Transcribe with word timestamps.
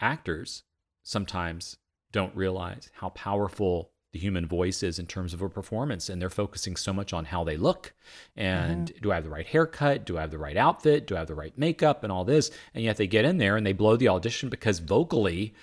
actors 0.00 0.62
sometimes 1.02 1.76
don't 2.12 2.34
realize 2.34 2.90
how 2.94 3.10
powerful 3.10 3.90
the 4.12 4.18
human 4.18 4.46
voice 4.46 4.82
is 4.82 4.98
in 4.98 5.06
terms 5.06 5.34
of 5.34 5.42
a 5.42 5.48
performance 5.48 6.08
and 6.08 6.22
they're 6.22 6.30
focusing 6.30 6.74
so 6.74 6.92
much 6.92 7.12
on 7.12 7.26
how 7.26 7.44
they 7.44 7.56
look. 7.56 7.92
And 8.34 8.88
mm-hmm. 8.88 9.02
do 9.02 9.12
i 9.12 9.16
have 9.16 9.24
the 9.24 9.30
right 9.30 9.46
haircut? 9.46 10.06
Do 10.06 10.16
i 10.16 10.22
have 10.22 10.30
the 10.30 10.38
right 10.38 10.56
outfit? 10.56 11.06
Do 11.06 11.16
i 11.16 11.18
have 11.18 11.28
the 11.28 11.34
right 11.34 11.56
makeup? 11.58 12.02
And 12.02 12.10
all 12.10 12.24
this. 12.24 12.50
And 12.74 12.82
yet 12.82 12.96
they 12.96 13.06
get 13.06 13.26
in 13.26 13.38
there 13.38 13.56
and 13.56 13.66
they 13.66 13.74
blow 13.74 13.96
the 13.96 14.08
audition 14.08 14.48
because 14.48 14.78
vocally 14.78 15.54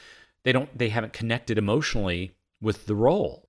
they 0.44 0.52
don't 0.52 0.78
they 0.78 0.90
haven't 0.90 1.14
connected 1.14 1.58
emotionally 1.58 2.32
with 2.62 2.86
the 2.86 2.96
role 2.96 3.48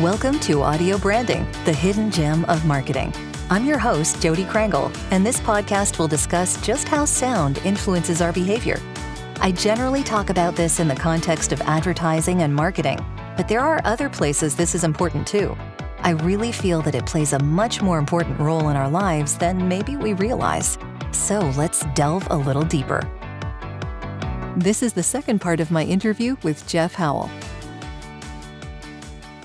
Welcome 0.00 0.40
to 0.40 0.62
Audio 0.62 0.96
Branding, 0.96 1.46
the 1.66 1.74
hidden 1.74 2.10
gem 2.10 2.46
of 2.46 2.64
marketing. 2.64 3.12
I'm 3.50 3.66
your 3.66 3.76
host, 3.76 4.22
Jodi 4.22 4.44
Krangle, 4.44 4.90
and 5.10 5.26
this 5.26 5.40
podcast 5.40 5.98
will 5.98 6.08
discuss 6.08 6.58
just 6.62 6.88
how 6.88 7.04
sound 7.04 7.58
influences 7.66 8.22
our 8.22 8.32
behavior. 8.32 8.80
I 9.42 9.52
generally 9.52 10.02
talk 10.02 10.30
about 10.30 10.56
this 10.56 10.80
in 10.80 10.88
the 10.88 10.94
context 10.94 11.52
of 11.52 11.60
advertising 11.60 12.40
and 12.40 12.54
marketing, 12.54 12.98
but 13.36 13.46
there 13.46 13.60
are 13.60 13.82
other 13.84 14.08
places 14.08 14.56
this 14.56 14.74
is 14.74 14.84
important 14.84 15.26
too. 15.26 15.54
I 15.98 16.12
really 16.12 16.50
feel 16.50 16.80
that 16.80 16.94
it 16.94 17.04
plays 17.04 17.34
a 17.34 17.38
much 17.38 17.82
more 17.82 17.98
important 17.98 18.40
role 18.40 18.70
in 18.70 18.76
our 18.76 18.88
lives 18.88 19.36
than 19.36 19.68
maybe 19.68 19.98
we 19.98 20.14
realize. 20.14 20.78
So 21.12 21.40
let's 21.58 21.84
delve 21.94 22.26
a 22.30 22.36
little 22.38 22.64
deeper. 22.64 23.02
This 24.56 24.82
is 24.82 24.94
the 24.94 25.02
second 25.02 25.42
part 25.42 25.60
of 25.60 25.70
my 25.70 25.84
interview 25.84 26.38
with 26.42 26.66
Jeff 26.66 26.94
Howell. 26.94 27.30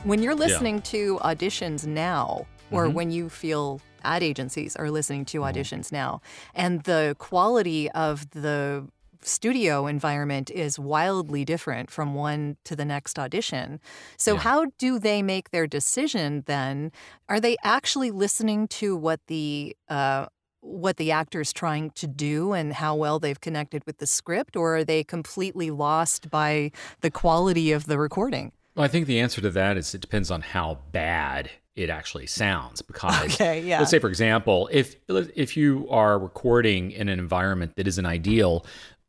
When 0.05 0.21
you're 0.21 0.35
listening 0.35 0.75
yeah. 0.75 0.81
to 0.81 1.17
auditions 1.23 1.87
now, 1.87 2.45
or 2.69 2.85
mm-hmm. 2.85 2.93
when 2.93 3.11
you 3.11 3.27
feel 3.27 3.81
ad 4.03 4.21
agencies 4.21 4.75
are 4.75 4.91
listening 4.91 5.25
to 5.25 5.39
mm-hmm. 5.39 5.57
auditions 5.57 5.91
now. 5.91 6.21
And 6.53 6.83
the 6.83 7.15
quality 7.17 7.89
of 7.89 8.29
the 8.29 8.87
studio 9.21 9.87
environment 9.87 10.51
is 10.51 10.77
wildly 10.77 11.43
different 11.43 11.89
from 11.89 12.13
one 12.13 12.57
to 12.65 12.75
the 12.75 12.85
next 12.85 13.17
audition. 13.17 13.79
So, 14.15 14.35
yeah. 14.35 14.41
how 14.41 14.65
do 14.77 14.99
they 14.99 15.23
make 15.23 15.49
their 15.49 15.65
decision 15.65 16.43
then? 16.45 16.91
Are 17.27 17.39
they 17.39 17.57
actually 17.63 18.11
listening 18.11 18.67
to 18.67 18.95
what 18.95 19.21
the 19.25 19.75
uh, 19.89 20.27
what 20.61 20.97
the 20.97 21.11
actor's 21.11 21.51
trying 21.51 21.89
to 21.91 22.05
do 22.05 22.53
and 22.53 22.73
how 22.73 22.95
well 22.95 23.17
they've 23.17 23.41
connected 23.41 23.83
with 23.87 23.97
the 23.97 24.07
script, 24.07 24.55
or 24.55 24.77
are 24.77 24.83
they 24.83 25.03
completely 25.03 25.71
lost 25.71 26.29
by 26.29 26.71
the 27.01 27.09
quality 27.09 27.71
of 27.71 27.87
the 27.87 27.97
recording? 27.97 28.51
Well, 28.75 28.83
I 28.83 28.87
think 28.87 29.07
the 29.07 29.19
answer 29.19 29.41
to 29.41 29.49
that 29.51 29.77
is 29.77 29.93
it 29.95 30.01
depends 30.01 30.29
on 30.29 30.41
how 30.41 30.79
bad 30.91 31.49
it 31.75 31.89
actually 31.89 32.27
sounds 32.27 32.81
because 32.81 33.23
okay, 33.35 33.61
yeah. 33.61 33.79
let's 33.79 33.91
say 33.91 33.99
for 33.99 34.07
example 34.07 34.69
if 34.71 34.95
if 35.09 35.57
you 35.57 35.85
are 35.89 36.17
recording 36.17 36.91
in 36.91 37.09
an 37.09 37.19
environment 37.19 37.75
that 37.75 37.85
isn't 37.85 38.05
ideal 38.05 38.65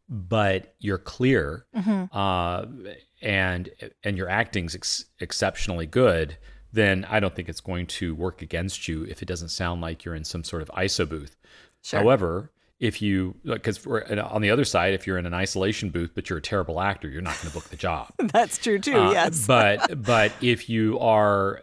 but 0.08 0.74
you're 0.80 0.98
clear 0.98 1.64
mm-hmm. 1.76 2.04
uh, 2.16 2.64
and 3.22 3.70
and 4.02 4.16
your 4.16 4.28
acting's 4.28 4.74
ex- 4.74 5.04
exceptionally 5.20 5.86
good 5.86 6.36
then 6.72 7.06
I 7.08 7.20
don't 7.20 7.34
think 7.34 7.48
it's 7.48 7.60
going 7.60 7.86
to 7.86 8.14
work 8.14 8.42
against 8.42 8.86
you 8.86 9.04
if 9.04 9.22
it 9.22 9.26
doesn't 9.26 9.48
sound 9.48 9.80
like 9.80 10.04
you're 10.04 10.14
in 10.14 10.24
some 10.24 10.44
sort 10.44 10.62
of 10.62 10.68
ISO 10.68 11.08
booth. 11.08 11.36
Sure. 11.82 12.00
However, 12.00 12.50
if 12.78 13.00
you 13.00 13.34
because 13.44 13.86
on 13.86 14.42
the 14.42 14.50
other 14.50 14.64
side 14.64 14.92
if 14.92 15.06
you're 15.06 15.18
in 15.18 15.26
an 15.26 15.34
isolation 15.34 15.90
booth 15.90 16.10
but 16.14 16.28
you're 16.28 16.38
a 16.38 16.42
terrible 16.42 16.80
actor 16.80 17.08
you're 17.08 17.22
not 17.22 17.34
going 17.36 17.48
to 17.48 17.54
book 17.54 17.68
the 17.70 17.76
job. 17.76 18.12
That's 18.18 18.58
true 18.58 18.78
too 18.78 18.98
uh, 18.98 19.12
yes. 19.12 19.46
but 19.48 20.02
but 20.02 20.32
if 20.40 20.68
you 20.68 20.98
are 20.98 21.62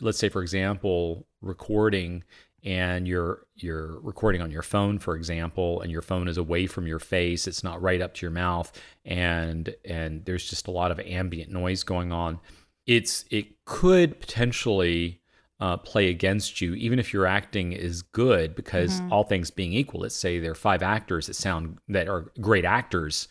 let's 0.00 0.18
say 0.18 0.28
for 0.28 0.42
example 0.42 1.26
recording 1.40 2.22
and 2.62 3.06
you're 3.06 3.46
you're 3.56 4.00
recording 4.00 4.40
on 4.40 4.50
your 4.50 4.62
phone 4.62 4.98
for 4.98 5.16
example 5.16 5.80
and 5.80 5.90
your 5.90 6.02
phone 6.02 6.28
is 6.28 6.38
away 6.38 6.66
from 6.66 6.86
your 6.86 6.98
face 6.98 7.46
it's 7.46 7.64
not 7.64 7.80
right 7.82 8.00
up 8.00 8.14
to 8.14 8.22
your 8.24 8.30
mouth 8.30 8.72
and 9.04 9.74
and 9.84 10.24
there's 10.24 10.48
just 10.48 10.68
a 10.68 10.70
lot 10.70 10.90
of 10.90 10.98
ambient 11.00 11.50
noise 11.50 11.82
going 11.82 12.12
on 12.12 12.38
it's 12.86 13.24
it 13.30 13.64
could 13.64 14.20
potentially 14.20 15.20
uh, 15.64 15.78
play 15.78 16.10
against 16.10 16.60
you 16.60 16.74
even 16.74 16.98
if 16.98 17.10
your 17.10 17.24
acting 17.24 17.72
is 17.72 18.02
good 18.02 18.54
because 18.54 19.00
mm-hmm. 19.00 19.10
all 19.10 19.24
things 19.24 19.50
being 19.50 19.72
equal 19.72 20.02
let's 20.02 20.14
say 20.14 20.38
there 20.38 20.50
are 20.50 20.54
five 20.54 20.82
actors 20.82 21.26
that 21.26 21.32
sound 21.32 21.78
that 21.88 22.06
are 22.06 22.30
great 22.38 22.66
actors 22.66 23.28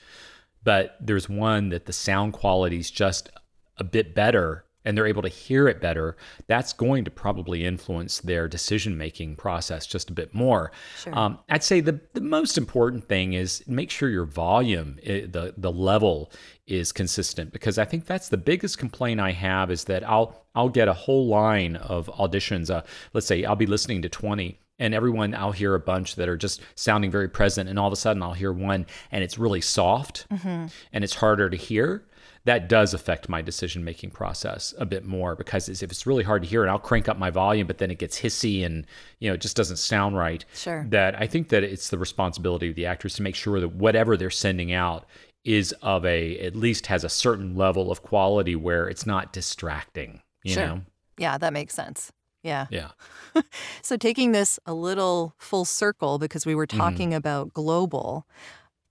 but 0.63 0.97
there's 0.99 1.29
one 1.29 1.69
that 1.69 1.85
the 1.85 1.93
sound 1.93 2.33
quality 2.33 2.79
is 2.79 2.89
just 2.89 3.29
a 3.77 3.83
bit 3.83 4.15
better 4.15 4.65
and 4.85 4.97
they're 4.97 5.07
able 5.07 5.21
to 5.21 5.29
hear 5.29 5.67
it 5.67 5.79
better, 5.79 6.17
that's 6.47 6.73
going 6.73 7.05
to 7.05 7.11
probably 7.11 7.63
influence 7.63 8.19
their 8.19 8.47
decision 8.47 8.97
making 8.97 9.35
process 9.35 9.85
just 9.85 10.09
a 10.09 10.13
bit 10.13 10.33
more. 10.33 10.71
Sure. 10.97 11.17
Um, 11.17 11.39
I'd 11.49 11.63
say 11.63 11.79
the, 11.79 11.99
the 12.13 12.21
most 12.21 12.57
important 12.57 13.07
thing 13.07 13.33
is 13.33 13.63
make 13.67 13.89
sure 13.89 14.09
your 14.09 14.25
volume, 14.25 14.99
eh, 15.03 15.21
the 15.29 15.53
the 15.57 15.71
level 15.71 16.31
is 16.65 16.91
consistent 16.91 17.51
because 17.51 17.77
I 17.77 17.85
think 17.85 18.05
that's 18.05 18.29
the 18.29 18.37
biggest 18.37 18.77
complaint 18.77 19.19
I 19.19 19.31
have 19.31 19.69
is 19.69 19.83
that 19.85 20.07
I'll 20.07 20.45
I'll 20.55 20.69
get 20.69 20.87
a 20.87 20.93
whole 20.93 21.27
line 21.27 21.75
of 21.75 22.07
auditions. 22.07 22.69
Uh, 22.69 22.83
let's 23.13 23.27
say 23.27 23.43
I'll 23.43 23.55
be 23.55 23.65
listening 23.65 24.01
to 24.03 24.09
20 24.09 24.59
and 24.79 24.93
everyone 24.93 25.35
I'll 25.35 25.51
hear 25.51 25.75
a 25.75 25.79
bunch 25.79 26.15
that 26.15 26.29
are 26.29 26.37
just 26.37 26.61
sounding 26.75 27.11
very 27.11 27.27
present 27.27 27.69
and 27.69 27.77
all 27.77 27.87
of 27.87 27.93
a 27.93 27.97
sudden 27.97 28.23
I'll 28.23 28.33
hear 28.33 28.53
one 28.53 28.85
and 29.11 29.23
it's 29.23 29.37
really 29.37 29.61
soft 29.61 30.27
mm-hmm. 30.29 30.67
and 30.93 31.03
it's 31.03 31.15
harder 31.15 31.49
to 31.49 31.57
hear 31.57 32.05
that 32.45 32.67
does 32.67 32.93
affect 32.93 33.29
my 33.29 33.41
decision 33.41 33.83
making 33.83 34.11
process 34.11 34.73
a 34.77 34.85
bit 34.85 35.05
more 35.05 35.35
because 35.35 35.69
if 35.69 35.83
it's 35.83 36.05
really 36.05 36.23
hard 36.23 36.41
to 36.43 36.47
hear 36.47 36.61
and 36.61 36.69
I'll 36.69 36.79
crank 36.79 37.07
up 37.07 37.17
my 37.17 37.29
volume, 37.29 37.67
but 37.67 37.77
then 37.77 37.89
it 37.89 37.99
gets 37.99 38.19
hissy 38.19 38.65
and 38.65 38.85
you 39.19 39.29
know 39.29 39.35
it 39.35 39.41
just 39.41 39.55
doesn't 39.55 39.77
sound 39.77 40.17
right. 40.17 40.43
Sure. 40.53 40.85
That 40.89 41.19
I 41.19 41.27
think 41.27 41.49
that 41.49 41.63
it's 41.63 41.89
the 41.89 41.97
responsibility 41.97 42.69
of 42.69 42.75
the 42.75 42.85
actors 42.85 43.15
to 43.15 43.21
make 43.21 43.35
sure 43.35 43.59
that 43.59 43.69
whatever 43.69 44.17
they're 44.17 44.29
sending 44.29 44.73
out 44.73 45.05
is 45.43 45.73
of 45.81 46.05
a 46.05 46.39
at 46.39 46.55
least 46.55 46.87
has 46.87 47.03
a 47.03 47.09
certain 47.09 47.55
level 47.55 47.91
of 47.91 48.01
quality 48.01 48.55
where 48.55 48.87
it's 48.87 49.05
not 49.05 49.33
distracting. 49.33 50.21
You 50.43 50.53
sure. 50.53 50.67
know. 50.67 50.81
Yeah, 51.17 51.37
that 51.37 51.53
makes 51.53 51.73
sense. 51.73 52.11
Yeah. 52.43 52.67
Yeah. 52.69 52.89
so 53.81 53.97
taking 53.97 54.33
this 54.33 54.59
a 54.65 54.73
little 54.73 55.33
full 55.37 55.65
circle 55.65 56.19
because 56.19 56.45
we 56.45 56.55
were 56.55 56.67
mm-hmm. 56.67 56.77
talking 56.77 57.09
mm-hmm. 57.09 57.17
about 57.17 57.53
global. 57.53 58.27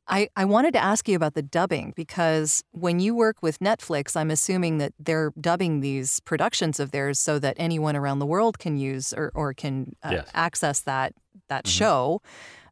I, 0.08 0.28
I 0.36 0.44
wanted 0.44 0.72
to 0.74 0.82
ask 0.82 1.08
you 1.08 1.14
about 1.14 1.34
the 1.34 1.42
dubbing 1.42 1.92
because 1.94 2.64
when 2.72 2.98
you 2.98 3.14
work 3.14 3.36
with 3.40 3.60
Netflix, 3.60 4.16
I'm 4.16 4.30
assuming 4.30 4.78
that 4.78 4.92
they're 4.98 5.32
dubbing 5.40 5.80
these 5.80 6.20
productions 6.20 6.80
of 6.80 6.90
theirs 6.90 7.18
so 7.18 7.38
that 7.38 7.54
anyone 7.56 7.94
around 7.94 8.18
the 8.18 8.26
world 8.26 8.58
can 8.58 8.76
use 8.76 9.12
or, 9.12 9.30
or 9.34 9.54
can 9.54 9.94
uh, 10.02 10.10
yes. 10.12 10.30
access 10.34 10.80
that 10.80 11.14
that 11.48 11.64
mm-hmm. 11.64 11.70
show. 11.70 12.22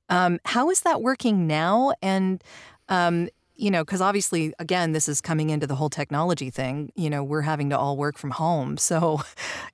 Um, 0.09 0.41
how 0.45 0.71
is 0.71 0.81
that 0.81 1.03
working 1.03 1.47
now? 1.47 1.93
And 2.03 2.43
um, 2.89 3.29
you 3.61 3.71
know, 3.71 3.85
because 3.85 4.01
obviously, 4.01 4.55
again, 4.59 4.93
this 4.93 5.09
is 5.09 5.21
coming 5.21 5.51
into 5.51 5.67
the 5.67 5.75
whole 5.75 5.91
technology 5.91 6.51
thing. 6.51 6.91
You 6.97 7.11
know, 7.11 7.23
we're 7.23 7.43
having 7.43 7.71
to 7.71 7.79
all 7.79 7.97
work 7.97 8.19
from 8.19 8.31
home. 8.31 8.77
So, 8.91 9.21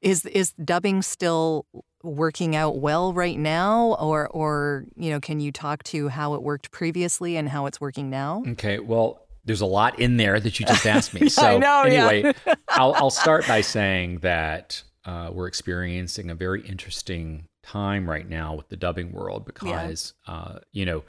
is 0.02 0.26
is 0.26 0.52
dubbing 0.62 1.00
still 1.00 1.64
working 2.02 2.54
out 2.54 2.78
well 2.78 3.14
right 3.14 3.38
now, 3.38 3.96
or 3.98 4.28
or 4.28 4.84
you 4.94 5.10
know, 5.10 5.20
can 5.20 5.40
you 5.40 5.52
talk 5.52 5.82
to 5.84 6.08
how 6.08 6.34
it 6.34 6.42
worked 6.42 6.70
previously 6.70 7.36
and 7.38 7.48
how 7.48 7.64
it's 7.64 7.80
working 7.80 8.10
now? 8.10 8.42
Okay, 8.46 8.78
well. 8.78 9.22
There's 9.44 9.60
a 9.60 9.66
lot 9.66 10.00
in 10.00 10.16
there 10.16 10.40
that 10.40 10.58
you 10.58 10.66
just 10.66 10.84
asked 10.86 11.14
me. 11.14 11.28
so 11.28 11.56
know, 11.58 11.82
anyway, 11.82 12.34
yeah. 12.44 12.54
I'll, 12.68 12.94
I'll 12.94 13.10
start 13.10 13.46
by 13.46 13.60
saying 13.60 14.18
that 14.18 14.82
uh, 15.04 15.30
we're 15.32 15.46
experiencing 15.46 16.30
a 16.30 16.34
very 16.34 16.66
interesting 16.66 17.46
time 17.62 18.10
right 18.10 18.28
now 18.28 18.54
with 18.54 18.68
the 18.70 18.76
dubbing 18.76 19.12
world 19.12 19.44
because 19.44 20.14
yeah. 20.26 20.34
uh, 20.34 20.58
you 20.72 20.84
know 20.84 21.04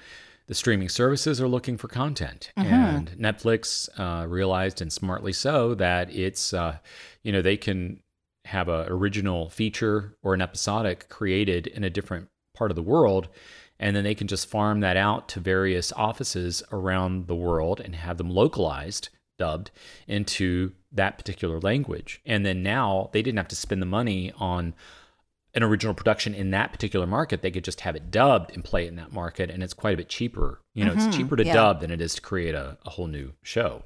the 0.48 0.56
streaming 0.56 0.90
services 0.90 1.42
are 1.42 1.48
looking 1.48 1.78
for 1.78 1.88
content, 1.88 2.52
mm-hmm. 2.58 2.74
and 2.74 3.12
Netflix 3.12 3.90
uh, 4.00 4.26
realized, 4.28 4.82
and 4.82 4.92
smartly 4.92 5.34
so, 5.34 5.76
that 5.76 6.14
it's 6.14 6.54
uh, 6.54 6.78
you 7.24 7.32
know 7.32 7.42
they 7.42 7.58
can 7.58 8.02
have 8.46 8.70
an 8.70 8.88
original 8.88 9.50
feature 9.50 10.18
or 10.24 10.34
an 10.34 10.42
episodic 10.42 11.10
created 11.10 11.68
in 11.68 11.84
a 11.84 11.90
different 11.90 12.30
part 12.54 12.72
of 12.72 12.76
the 12.76 12.82
world, 12.82 13.28
and 13.80 13.96
then 13.96 14.06
they 14.06 14.16
can 14.16 14.28
just 14.28 14.50
farm 14.50 14.80
that 14.80 14.98
out 14.98 15.28
to 15.30 15.40
various 15.42 15.92
offices 15.94 16.64
around 16.72 17.28
the 17.28 17.36
world 17.36 17.82
and 17.82 17.96
have 17.96 18.18
them 18.18 18.30
localized, 18.30 19.10
dubbed 19.38 19.70
into 20.08 20.72
that 20.92 21.18
particular 21.18 21.60
language. 21.60 22.22
And 22.26 22.46
then 22.46 22.64
now 22.64 23.10
they 23.12 23.22
didn't 23.22 23.38
have 23.38 23.50
to 23.50 23.56
spend 23.56 23.82
the 23.82 23.86
money 23.86 24.32
on 24.38 24.74
an 25.58 25.64
original 25.64 25.96
production 25.96 26.36
in 26.36 26.52
that 26.52 26.72
particular 26.72 27.08
market, 27.08 27.42
they 27.42 27.50
could 27.50 27.64
just 27.64 27.82
have 27.82 27.96
it 27.96 28.12
dubbed 28.12 28.54
and 28.54 28.64
play 28.64 28.86
it 28.86 28.90
in 28.90 28.96
that 28.96 29.12
market, 29.12 29.50
and 29.50 29.64
it's 29.64 29.74
quite 29.74 29.96
a 29.96 29.98
bit 29.98 30.08
cheaper. 30.08 30.62
You 30.76 30.86
know, 30.86 30.92
mm-hmm, 30.92 31.08
it's 31.08 31.18
cheaper 31.18 31.36
to 31.36 31.44
yeah. 31.44 31.54
dub 31.54 31.82
than 31.82 31.90
it 31.90 32.00
is 32.00 32.14
to 32.16 32.22
create 32.22 32.54
a, 32.54 32.78
a 32.86 32.92
whole 32.92 33.08
new 33.08 33.34
show. 33.42 33.84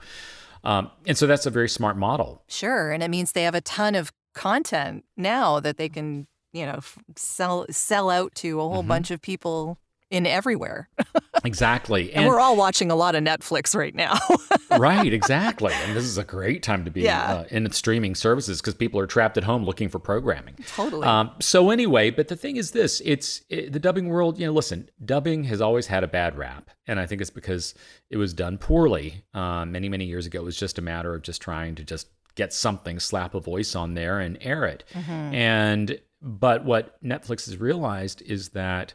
Um, 0.66 0.92
and 1.08 1.18
so 1.18 1.28
that's 1.28 1.46
a 1.46 1.50
very 1.50 1.70
smart 1.70 1.96
model. 1.96 2.44
Sure, 2.50 2.92
and 2.92 3.02
it 3.02 3.08
means 3.08 3.32
they 3.32 3.44
have 3.44 3.56
a 3.56 3.62
ton 3.62 3.96
of 3.96 4.12
content 4.36 5.06
now 5.16 5.62
that 5.62 5.78
they 5.78 5.88
can, 5.88 6.28
you 6.52 6.66
know, 6.66 6.76
f- 6.76 7.00
sell 7.16 7.66
sell 7.70 8.10
out 8.10 8.36
to 8.36 8.60
a 8.60 8.64
whole 8.64 8.80
mm-hmm. 8.80 8.90
bunch 8.90 9.10
of 9.10 9.22
people 9.22 9.80
in 10.10 10.28
everywhere. 10.28 10.90
exactly. 11.44 12.12
And, 12.14 12.24
and, 12.24 12.28
we're 12.28 12.40
all 12.40 12.56
watching 12.56 12.92
a 12.92 12.96
lot 12.96 13.16
of 13.16 13.24
Netflix 13.24 13.76
right 13.76 13.94
now. 13.94 14.18
right, 14.78 15.12
exactly. 15.12 15.74
And 15.74 15.96
this 15.96 16.04
is 16.04 16.18
a 16.18 16.24
great 16.24 16.64
time 16.64 16.86
to 16.86 16.92
be 16.92 17.02
yeah. 17.02 17.34
uh, 17.34 17.44
in 17.50 17.72
streaming 17.72 18.16
services 18.16 18.62
because 18.62 18.74
people 18.74 19.00
are 19.00 19.08
trapped 19.08 19.38
at 19.38 19.44
home 19.44 19.64
looking 19.64 19.90
for 19.90 20.00
programming. 20.00 20.56
Totally. 20.68 21.08
Um, 21.08 21.32
so 21.40 21.70
anyway, 21.70 22.10
but 22.10 22.28
the 22.28 22.36
thing 22.36 22.58
is 22.58 22.72
this: 22.72 23.02
it's 23.06 23.42
it, 23.50 23.74
the 23.74 23.80
dubbing 23.80 24.08
world. 24.10 24.40
You 24.40 24.48
know, 24.48 24.54
listen, 24.54 24.90
dubbing 25.04 25.46
has 25.46 25.62
always 25.62 25.88
had 25.88 26.04
a 26.04 26.08
bad 26.08 26.38
rap, 26.38 26.70
and 26.88 27.00
I 27.00 27.06
think 27.06 27.22
it's 27.22 27.30
because 27.30 27.74
it 28.10 28.18
was 28.18 28.34
done 28.34 28.58
poorly 28.58 29.24
uh, 29.34 29.66
many 29.66 29.90
many 29.90 30.06
years 30.06 30.26
ago. 30.26 30.42
It 30.42 30.46
was 30.46 30.58
just 30.58 30.78
a 30.78 30.82
matter 30.82 31.14
of 31.14 31.22
just 31.22 31.42
trying 31.42 31.76
to 31.76 31.84
just 31.84 32.08
get 32.36 32.54
something, 32.54 33.00
slap 33.00 33.36
a 33.36 33.40
voice 33.40 33.76
on 33.76 33.94
there, 33.94 34.20
and 34.20 34.38
air 34.42 34.66
it. 34.66 34.84
Mm-hmm. 34.94 35.12
And 35.12 36.00
but 36.22 36.66
what 36.66 37.04
Netflix 37.04 37.48
has 37.48 37.58
realized 37.58 38.22
is 38.22 38.50
that 38.50 38.94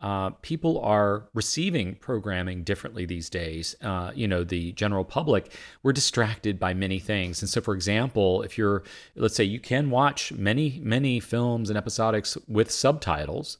uh, 0.00 0.30
people 0.42 0.78
are 0.80 1.28
receiving 1.32 1.94
programming 1.94 2.62
differently 2.62 3.06
these 3.06 3.30
days. 3.30 3.74
Uh, 3.80 4.12
you 4.14 4.28
know, 4.28 4.44
the 4.44 4.72
general 4.72 5.04
public, 5.04 5.52
we're 5.82 5.92
distracted 5.92 6.58
by 6.58 6.74
many 6.74 6.98
things. 6.98 7.40
And 7.40 7.48
so, 7.48 7.60
for 7.60 7.74
example, 7.74 8.42
if 8.42 8.58
you're, 8.58 8.82
let's 9.14 9.34
say, 9.34 9.44
you 9.44 9.58
can 9.58 9.90
watch 9.90 10.32
many, 10.32 10.80
many 10.82 11.18
films 11.18 11.70
and 11.70 11.78
episodics 11.82 12.36
with 12.46 12.70
subtitles, 12.70 13.58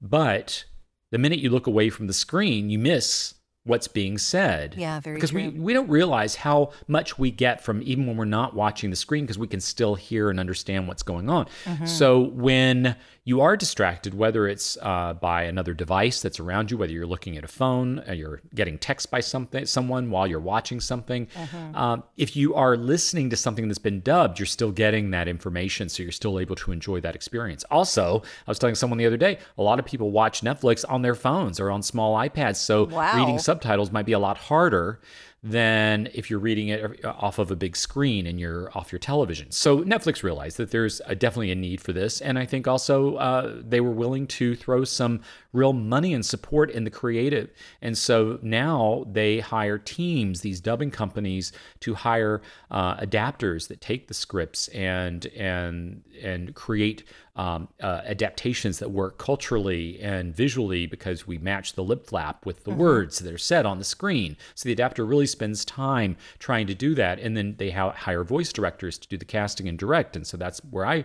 but 0.00 0.64
the 1.10 1.18
minute 1.18 1.38
you 1.38 1.50
look 1.50 1.66
away 1.66 1.90
from 1.90 2.06
the 2.06 2.12
screen, 2.14 2.70
you 2.70 2.78
miss 2.78 3.34
what's 3.68 3.86
being 3.86 4.18
said. 4.18 4.74
Yeah, 4.76 4.98
very 5.00 5.16
because 5.16 5.32
we 5.32 5.48
we 5.50 5.72
don't 5.72 5.88
realize 5.88 6.34
how 6.34 6.72
much 6.88 7.18
we 7.18 7.30
get 7.30 7.62
from 7.62 7.82
even 7.82 8.06
when 8.06 8.16
we're 8.16 8.24
not 8.24 8.54
watching 8.54 8.90
the 8.90 8.96
screen 8.96 9.24
because 9.24 9.38
we 9.38 9.46
can 9.46 9.60
still 9.60 9.94
hear 9.94 10.30
and 10.30 10.40
understand 10.40 10.88
what's 10.88 11.02
going 11.02 11.28
on. 11.28 11.46
Mm-hmm. 11.64 11.86
So 11.86 12.20
when 12.30 12.96
you 13.28 13.42
are 13.42 13.58
distracted, 13.58 14.14
whether 14.14 14.48
it's 14.48 14.78
uh, 14.80 15.12
by 15.12 15.42
another 15.42 15.74
device 15.74 16.22
that's 16.22 16.40
around 16.40 16.70
you, 16.70 16.78
whether 16.78 16.94
you're 16.94 17.06
looking 17.06 17.36
at 17.36 17.44
a 17.44 17.48
phone, 17.48 18.02
or 18.08 18.14
you're 18.14 18.40
getting 18.54 18.78
text 18.78 19.10
by 19.10 19.20
something, 19.20 19.66
someone 19.66 20.08
while 20.08 20.26
you're 20.26 20.40
watching 20.40 20.80
something. 20.80 21.26
Mm-hmm. 21.26 21.76
Um, 21.76 22.04
if 22.16 22.36
you 22.36 22.54
are 22.54 22.74
listening 22.74 23.28
to 23.28 23.36
something 23.36 23.68
that's 23.68 23.78
been 23.78 24.00
dubbed, 24.00 24.38
you're 24.38 24.46
still 24.46 24.72
getting 24.72 25.10
that 25.10 25.28
information, 25.28 25.90
so 25.90 26.02
you're 26.02 26.10
still 26.10 26.40
able 26.40 26.56
to 26.56 26.72
enjoy 26.72 27.02
that 27.02 27.14
experience. 27.14 27.64
Also, 27.70 28.22
I 28.46 28.50
was 28.50 28.58
telling 28.58 28.76
someone 28.76 28.96
the 28.96 29.04
other 29.04 29.18
day, 29.18 29.36
a 29.58 29.62
lot 29.62 29.78
of 29.78 29.84
people 29.84 30.10
watch 30.10 30.40
Netflix 30.40 30.86
on 30.88 31.02
their 31.02 31.14
phones 31.14 31.60
or 31.60 31.70
on 31.70 31.82
small 31.82 32.16
iPads, 32.16 32.56
so 32.56 32.84
wow. 32.84 33.14
reading 33.14 33.38
subtitles 33.38 33.92
might 33.92 34.06
be 34.06 34.12
a 34.12 34.18
lot 34.18 34.38
harder 34.38 35.00
than 35.42 36.08
if 36.14 36.30
you're 36.30 36.38
reading 36.40 36.68
it 36.68 37.04
off 37.04 37.38
of 37.38 37.50
a 37.50 37.56
big 37.56 37.76
screen 37.76 38.26
and 38.26 38.40
you're 38.40 38.76
off 38.76 38.90
your 38.90 38.98
television. 38.98 39.50
So 39.52 39.84
Netflix 39.84 40.22
realized 40.22 40.56
that 40.56 40.72
there's 40.72 41.00
a, 41.06 41.14
definitely 41.14 41.52
a 41.52 41.54
need 41.54 41.80
for 41.80 41.92
this, 41.92 42.20
and 42.20 42.38
I 42.38 42.44
think 42.44 42.66
also 42.66 43.16
uh, 43.16 43.56
they 43.60 43.80
were 43.80 43.92
willing 43.92 44.26
to 44.28 44.56
throw 44.56 44.84
some 44.84 45.20
real 45.52 45.72
money 45.72 46.12
and 46.12 46.24
support 46.24 46.70
in 46.70 46.84
the 46.84 46.90
creative. 46.90 47.50
And 47.80 47.96
so 47.96 48.38
now 48.42 49.04
they 49.10 49.40
hire 49.40 49.78
teams, 49.78 50.40
these 50.40 50.60
dubbing 50.60 50.90
companies, 50.90 51.52
to 51.80 51.94
hire 51.94 52.42
uh, 52.70 52.96
adapters 52.96 53.68
that 53.68 53.80
take 53.80 54.08
the 54.08 54.14
scripts 54.14 54.68
and 54.68 55.26
and 55.26 56.02
and 56.22 56.54
create 56.54 57.04
um, 57.36 57.68
uh, 57.80 58.02
adaptations 58.04 58.78
that 58.80 58.90
work 58.90 59.16
culturally 59.18 60.00
and 60.00 60.34
visually 60.34 60.86
because 60.86 61.26
we 61.26 61.38
match 61.38 61.74
the 61.74 61.84
lip 61.84 62.04
flap 62.04 62.44
with 62.44 62.64
the 62.64 62.70
mm-hmm. 62.72 62.80
words 62.80 63.20
that 63.20 63.32
are 63.32 63.38
said 63.38 63.64
on 63.64 63.78
the 63.78 63.84
screen. 63.84 64.36
So 64.54 64.68
the 64.68 64.72
adapter 64.72 65.06
really 65.06 65.26
spends 65.26 65.64
time 65.64 66.16
trying 66.38 66.66
to 66.66 66.74
do 66.74 66.94
that, 66.96 67.20
and 67.20 67.36
then 67.36 67.54
they 67.58 67.70
ha- 67.70 67.92
hire 67.92 68.24
voice 68.24 68.52
directors 68.52 68.98
to 68.98 69.08
do 69.08 69.16
the 69.16 69.24
casting 69.24 69.68
and 69.68 69.78
direct. 69.78 70.16
And 70.16 70.26
so 70.26 70.36
that's 70.36 70.58
where 70.64 70.84
I 70.84 71.04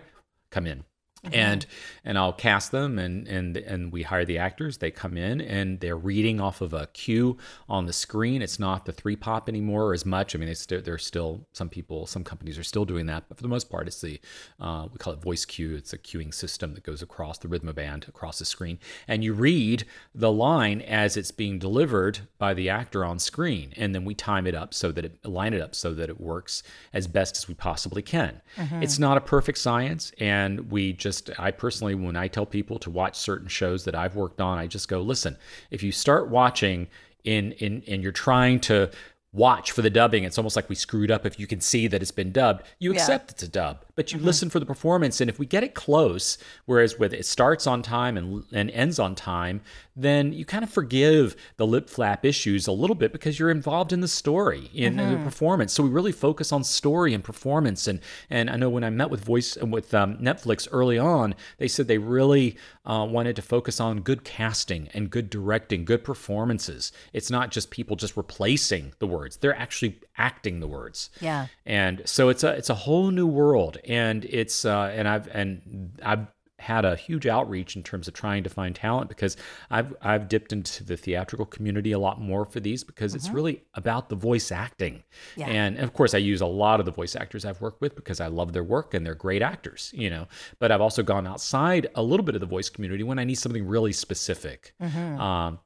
come 0.50 0.66
in. 0.66 0.84
Mm-hmm. 1.24 1.34
And 1.34 1.66
and 2.04 2.18
I'll 2.18 2.32
cast 2.32 2.70
them 2.70 2.98
and 2.98 3.26
and 3.26 3.56
and 3.56 3.92
we 3.92 4.02
hire 4.02 4.24
the 4.24 4.38
actors. 4.38 4.78
They 4.78 4.90
come 4.90 5.16
in 5.16 5.40
and 5.40 5.80
they're 5.80 5.96
reading 5.96 6.40
off 6.40 6.60
of 6.60 6.74
a 6.74 6.86
cue 6.88 7.38
on 7.68 7.86
the 7.86 7.92
screen. 7.92 8.42
It's 8.42 8.58
not 8.58 8.84
the 8.84 8.92
three 8.92 9.16
pop 9.16 9.48
anymore 9.48 9.94
as 9.94 10.04
much. 10.04 10.34
I 10.34 10.38
mean, 10.38 10.48
they 10.48 10.54
st- 10.54 10.84
they're 10.84 10.98
still 10.98 11.46
some 11.52 11.68
people, 11.68 12.06
some 12.06 12.24
companies 12.24 12.58
are 12.58 12.64
still 12.64 12.84
doing 12.84 13.06
that, 13.06 13.24
but 13.28 13.38
for 13.38 13.42
the 13.42 13.48
most 13.48 13.70
part, 13.70 13.86
it's 13.86 14.00
the 14.00 14.20
uh, 14.60 14.88
we 14.92 14.98
call 14.98 15.12
it 15.12 15.20
VoiceQ. 15.20 15.78
It's 15.78 15.92
a 15.92 15.98
cueing 15.98 16.32
system 16.34 16.74
that 16.74 16.84
goes 16.84 17.02
across 17.02 17.38
the 17.38 17.48
Rhythmo 17.48 17.74
band 17.74 18.06
across 18.08 18.38
the 18.38 18.44
screen, 18.44 18.78
and 19.08 19.24
you 19.24 19.32
read 19.32 19.84
the 20.14 20.32
line 20.32 20.80
as 20.82 21.16
it's 21.16 21.30
being 21.30 21.58
delivered 21.58 22.20
by 22.38 22.52
the 22.54 22.68
actor 22.68 23.04
on 23.04 23.18
screen, 23.18 23.72
and 23.76 23.94
then 23.94 24.04
we 24.04 24.14
time 24.14 24.46
it 24.46 24.54
up 24.54 24.74
so 24.74 24.92
that 24.92 25.04
it 25.04 25.24
line 25.24 25.54
it 25.54 25.60
up 25.60 25.74
so 25.74 25.94
that 25.94 26.08
it 26.08 26.20
works 26.20 26.62
as 26.92 27.06
best 27.06 27.36
as 27.36 27.48
we 27.48 27.54
possibly 27.54 28.02
can. 28.02 28.40
Mm-hmm. 28.56 28.82
It's 28.82 28.98
not 28.98 29.16
a 29.16 29.20
perfect 29.20 29.58
science, 29.58 30.12
and 30.18 30.70
we 30.70 30.92
just 30.92 31.13
just, 31.14 31.38
I 31.38 31.50
personally, 31.50 31.94
when 31.94 32.16
I 32.16 32.28
tell 32.28 32.46
people 32.46 32.78
to 32.80 32.90
watch 32.90 33.16
certain 33.16 33.48
shows 33.48 33.84
that 33.84 33.94
I've 33.94 34.16
worked 34.16 34.40
on, 34.40 34.58
I 34.58 34.66
just 34.66 34.88
go, 34.88 35.00
listen, 35.00 35.36
if 35.70 35.82
you 35.82 35.92
start 35.92 36.28
watching 36.28 36.88
in, 37.24 37.52
in, 37.52 37.82
and 37.86 38.02
you're 38.02 38.12
trying 38.12 38.60
to 38.60 38.90
watch 39.32 39.72
for 39.72 39.82
the 39.82 39.90
dubbing, 39.90 40.24
it's 40.24 40.38
almost 40.38 40.56
like 40.56 40.68
we 40.68 40.74
screwed 40.74 41.10
up 41.10 41.26
if 41.26 41.38
you 41.38 41.46
can 41.46 41.60
see 41.60 41.86
that 41.88 42.02
it's 42.02 42.10
been 42.10 42.32
dubbed. 42.32 42.64
You 42.78 42.92
accept 42.92 43.30
yeah. 43.30 43.34
it's 43.34 43.42
a 43.42 43.48
dub 43.48 43.84
but 43.94 44.12
you 44.12 44.18
mm-hmm. 44.18 44.26
listen 44.26 44.50
for 44.50 44.60
the 44.60 44.66
performance. 44.66 45.20
And 45.20 45.30
if 45.30 45.38
we 45.38 45.46
get 45.46 45.64
it 45.64 45.74
close, 45.74 46.38
whereas 46.66 46.98
with 46.98 47.12
it 47.12 47.26
starts 47.26 47.66
on 47.66 47.82
time 47.82 48.16
and, 48.16 48.44
and 48.52 48.70
ends 48.70 48.98
on 48.98 49.14
time, 49.14 49.60
then 49.96 50.32
you 50.32 50.44
kind 50.44 50.64
of 50.64 50.70
forgive 50.70 51.36
the 51.56 51.66
lip 51.66 51.88
flap 51.88 52.24
issues 52.24 52.66
a 52.66 52.72
little 52.72 52.96
bit 52.96 53.12
because 53.12 53.38
you're 53.38 53.50
involved 53.50 53.92
in 53.92 54.00
the 54.00 54.08
story, 54.08 54.70
in, 54.74 54.96
mm-hmm. 54.96 55.12
the 55.12 55.18
performance. 55.18 55.72
So 55.72 55.82
we 55.82 55.90
really 55.90 56.12
focus 56.12 56.52
on 56.52 56.64
story 56.64 57.14
and 57.14 57.22
performance. 57.22 57.86
And 57.86 58.00
and 58.30 58.50
I 58.50 58.56
know 58.56 58.68
when 58.68 58.84
I 58.84 58.90
met 58.90 59.10
with 59.10 59.24
voice 59.24 59.56
with 59.56 59.94
um, 59.94 60.16
Netflix 60.18 60.66
early 60.70 60.98
on, 60.98 61.34
they 61.58 61.68
said 61.68 61.86
they 61.86 61.98
really 61.98 62.56
uh, 62.84 63.06
wanted 63.08 63.36
to 63.36 63.42
focus 63.42 63.80
on 63.80 64.00
good 64.00 64.24
casting 64.24 64.88
and 64.94 65.10
good 65.10 65.30
directing, 65.30 65.84
good 65.84 66.02
performances. 66.02 66.92
It's 67.12 67.30
not 67.30 67.50
just 67.50 67.70
people 67.70 67.96
just 67.96 68.16
replacing 68.16 68.94
the 68.98 69.06
words; 69.06 69.36
they're 69.36 69.56
actually 69.56 70.00
acting 70.16 70.60
the 70.60 70.68
words. 70.68 71.10
Yeah. 71.20 71.46
And 71.66 72.02
so 72.04 72.28
it's 72.28 72.44
a 72.44 72.50
it's 72.52 72.70
a 72.70 72.74
whole 72.74 73.10
new 73.10 73.26
world 73.26 73.78
and 73.84 74.24
it's 74.26 74.64
uh, 74.64 74.92
and 74.94 75.08
I've 75.08 75.28
and 75.28 75.98
I've 76.02 76.26
had 76.60 76.84
a 76.86 76.96
huge 76.96 77.26
outreach 77.26 77.76
in 77.76 77.82
terms 77.82 78.08
of 78.08 78.14
trying 78.14 78.42
to 78.42 78.48
find 78.48 78.74
talent 78.74 79.08
because 79.08 79.36
I've 79.70 79.94
I've 80.00 80.28
dipped 80.28 80.52
into 80.52 80.82
the 80.82 80.96
theatrical 80.96 81.44
community 81.44 81.92
a 81.92 81.98
lot 81.98 82.20
more 82.20 82.44
for 82.44 82.58
these 82.60 82.84
because 82.84 83.10
mm-hmm. 83.10 83.16
it's 83.16 83.28
really 83.28 83.62
about 83.74 84.08
the 84.08 84.16
voice 84.16 84.50
acting. 84.50 85.02
Yeah. 85.36 85.48
And, 85.48 85.76
and 85.76 85.84
of 85.84 85.92
course 85.92 86.14
I 86.14 86.18
use 86.18 86.40
a 86.40 86.46
lot 86.46 86.80
of 86.80 86.86
the 86.86 86.92
voice 86.92 87.16
actors 87.16 87.44
I've 87.44 87.60
worked 87.60 87.80
with 87.80 87.94
because 87.94 88.20
I 88.20 88.28
love 88.28 88.52
their 88.52 88.64
work 88.64 88.94
and 88.94 89.04
they're 89.04 89.14
great 89.14 89.42
actors, 89.42 89.92
you 89.94 90.08
know. 90.08 90.26
But 90.58 90.72
I've 90.72 90.80
also 90.80 91.02
gone 91.02 91.26
outside 91.26 91.88
a 91.94 92.02
little 92.02 92.24
bit 92.24 92.34
of 92.34 92.40
the 92.40 92.46
voice 92.46 92.70
community 92.70 93.02
when 93.02 93.18
I 93.18 93.24
need 93.24 93.36
something 93.36 93.66
really 93.66 93.92
specific. 93.92 94.74
Mm-hmm. 94.80 95.20
Um, 95.20 95.58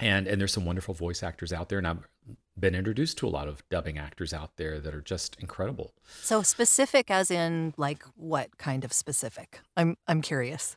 and 0.00 0.26
and 0.26 0.40
there's 0.40 0.52
some 0.52 0.64
wonderful 0.64 0.94
voice 0.94 1.22
actors 1.22 1.52
out 1.52 1.68
there 1.68 1.78
and 1.78 1.86
I'm 1.86 2.04
been 2.60 2.74
introduced 2.74 3.18
to 3.18 3.26
a 3.26 3.30
lot 3.30 3.48
of 3.48 3.68
dubbing 3.68 3.98
actors 3.98 4.32
out 4.32 4.56
there 4.56 4.78
that 4.80 4.94
are 4.94 5.00
just 5.00 5.36
incredible. 5.40 5.94
So 6.22 6.42
specific 6.42 7.10
as 7.10 7.30
in 7.30 7.74
like 7.76 8.02
what 8.16 8.58
kind 8.58 8.84
of 8.84 8.92
specific? 8.92 9.60
I'm 9.76 9.96
I'm 10.06 10.22
curious. 10.22 10.76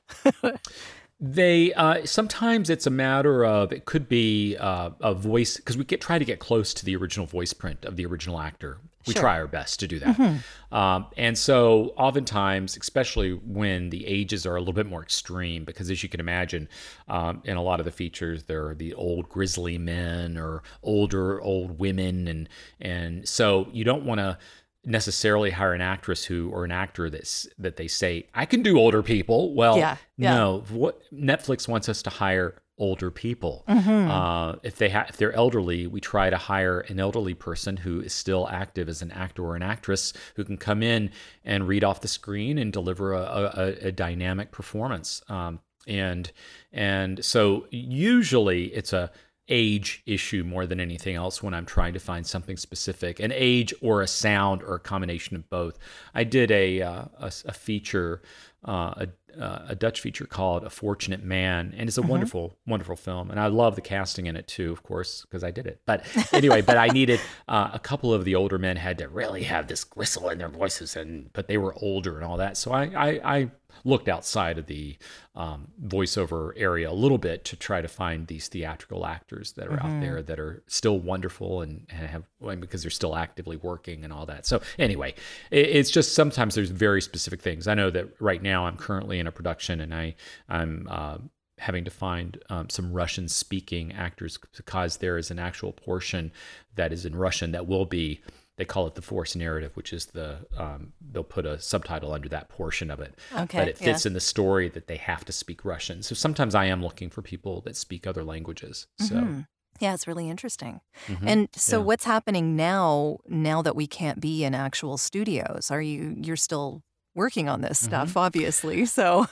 they 1.19 1.74
uh, 1.74 2.06
sometimes 2.06 2.69
it's 2.69 2.87
a 2.87 2.92
matter 2.92 3.45
of 3.45 3.71
it 3.71 3.85
could 3.85 4.09
be 4.09 4.57
uh, 4.57 4.92
a 5.02 5.13
voice 5.13 5.57
because 5.57 5.78
we 5.78 5.85
get 5.85 6.02
try 6.02 6.18
to 6.18 6.25
get 6.25 6.40
close 6.40 6.73
to 6.75 6.85
the 6.85 6.95
original 6.95 7.25
voice 7.25 7.54
print 7.54 7.85
of 7.85 7.95
the 7.95 8.06
original 8.06 8.40
actor 8.40 8.80
we 9.07 9.14
sure. 9.14 9.22
try 9.22 9.40
our 9.40 9.48
best 9.48 9.80
to 9.81 9.88
do 9.88 10.00
that. 10.00 10.18
Mm-hmm. 10.18 10.76
Um, 10.76 11.07
and 11.18 11.38
so, 11.38 11.94
oftentimes, 11.98 12.78
especially 12.78 13.33
when 13.33 13.90
the 13.90 14.06
ages 14.07 14.45
are 14.45 14.56
a 14.56 14.60
little 14.60 14.74
bit 14.74 14.88
more 14.88 15.04
extreme, 15.04 15.66
because 15.66 15.90
as 15.92 16.02
you 16.04 16.10
can 16.10 16.19
imagine, 16.19 16.68
um, 17.07 17.42
in 17.45 17.57
a 17.57 17.62
lot 17.62 17.80
of 17.80 17.86
the 17.86 17.92
features, 17.92 18.44
there 18.44 18.68
are 18.69 18.76
the 18.76 18.94
old 18.94 19.30
grizzly 19.30 19.78
men 19.78 20.38
or 20.38 20.64
older 20.81 21.42
old 21.42 21.80
women, 21.80 22.28
and 22.28 22.50
and 22.81 23.28
so 23.28 23.68
you 23.72 23.83
don't 23.83 24.06
want 24.06 24.19
to 24.19 24.38
necessarily 24.86 25.50
hire 25.50 25.74
an 25.74 25.81
actress 25.81 26.26
who 26.26 26.50
or 26.50 26.66
an 26.66 26.72
actor 26.72 27.10
that's 27.10 27.48
that 27.57 27.78
they 27.78 27.88
say 27.88 28.28
I 28.33 28.45
can 28.45 28.62
do 28.62 28.78
older 28.78 29.04
people. 29.04 29.54
Well, 29.54 29.78
yeah, 29.78 29.98
yeah. 30.18 30.36
no. 30.36 30.64
What 30.69 31.02
Netflix 31.14 31.68
wants 31.68 31.88
us 31.90 32.02
to 32.04 32.10
hire 32.10 32.62
older 32.83 33.09
people. 33.09 33.63
Mm-hmm. 33.69 34.11
Uh, 34.11 34.56
if 34.61 34.75
they 34.75 34.90
ha- 34.90 35.06
if 35.07 35.16
they're 35.16 35.31
elderly, 35.31 35.87
we 35.87 36.02
try 36.02 36.30
to 36.30 36.37
hire 36.37 36.81
an 36.81 36.99
elderly 36.99 37.33
person 37.33 37.78
who 37.78 38.02
is 38.02 38.11
still 38.11 38.49
active 38.49 38.90
as 38.90 39.02
an 39.02 39.11
actor 39.11 39.44
or 39.45 39.56
an 39.56 39.63
actress 39.63 40.11
who 40.35 40.44
can 40.44 40.57
come 40.57 40.83
in 40.83 41.09
and 41.45 41.66
read 41.68 41.85
off 41.85 42.02
the 42.02 42.09
screen 42.09 42.57
and 42.57 42.73
deliver 42.73 43.13
a, 43.13 43.52
a, 43.56 43.87
a 43.87 43.92
dynamic 43.92 44.52
performance. 44.52 45.21
Um, 45.30 45.61
and 45.87 46.31
and 46.73 47.23
so 47.23 47.68
usually 47.71 48.66
it's 48.66 48.92
a 48.92 49.11
age 49.49 50.02
issue 50.06 50.44
more 50.44 50.66
than 50.66 50.80
anything 50.80 51.16
else 51.16 51.44
when 51.44 51.54
I'm 51.54 51.66
trying 51.66 51.94
to 51.94 51.99
find 51.99 52.25
something 52.25 52.56
specific, 52.57 53.19
an 53.19 53.31
age 53.33 53.73
or 53.81 54.02
a 54.02 54.07
sound 54.07 54.63
or 54.63 54.75
a 54.75 54.80
combination 54.80 55.35
of 55.35 55.49
both. 55.49 55.78
I 56.13 56.23
did 56.23 56.52
a 56.52 56.81
uh, 56.81 57.06
a, 57.19 57.31
a, 57.45 57.54
feature 57.54 58.21
uh, 58.66 58.94
a, 59.06 59.08
uh, 59.42 59.66
a 59.70 59.76
Dutch 59.76 60.00
feature 60.00 60.26
called 60.26 60.64
A 60.64 60.70
Fortunate 60.70 61.24
Man, 61.24 61.74
and 61.78 61.90
it's 61.90 61.98
a 61.98 62.02
Mm-hmm. 62.02 62.10
wonderful, 62.10 62.58
wonderful 62.68 62.96
film. 62.96 63.32
And 63.32 63.40
I 63.40 63.48
love 63.48 63.76
the 63.76 63.82
casting 63.82 64.26
in 64.28 64.36
it 64.36 64.48
too, 64.48 64.72
of 64.72 64.84
course, 64.84 65.24
because 65.24 65.44
I 65.44 65.52
did 65.52 65.66
it. 65.68 65.82
But 65.86 66.06
anyway, 66.32 66.62
but 66.62 66.78
I 66.78 66.88
needed 66.88 67.20
uh, 67.48 67.72
a 67.74 67.80
couple 67.80 68.14
of 68.14 68.26
the 68.26 68.36
older 68.36 68.58
men 68.60 68.76
had 68.78 68.98
to 69.00 69.08
really 69.08 69.44
have 69.44 69.68
this 69.68 69.84
gristle 69.84 70.30
in 70.30 70.38
their 70.38 70.50
voices, 70.50 70.96
and 70.96 71.32
but 71.34 71.48
they 71.48 71.58
were 71.58 71.74
older 71.82 72.16
and 72.16 72.24
all 72.26 72.38
that. 72.38 72.58
So 72.58 72.72
I 72.72 72.84
I, 72.96 73.08
I 73.38 73.52
looked 73.86 74.08
outside 74.08 74.60
of 74.60 74.68
the 74.68 74.96
um, 75.34 75.68
voiceover 75.84 76.52
area 76.56 76.88
a 76.88 76.94
little 76.94 77.18
bit 77.18 77.44
to 77.44 77.56
try 77.56 77.82
to 77.82 77.88
find 77.88 78.28
these 78.28 78.48
theatrical 78.48 79.04
actors 79.04 79.54
that 79.54 79.68
are 79.68 79.82
out 79.82 80.00
there 80.00 80.22
that 80.22 80.40
are 80.40 80.62
still 80.68 81.00
wonderful 81.00 81.62
and, 81.64 81.88
and 81.90 82.08
have 82.08 82.24
well, 82.40 82.56
because 82.56 82.84
they're 82.84 82.92
still 82.92 83.16
actively 83.16 83.58
working 83.58 84.04
and 84.04 84.14
all 84.14 84.28
that. 84.28 84.46
So 84.46 84.62
anyway, 84.78 85.16
it, 85.50 85.66
it's 85.78 85.90
just 85.90 86.14
sometimes 86.14 86.54
there's 86.54 86.70
very 86.70 87.02
specific 87.02 87.42
things. 87.42 87.68
I 87.68 87.74
know 87.74 87.90
that 87.90 88.10
right 88.22 88.44
now 88.44 88.53
I'm 88.62 88.78
currently 88.78 89.19
in 89.19 89.28
a 89.28 89.31
production 89.31 89.80
and 89.81 89.94
I 89.94 90.16
I'm 90.48 90.88
uh, 90.90 91.18
having 91.57 91.83
to 91.86 91.92
find 91.92 92.38
um, 92.50 92.69
some 92.69 92.92
Russian 92.94 93.28
speaking 93.28 93.92
actors 93.94 94.38
because 94.56 94.98
there 94.98 95.18
is 95.18 95.31
an 95.31 95.40
actual 95.40 95.72
portion 95.72 96.31
that 96.76 96.92
is 96.92 97.06
in 97.06 97.16
Russian 97.16 97.52
that 97.52 97.68
will 97.68 97.86
be 97.86 98.22
they 98.56 98.66
call 98.66 98.86
it 98.86 98.94
the 98.94 99.02
force 99.02 99.36
narrative, 99.36 99.76
which 99.76 99.92
is 99.92 100.06
the 100.07 100.38
um, 100.57 100.94
they'll 101.12 101.24
put 101.24 101.45
a 101.45 101.60
subtitle 101.60 102.14
under 102.14 102.30
that 102.30 102.50
portion 102.50 102.92
of 102.92 103.00
it. 103.00 103.16
Okay, 103.36 103.57
but 103.57 103.68
it 103.68 103.78
fits 103.78 104.06
yeah. 104.06 104.10
in 104.10 104.14
the 104.14 104.19
story 104.19 104.69
that 104.69 104.86
they 104.88 104.98
have 104.98 105.26
to 105.26 105.31
speak 105.31 105.66
Russian. 105.66 106.04
So 106.04 106.14
sometimes 106.14 106.54
I 106.54 106.66
am 106.66 106.83
looking 106.83 107.10
for 107.10 107.22
people 107.24 107.62
that 107.62 107.76
speak 107.76 108.06
other 108.06 108.24
languages. 108.24 108.86
So 109.00 109.44
Yeah, 109.80 109.95
it's 109.95 110.06
really 110.07 110.30
interesting. 110.30 110.81
mhm. 111.07 111.24
And 111.28 111.50
so 111.56 111.80
Yeah. 111.80 111.86
what's 111.86 112.06
happening 112.06 112.56
now 112.56 113.18
now 113.28 113.64
that 113.64 113.76
we 113.76 113.88
can't 113.88 114.19
be 114.19 114.44
in 114.44 114.54
actual 114.54 114.98
studios? 114.98 115.72
Are 115.72 115.81
you 115.81 116.16
you're 116.22 116.36
still 116.36 116.83
working 117.16 117.48
on 117.50 117.62
this 117.62 117.80
Mm-hmm. 117.82 117.88
stuff 117.90 118.18
obviously. 118.18 118.86
So 118.86 119.28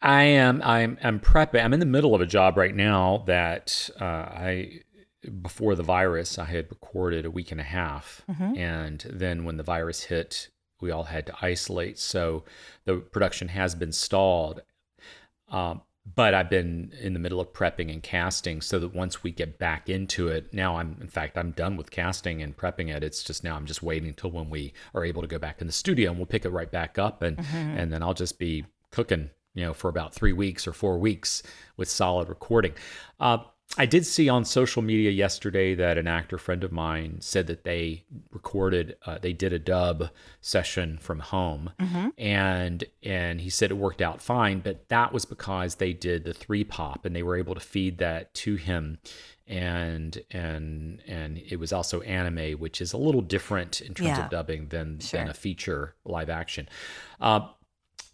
I 0.00 0.22
am 0.24 0.60
I'm 0.62 0.98
I'm 1.02 1.20
prepping. 1.20 1.64
I'm 1.64 1.72
in 1.72 1.80
the 1.80 1.86
middle 1.86 2.14
of 2.14 2.20
a 2.20 2.26
job 2.26 2.56
right 2.56 2.74
now 2.74 3.24
that 3.26 3.88
uh, 4.00 4.04
I 4.04 4.80
before 5.42 5.76
the 5.76 5.84
virus 5.84 6.38
I 6.38 6.46
had 6.46 6.68
recorded 6.70 7.24
a 7.24 7.30
week 7.30 7.52
and 7.52 7.60
a 7.60 7.64
half, 7.64 8.22
Mhm. 8.30 8.56
and 8.58 9.04
then 9.08 9.44
when 9.44 9.56
the 9.56 9.62
virus 9.62 10.04
hit, 10.04 10.48
we 10.80 10.90
all 10.90 11.04
had 11.04 11.26
to 11.26 11.34
isolate. 11.40 11.98
So 12.00 12.44
the 12.86 12.96
production 12.96 13.46
has 13.48 13.76
been 13.76 13.92
stalled. 13.92 14.62
Um, 15.48 15.82
but 16.04 16.34
I've 16.34 16.50
been 16.50 16.92
in 17.00 17.12
the 17.12 17.20
middle 17.20 17.40
of 17.40 17.52
prepping 17.52 17.90
and 17.90 18.02
casting 18.02 18.60
so 18.60 18.78
that 18.80 18.94
once 18.94 19.22
we 19.22 19.30
get 19.30 19.58
back 19.58 19.88
into 19.88 20.28
it, 20.28 20.52
now 20.52 20.76
I'm, 20.76 20.96
in 21.00 21.08
fact, 21.08 21.38
I'm 21.38 21.52
done 21.52 21.76
with 21.76 21.90
casting 21.90 22.42
and 22.42 22.56
prepping 22.56 22.94
it. 22.94 23.04
It's 23.04 23.22
just 23.22 23.44
now 23.44 23.54
I'm 23.54 23.66
just 23.66 23.82
waiting 23.82 24.08
until 24.08 24.30
when 24.30 24.50
we 24.50 24.72
are 24.94 25.04
able 25.04 25.22
to 25.22 25.28
go 25.28 25.38
back 25.38 25.60
in 25.60 25.68
the 25.68 25.72
studio 25.72 26.10
and 26.10 26.18
we'll 26.18 26.26
pick 26.26 26.44
it 26.44 26.50
right 26.50 26.70
back 26.70 26.98
up 26.98 27.22
and, 27.22 27.38
and 27.52 27.92
then 27.92 28.02
I'll 28.02 28.14
just 28.14 28.38
be 28.38 28.64
cooking, 28.90 29.30
you 29.54 29.64
know, 29.64 29.72
for 29.72 29.88
about 29.88 30.12
three 30.12 30.32
weeks 30.32 30.66
or 30.66 30.72
four 30.72 30.98
weeks 30.98 31.42
with 31.76 31.88
solid 31.88 32.28
recording. 32.28 32.74
Uh, 33.20 33.38
I 33.78 33.86
did 33.86 34.04
see 34.04 34.28
on 34.28 34.44
social 34.44 34.82
media 34.82 35.10
yesterday 35.10 35.74
that 35.76 35.96
an 35.96 36.06
actor 36.06 36.36
friend 36.36 36.62
of 36.62 36.72
mine 36.72 37.16
said 37.20 37.46
that 37.46 37.64
they 37.64 38.04
recorded, 38.30 38.96
uh, 39.06 39.16
they 39.18 39.32
did 39.32 39.54
a 39.54 39.58
dub 39.58 40.10
session 40.42 40.98
from 40.98 41.20
home, 41.20 41.70
and 42.18 42.84
and 43.02 43.40
he 43.40 43.48
said 43.48 43.70
it 43.70 43.74
worked 43.78 44.02
out 44.02 44.20
fine, 44.20 44.60
but 44.60 44.86
that 44.90 45.12
was 45.14 45.24
because 45.24 45.76
they 45.76 45.94
did 45.94 46.24
the 46.24 46.34
three 46.34 46.64
pop 46.64 47.06
and 47.06 47.16
they 47.16 47.22
were 47.22 47.36
able 47.36 47.54
to 47.54 47.60
feed 47.60 47.96
that 47.96 48.34
to 48.34 48.56
him, 48.56 48.98
and 49.46 50.22
and 50.30 51.00
and 51.06 51.38
it 51.38 51.58
was 51.58 51.72
also 51.72 52.02
anime, 52.02 52.58
which 52.58 52.82
is 52.82 52.92
a 52.92 52.98
little 52.98 53.22
different 53.22 53.80
in 53.80 53.94
terms 53.94 54.08
Yeah. 54.08 54.24
of 54.26 54.30
dubbing 54.30 54.68
than 54.68 55.00
Sure. 55.00 55.20
than 55.20 55.28
a 55.30 55.34
feature 55.34 55.94
live 56.04 56.28
action. 56.28 56.68
Uh, 57.22 57.48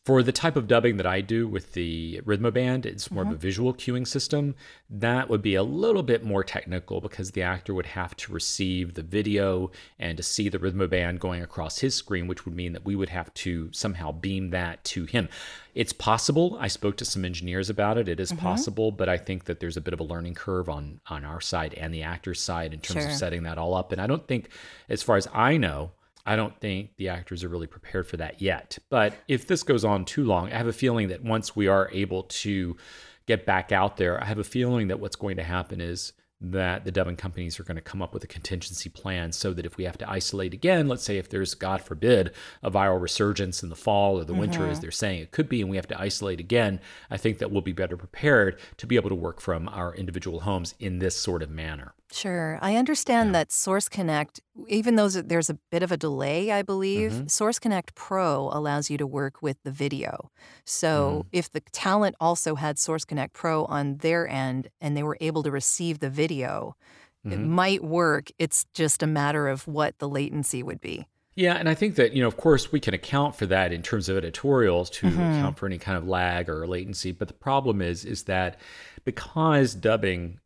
for 0.09 0.23
the 0.23 0.33
type 0.33 0.57
of 0.57 0.67
dubbing 0.67 0.97
that 0.97 1.07
I 1.07 1.21
do 1.21 1.47
with 1.47 1.75
the 1.75 2.23
Rhythmo 2.25 2.51
Band, 2.51 2.87
it's 2.87 3.11
more 3.11 3.25
of 3.25 3.29
a 3.29 3.33
mm-hmm. 3.33 3.41
visual 3.41 3.75
cueing 3.75 4.07
system. 4.07 4.55
That 4.89 5.29
would 5.29 5.43
be 5.43 5.55
a 5.55 5.63
little 5.63 6.03
bit 6.03 6.25
more 6.25 6.43
technical 6.43 7.03
because 7.03 7.33
the 7.33 7.43
actor 7.43 7.75
would 7.75 7.85
have 7.85 8.17
to 8.17 8.33
receive 8.33 8.95
the 8.95 9.03
video 9.03 9.71
and 9.99 10.17
to 10.17 10.23
see 10.23 10.49
the 10.49 10.59
Rhythmo 10.59 10.89
Band 10.89 11.21
going 11.21 11.43
across 11.43 11.81
his 11.81 11.95
screen, 11.95 12.27
which 12.27 12.47
would 12.47 12.55
mean 12.55 12.73
that 12.73 12.87
we 12.87 12.97
would 12.97 13.11
have 13.11 13.35
to 13.35 13.71
somehow 13.75 14.11
beam 14.11 14.49
that 14.49 14.83
to 14.85 15.05
him. 15.05 15.29
It's 15.75 15.93
possible. 15.93 16.57
I 16.59 16.69
spoke 16.69 16.97
to 16.97 17.05
some 17.05 17.27
engineers 17.27 17.69
about 17.69 17.99
it. 17.99 18.09
It 18.09 18.19
is 18.19 18.33
mm-hmm. 18.33 18.41
possible, 18.41 18.91
but 18.91 19.11
I 19.11 19.19
think 19.19 19.45
that 19.45 19.61
there's 19.61 19.77
a 19.77 19.83
bit 19.83 19.93
of 19.93 20.01
a 20.01 20.05
learning 20.05 20.37
curve 20.37 20.71
on 20.71 21.03
on 21.09 21.27
our 21.27 21.43
side 21.43 21.75
and 21.75 21.93
the 21.93 22.03
actor's 22.03 22.41
side 22.41 22.73
in 22.73 22.81
terms 22.81 23.03
Sure. 23.03 23.11
of 23.11 23.19
setting 23.19 23.43
that 23.43 23.59
all 23.59 23.75
up. 23.75 23.93
And 23.93 24.01
I 24.01 24.07
don't 24.07 24.27
think, 24.27 24.49
as 24.89 25.03
far 25.03 25.19
as 25.19 25.29
I 25.35 25.59
know, 25.59 25.91
I 26.29 26.37
don't 26.37 26.55
think 26.61 26.91
the 26.99 27.09
actors 27.09 27.43
are 27.43 27.49
really 27.49 27.67
prepared 27.67 28.07
for 28.07 28.19
that 28.19 28.43
yet. 28.43 28.77
But 28.91 29.15
if 29.29 29.47
this 29.47 29.63
goes 29.63 29.83
on 29.83 30.05
too 30.05 30.25
long, 30.25 30.53
I 30.53 30.59
have 30.59 30.67
a 30.67 30.75
feeling 30.75 31.09
that 31.09 31.25
once 31.25 31.57
we 31.57 31.69
are 31.69 31.89
able 31.91 32.25
to 32.25 32.77
get 33.25 33.47
back 33.47 33.73
out 33.73 33.97
there, 33.97 34.23
I 34.23 34.27
have 34.27 34.39
a 34.39 34.45
feeling 34.45 34.89
that 34.89 35.01
what's 35.01 35.17
going 35.17 35.39
to 35.39 35.43
happen 35.43 35.81
is 35.81 36.13
that 36.41 36.85
the 36.85 36.93
dubbing 36.93 37.17
companies 37.17 37.59
are 37.59 37.65
going 37.65 37.77
to 37.77 37.83
come 37.83 38.03
up 38.03 38.13
with 38.13 38.23
a 38.25 38.29
contingency 38.29 38.91
plan 38.91 39.33
so 39.33 39.55
that 39.55 39.65
if 39.65 39.79
we 39.79 39.85
have 39.85 39.97
to 39.99 40.09
isolate 40.09 40.53
again, 40.53 40.87
let's 40.87 41.03
say 41.03 41.17
if 41.17 41.31
there's, 41.31 41.55
God 41.55 41.81
forbid, 41.81 42.33
a 42.63 42.71
viral 42.71 43.01
resurgence 43.01 43.63
in 43.63 43.71
the 43.71 43.75
fall 43.75 44.19
or 44.19 44.25
the 44.25 44.35
winter, 44.35 44.67
as 44.67 44.77
mm-hmm. 44.77 44.83
they're 44.83 44.91
saying 44.91 45.23
it 45.23 45.33
could 45.33 45.49
be, 45.49 45.63
and 45.63 45.71
we 45.71 45.77
have 45.77 45.89
to 45.89 46.01
isolate 46.01 46.41
again, 46.41 46.79
I 47.11 47.17
think 47.17 47.39
that 47.39 47.51
we'll 47.51 47.63
be 47.63 47.73
better 47.73 47.97
prepared 47.97 48.61
to 48.77 48.87
be 48.87 48.97
able 48.97 49.09
to 49.09 49.15
work 49.15 49.41
from 49.41 49.67
our 49.71 49.95
individual 49.95 50.41
homes 50.41 50.75
in 50.79 50.99
this 50.99 51.17
sort 51.17 51.43
of 51.43 51.51
manner. 51.51 51.95
Sure. 52.11 52.59
I 52.63 52.77
understand 52.77 53.35
that 53.35 53.53
Source 53.53 53.89
Connect, 53.89 54.41
even 54.67 54.97
though 54.97 55.09
there's 55.09 55.51
a 55.51 55.59
bit 55.71 55.83
of 55.83 55.93
a 55.93 55.97
delay, 55.97 56.51
I 56.51 56.63
believe, 56.63 57.13
Mm-hmm. 57.13 57.27
Source 57.27 57.59
Connect 57.59 57.95
Pro 57.95 58.51
allows 58.53 58.89
you 58.91 58.97
to 58.99 59.07
work 59.07 59.43
with 59.43 59.59
the 59.63 59.71
video. 59.71 60.31
So 60.65 61.27
Mm-hmm. 61.27 61.29
if 61.33 61.51
the 61.51 61.61
talent 61.73 62.17
also 62.19 62.55
had 62.55 62.79
Source 62.79 63.05
Connect 63.05 63.35
Pro 63.35 63.65
on 63.67 63.99
their 63.99 64.27
end 64.27 64.69
and 64.81 64.97
they 64.97 65.03
were 65.03 65.19
able 65.21 65.43
to 65.43 65.51
receive 65.51 65.99
the 65.99 66.11
video, 66.11 66.77
it 67.25 67.31
Mm-hmm. 67.31 67.51
might 67.51 67.85
work. 67.85 68.31
It's 68.39 68.65
just 68.73 69.03
a 69.03 69.07
matter 69.07 69.49
of 69.49 69.67
what 69.67 69.99
the 69.99 70.09
latency 70.09 70.63
would 70.63 70.81
be. 70.81 71.07
Yeah, 71.35 71.55
and 71.55 71.69
I 71.69 71.75
think 71.75 71.97
that, 71.97 72.15
you 72.15 72.23
know, 72.23 72.27
of 72.29 72.37
course, 72.37 72.73
we 72.73 72.81
can 72.81 72.95
account 72.95 73.37
for 73.37 73.47
that 73.47 73.73
in 73.73 73.83
terms 73.83 74.09
of 74.09 74.17
editorials 74.17 74.89
to 74.91 75.07
account 75.07 75.59
for 75.59 75.67
any 75.67 75.79
kind 75.79 75.99
of 75.99 76.09
lag 76.09 76.49
or 76.49 76.67
latency. 76.67 77.13
But 77.13 77.29
the 77.29 77.35
problem 77.35 77.83
is, 77.83 78.05
is 78.05 78.25
that 78.25 78.59
because 79.05 79.75
dubbing, 79.75 80.41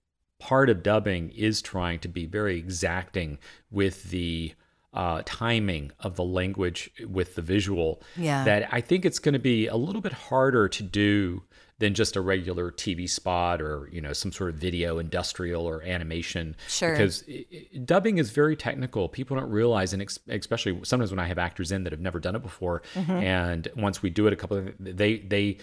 part 0.49 0.69
of 0.71 0.83
dubbing 0.83 1.31
is 1.31 1.63
trying 1.63 1.99
to 2.01 2.09
be 2.09 2.27
very 2.27 2.57
exacting 2.59 3.39
with 3.71 4.05
the 4.11 4.53
uh, 4.93 5.23
timing 5.25 5.91
of 6.01 6.17
the 6.17 6.25
language 6.25 6.91
with 7.09 7.35
the 7.37 7.43
visual, 7.43 8.03
Yeah. 8.17 8.45
that 8.45 8.69
I 8.71 8.81
think 8.83 9.05
it's 9.07 9.19
going 9.19 9.33
to 9.33 9.39
be 9.39 9.67
a 9.67 9.77
little 9.77 10.03
bit 10.03 10.13
harder 10.13 10.69
to 10.69 10.83
do 10.83 11.43
than 11.79 11.95
just 11.95 12.15
a 12.15 12.21
regular 12.21 12.71
TV 12.71 13.09
spot 13.09 13.61
or 13.63 13.89
you 13.91 14.01
know 14.01 14.13
some 14.13 14.31
sort 14.33 14.51
of 14.51 14.57
video 14.57 14.99
industrial 14.99 15.65
or 15.67 15.83
animation 15.83 16.55
Sure. 16.69 16.93
because 16.93 17.25
i- 17.29 17.45
i- 17.53 17.79
dubbing 17.79 18.19
is 18.19 18.31
very 18.31 18.55
technical 18.55 19.09
people 19.09 19.37
don't 19.37 19.51
realize 19.51 19.93
and 19.93 20.03
ex- 20.03 20.21
especially 20.29 20.79
sometimes 20.85 21.11
when 21.11 21.19
I 21.19 21.27
have 21.27 21.39
actors 21.39 21.73
in 21.73 21.83
that 21.85 21.93
have 21.93 22.01
never 22.09 22.21
done 22.21 22.37
it 22.37 22.43
before 22.43 22.83
and 22.95 23.67
once 23.77 24.01
we 24.03 24.11
do 24.11 24.27
it 24.29 24.33
a 24.33 24.37
couple 24.37 24.59
of 24.59 24.73
they 24.79 25.19
they 25.35 25.57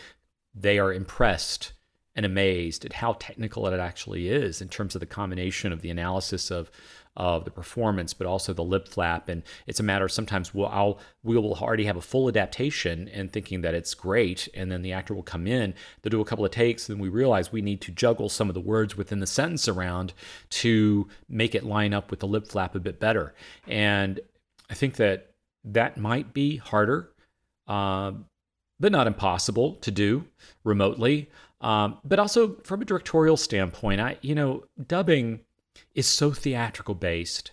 they 0.56 0.78
are 0.80 0.92
impressed 0.92 1.72
and 2.16 2.26
amazed 2.26 2.86
at 2.86 2.94
how 2.94 3.14
technical 3.14 3.68
it 3.68 3.80
actually 3.80 4.30
is 4.30 4.62
in 4.62 4.68
terms 4.68 4.96
of 4.96 5.00
the 5.00 5.06
combination 5.06 5.72
of 5.72 5.82
the 5.82 5.90
analysis 5.90 6.52
of 6.52 6.70
of 7.18 7.44
the 7.44 7.52
performance, 7.52 8.14
but 8.14 8.26
also 8.26 8.54
the 8.54 8.64
lip 8.64 8.88
flap. 8.88 9.28
And 9.28 9.44
it's 9.68 9.82
a 9.82 9.84
matter 9.84 10.06
of 10.06 10.12
sometimes 10.12 10.54
we'll 10.54 10.68
I'll 10.68 11.00
we 11.24 11.38
will 11.38 11.54
already 11.56 11.86
have 11.86 11.98
a 11.98 12.02
full 12.02 12.30
adaptation 12.30 13.10
and 13.10 13.32
thinking 13.32 13.62
that 13.62 13.74
it's 13.74 13.94
great, 13.94 14.48
and 14.54 14.72
then 14.72 14.82
the 14.82 14.94
actor 14.94 15.14
will 15.14 15.24
come 15.24 15.46
in, 15.46 15.74
they'll 16.02 16.12
do 16.12 16.22
a 16.22 16.26
couple 16.26 16.46
of 16.46 16.52
takes, 16.52 16.90
and 16.90 17.00
we 17.00 17.10
realize 17.10 17.52
we 17.52 17.62
need 17.62 17.82
to 17.82 17.92
juggle 17.92 18.30
some 18.30 18.50
of 18.50 18.54
the 18.54 18.62
words 18.62 18.96
within 18.96 19.20
the 19.20 19.28
sentence 19.28 19.68
around 19.68 20.14
to 20.50 21.08
make 21.28 21.56
it 21.56 21.64
line 21.64 21.94
up 21.94 22.10
with 22.10 22.22
the 22.22 22.28
lip 22.28 22.48
flap 22.48 22.76
a 22.76 22.80
bit 22.80 23.00
better. 23.00 23.34
And 23.68 24.20
I 24.70 24.74
think 24.74 24.96
that 24.96 25.32
that 25.64 25.98
might 25.98 26.34
be 26.34 26.58
harder. 26.58 27.12
Um, 27.68 28.26
but 28.80 28.92
not 28.92 29.08
impossible 29.08 29.76
to 29.76 29.92
do 29.92 30.26
remotely. 30.64 31.30
Um, 31.62 31.98
but 32.04 32.20
also 32.20 32.56
from 32.64 32.82
a 32.82 32.86
directorial 32.86 33.38
standpoint, 33.38 34.00
I 34.02 34.18
you 34.22 34.36
know 34.36 34.64
dubbing 34.88 35.42
is 35.96 36.08
so 36.08 36.32
theatrical 36.32 36.96
based 36.96 37.52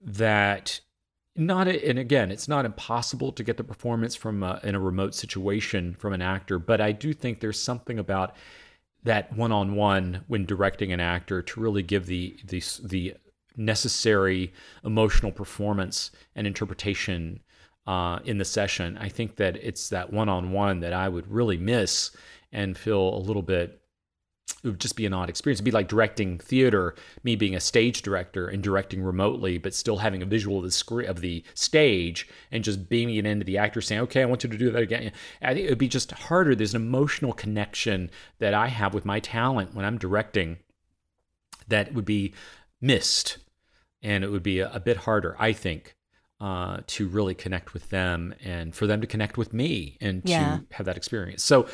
that 0.00 0.80
not 1.36 1.66
and 1.66 1.98
again 1.98 2.30
it's 2.30 2.48
not 2.48 2.64
impossible 2.64 3.32
to 3.32 3.42
get 3.42 3.56
the 3.56 3.64
performance 3.64 4.14
from 4.14 4.42
a, 4.42 4.60
in 4.62 4.74
a 4.74 4.80
remote 4.80 5.14
situation 5.14 5.94
from 5.98 6.12
an 6.12 6.22
actor 6.22 6.60
but 6.60 6.80
i 6.80 6.92
do 6.92 7.12
think 7.12 7.40
there's 7.40 7.60
something 7.60 7.98
about 7.98 8.36
that 9.02 9.32
one-on-one 9.32 10.22
when 10.28 10.46
directing 10.46 10.92
an 10.92 11.00
actor 11.00 11.42
to 11.42 11.60
really 11.60 11.82
give 11.82 12.06
the 12.06 12.36
the, 12.44 12.62
the 12.84 13.14
necessary 13.56 14.52
emotional 14.84 15.32
performance 15.32 16.10
and 16.34 16.46
interpretation 16.46 17.40
uh, 17.86 18.18
in 18.24 18.38
the 18.38 18.44
session. 18.44 18.96
I 18.98 19.08
think 19.08 19.36
that 19.36 19.56
it's 19.56 19.90
that 19.90 20.12
one-on-one 20.12 20.80
that 20.80 20.92
i 20.92 21.08
would 21.08 21.30
really 21.30 21.58
miss 21.58 22.10
and 22.54 22.78
feel 22.78 23.14
a 23.14 23.18
little 23.18 23.42
bit 23.42 23.80
it 24.62 24.68
would 24.68 24.80
just 24.80 24.96
be 24.96 25.04
an 25.06 25.12
odd 25.12 25.28
experience. 25.28 25.58
It'd 25.58 25.64
be 25.66 25.70
like 25.70 25.88
directing 25.88 26.38
theater, 26.38 26.94
me 27.22 27.36
being 27.36 27.54
a 27.54 27.60
stage 27.60 28.00
director 28.00 28.48
and 28.48 28.62
directing 28.62 29.02
remotely, 29.02 29.58
but 29.58 29.74
still 29.74 29.98
having 29.98 30.22
a 30.22 30.26
visual 30.26 30.58
of 30.58 30.64
the 30.64 30.70
screen 30.70 31.08
of 31.08 31.20
the 31.20 31.44
stage 31.54 32.26
and 32.50 32.64
just 32.64 32.88
beaming 32.88 33.16
it 33.16 33.26
into 33.26 33.44
the 33.44 33.58
actor, 33.58 33.82
saying, 33.82 34.00
"Okay, 34.02 34.22
I 34.22 34.26
want 34.26 34.42
you 34.44 34.50
to 34.50 34.56
do 34.56 34.70
that 34.70 34.82
again." 34.82 35.12
I 35.42 35.52
think 35.52 35.66
it 35.66 35.70
would 35.70 35.78
be 35.78 35.88
just 35.88 36.12
harder. 36.12 36.54
There's 36.54 36.74
an 36.74 36.80
emotional 36.82 37.32
connection 37.34 38.10
that 38.38 38.54
I 38.54 38.68
have 38.68 38.94
with 38.94 39.04
my 39.04 39.20
talent 39.20 39.74
when 39.74 39.84
I'm 39.84 39.98
directing 39.98 40.58
that 41.68 41.92
would 41.94 42.06
be 42.06 42.32
missed, 42.80 43.38
and 44.02 44.24
it 44.24 44.30
would 44.30 44.42
be 44.42 44.60
a, 44.60 44.70
a 44.72 44.80
bit 44.80 44.98
harder, 44.98 45.36
I 45.38 45.52
think, 45.52 45.94
uh, 46.40 46.80
to 46.86 47.08
really 47.08 47.34
connect 47.34 47.74
with 47.74 47.90
them 47.90 48.34
and 48.42 48.74
for 48.74 48.86
them 48.86 49.00
to 49.00 49.06
connect 49.06 49.36
with 49.38 49.52
me 49.52 49.96
and 50.00 50.22
Yeah. 50.24 50.58
to 50.58 50.74
have 50.76 50.86
that 50.86 50.96
experience. 50.96 51.42
So, 51.42 51.66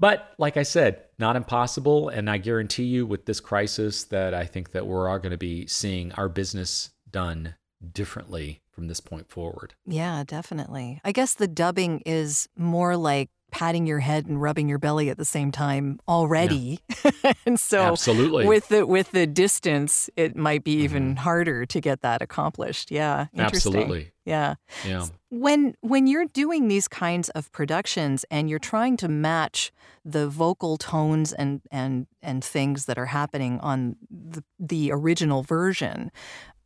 but 0.00 0.34
like 0.38 0.56
I 0.56 0.64
said, 0.64 1.04
not 1.18 1.36
impossible. 1.36 2.08
And 2.08 2.28
I 2.28 2.38
guarantee 2.38 2.84
you 2.84 3.06
with 3.06 3.26
this 3.26 3.38
crisis 3.38 4.04
that 4.04 4.34
I 4.34 4.46
think 4.46 4.72
that 4.72 4.86
we're 4.86 5.08
all 5.08 5.18
going 5.18 5.30
to 5.30 5.38
be 5.38 5.66
seeing 5.66 6.10
our 6.12 6.28
business 6.28 6.90
done 7.08 7.54
differently 7.92 8.62
from 8.70 8.88
this 8.88 9.00
point 9.00 9.28
forward. 9.28 9.74
Yeah, 9.86 10.24
definitely. 10.26 11.00
I 11.04 11.12
guess 11.12 11.34
the 11.34 11.48
dubbing 11.48 12.02
is 12.06 12.48
more 12.56 12.96
like 12.96 13.28
patting 13.50 13.86
your 13.86 14.00
head 14.00 14.26
and 14.26 14.40
rubbing 14.40 14.68
your 14.68 14.78
belly 14.78 15.10
at 15.10 15.18
the 15.18 15.24
same 15.24 15.50
time 15.52 16.00
already. 16.08 16.80
and 17.46 17.58
so 17.58 17.80
Absolutely. 17.80 18.46
with 18.46 18.68
the 18.68 18.86
with 18.86 19.10
the 19.12 19.26
distance, 19.26 20.08
it 20.16 20.36
might 20.36 20.64
be 20.64 20.72
even 20.72 21.16
harder 21.16 21.66
to 21.66 21.80
get 21.80 22.02
that 22.02 22.22
accomplished. 22.22 22.90
Yeah. 22.90 23.26
Interesting. 23.34 23.74
Absolutely. 23.74 24.12
Yeah. 24.24 24.54
Yeah. 24.86 25.06
When 25.30 25.74
when 25.80 26.06
you're 26.06 26.26
doing 26.26 26.68
these 26.68 26.88
kinds 26.88 27.28
of 27.30 27.50
productions 27.52 28.24
and 28.30 28.48
you're 28.48 28.58
trying 28.58 28.96
to 28.98 29.08
match 29.08 29.72
the 30.04 30.28
vocal 30.28 30.76
tones 30.76 31.32
and 31.32 31.60
and 31.70 32.06
and 32.22 32.44
things 32.44 32.86
that 32.86 32.98
are 32.98 33.06
happening 33.06 33.58
on 33.60 33.96
the, 34.10 34.44
the 34.58 34.92
original 34.92 35.42
version, 35.42 36.10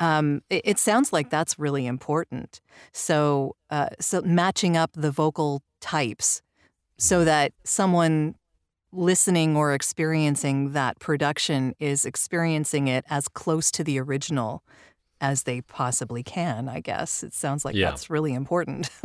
um, 0.00 0.42
it, 0.50 0.62
it 0.64 0.78
sounds 0.78 1.12
like 1.12 1.30
that's 1.30 1.58
really 1.58 1.86
important. 1.86 2.60
So 2.92 3.56
uh, 3.70 3.90
so 4.00 4.22
matching 4.22 4.76
up 4.76 4.90
the 4.94 5.10
vocal 5.10 5.62
types 5.80 6.42
so 6.98 7.24
that 7.24 7.52
someone 7.64 8.34
listening 8.92 9.56
or 9.56 9.74
experiencing 9.74 10.72
that 10.72 10.98
production 11.00 11.74
is 11.80 12.04
experiencing 12.04 12.86
it 12.88 13.04
as 13.10 13.26
close 13.28 13.70
to 13.72 13.82
the 13.82 13.98
original 13.98 14.62
as 15.20 15.44
they 15.44 15.60
possibly 15.62 16.22
can, 16.22 16.68
I 16.68 16.80
guess. 16.80 17.22
It 17.22 17.32
sounds 17.34 17.64
like 17.64 17.74
Yeah. 17.74 17.90
that's 17.90 18.10
really 18.10 18.32
important. 18.34 18.90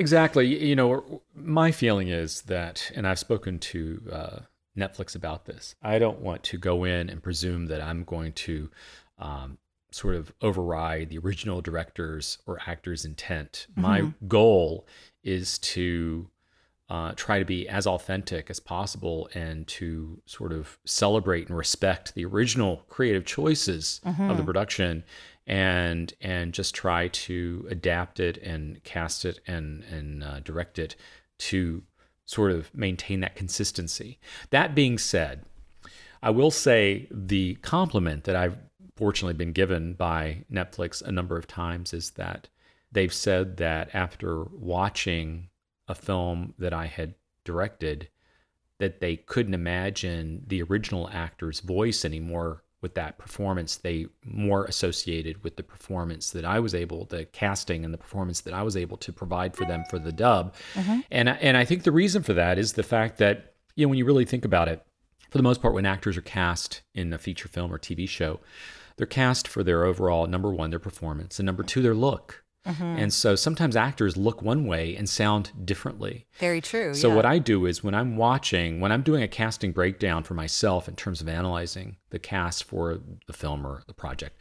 Exactly. 0.00 0.64
You 0.64 0.76
know, 0.76 1.22
my 1.34 1.72
feeling 1.72 2.06
is 2.06 2.42
that, 2.42 2.92
and 2.94 3.04
I've 3.04 3.18
spoken 3.18 3.58
to 3.58 4.00
uh, 4.12 4.38
Netflix 4.78 5.16
about 5.16 5.46
this, 5.46 5.74
I 5.82 5.98
don't 5.98 6.20
want 6.20 6.44
to 6.44 6.56
go 6.56 6.84
in 6.84 7.10
and 7.10 7.20
presume 7.20 7.66
that 7.66 7.82
I'm 7.82 8.04
going 8.04 8.32
to 8.34 8.70
um, 9.18 9.58
sort 9.90 10.14
of 10.14 10.32
override 10.40 11.08
the 11.08 11.18
original 11.18 11.60
director's 11.60 12.38
or 12.46 12.60
actor's 12.64 13.04
intent. 13.04 13.66
My 13.74 14.12
goal 14.28 14.86
is 15.24 15.58
to 15.58 16.30
uh, 16.90 17.12
try 17.16 17.38
to 17.38 17.44
be 17.44 17.68
as 17.68 17.86
authentic 17.86 18.48
as 18.48 18.60
possible 18.60 19.28
and 19.34 19.66
to 19.66 20.20
sort 20.24 20.52
of 20.52 20.78
celebrate 20.84 21.48
and 21.48 21.56
respect 21.56 22.14
the 22.14 22.24
original 22.24 22.82
creative 22.88 23.26
choices 23.26 24.00
of 24.30 24.36
the 24.36 24.42
production 24.42 25.04
and 25.46 26.14
and 26.20 26.52
just 26.52 26.74
try 26.74 27.08
to 27.08 27.66
adapt 27.70 28.20
it 28.20 28.38
and 28.38 28.82
cast 28.84 29.24
it 29.24 29.40
and 29.46 29.82
and 29.84 30.24
uh, 30.24 30.40
direct 30.40 30.78
it 30.78 30.96
to 31.38 31.82
sort 32.24 32.52
of 32.52 32.74
maintain 32.74 33.20
that 33.20 33.34
consistency. 33.36 34.18
That 34.50 34.74
being 34.74 34.98
said, 34.98 35.44
I 36.22 36.30
will 36.30 36.50
say 36.50 37.06
the 37.10 37.54
compliment 37.56 38.24
that 38.24 38.36
I've 38.36 38.58
fortunately 38.96 39.34
been 39.34 39.52
given 39.52 39.94
by 39.94 40.44
Netflix 40.52 41.00
a 41.02 41.12
number 41.12 41.38
of 41.38 41.46
times 41.46 41.94
is 41.94 42.10
that 42.12 42.48
they've 42.92 43.12
said 43.12 43.58
that 43.58 43.88
after 43.94 44.44
watching 44.44 45.48
a 45.88 45.94
film 45.94 46.54
that 46.58 46.72
I 46.72 46.86
had 46.86 47.14
directed, 47.44 48.08
that 48.78 49.00
they 49.00 49.16
couldn't 49.16 49.54
imagine 49.54 50.44
the 50.46 50.62
original 50.62 51.08
actor's 51.12 51.60
voice 51.60 52.04
anymore 52.04 52.62
with 52.80 52.94
that 52.94 53.18
performance. 53.18 53.76
They 53.76 54.06
more 54.24 54.64
associated 54.66 55.42
with 55.42 55.56
the 55.56 55.62
performance 55.64 56.30
that 56.30 56.44
I 56.44 56.60
was 56.60 56.74
able, 56.74 57.06
the 57.06 57.24
casting 57.24 57.84
and 57.84 57.92
the 57.92 57.98
performance 57.98 58.40
that 58.42 58.54
I 58.54 58.62
was 58.62 58.76
able 58.76 58.96
to 58.98 59.12
provide 59.12 59.56
for 59.56 59.64
them 59.64 59.82
for 59.90 59.98
the 59.98 60.12
dub. 60.12 60.54
Mm-hmm. 60.74 61.00
And 61.10 61.30
I- 61.30 61.38
and 61.40 61.56
I 61.56 61.64
think 61.64 61.82
the 61.82 61.90
reason 61.92 62.22
for 62.22 62.34
that 62.34 62.58
is 62.58 62.74
the 62.74 62.82
fact 62.84 63.18
that 63.18 63.54
you 63.74 63.84
know 63.84 63.88
when 63.90 63.98
you 63.98 64.04
really 64.04 64.24
think 64.24 64.44
about 64.44 64.68
it, 64.68 64.84
for 65.30 65.38
the 65.38 65.42
most 65.42 65.60
part, 65.60 65.74
when 65.74 65.86
actors 65.86 66.16
are 66.16 66.22
cast 66.22 66.82
in 66.94 67.12
a 67.12 67.18
feature 67.18 67.48
film 67.48 67.72
or 67.72 67.78
TV 67.78 68.08
show, 68.08 68.40
they're 68.96 69.06
cast 69.06 69.46
for 69.48 69.62
their 69.62 69.84
overall 69.84 70.26
number 70.26 70.50
one, 70.52 70.70
their 70.70 70.78
performance, 70.78 71.38
and 71.38 71.46
number 71.46 71.62
two, 71.62 71.82
their 71.82 71.94
look. 71.94 72.44
And 72.98 73.12
so 73.12 73.34
sometimes 73.34 73.76
actors 73.76 74.16
look 74.16 74.42
one 74.42 74.66
way 74.66 74.94
and 74.94 75.08
sound 75.08 75.52
differently. 75.64 76.26
Very 76.38 76.60
true. 76.60 76.92
So 76.92 77.08
yeah. 77.08 77.14
what 77.14 77.24
I 77.24 77.38
do 77.38 77.64
is 77.66 77.82
when 77.82 77.94
I'm 77.94 78.16
watching, 78.16 78.80
when 78.80 78.92
I'm 78.92 79.02
doing 79.02 79.22
a 79.22 79.28
casting 79.28 79.72
breakdown 79.72 80.22
for 80.22 80.34
myself 80.34 80.88
in 80.88 80.94
terms 80.94 81.20
of 81.20 81.28
analyzing 81.28 81.96
the 82.10 82.18
cast 82.18 82.64
for 82.64 83.00
the 83.26 83.32
film 83.32 83.66
or 83.66 83.82
the 83.86 83.94
project, 83.94 84.38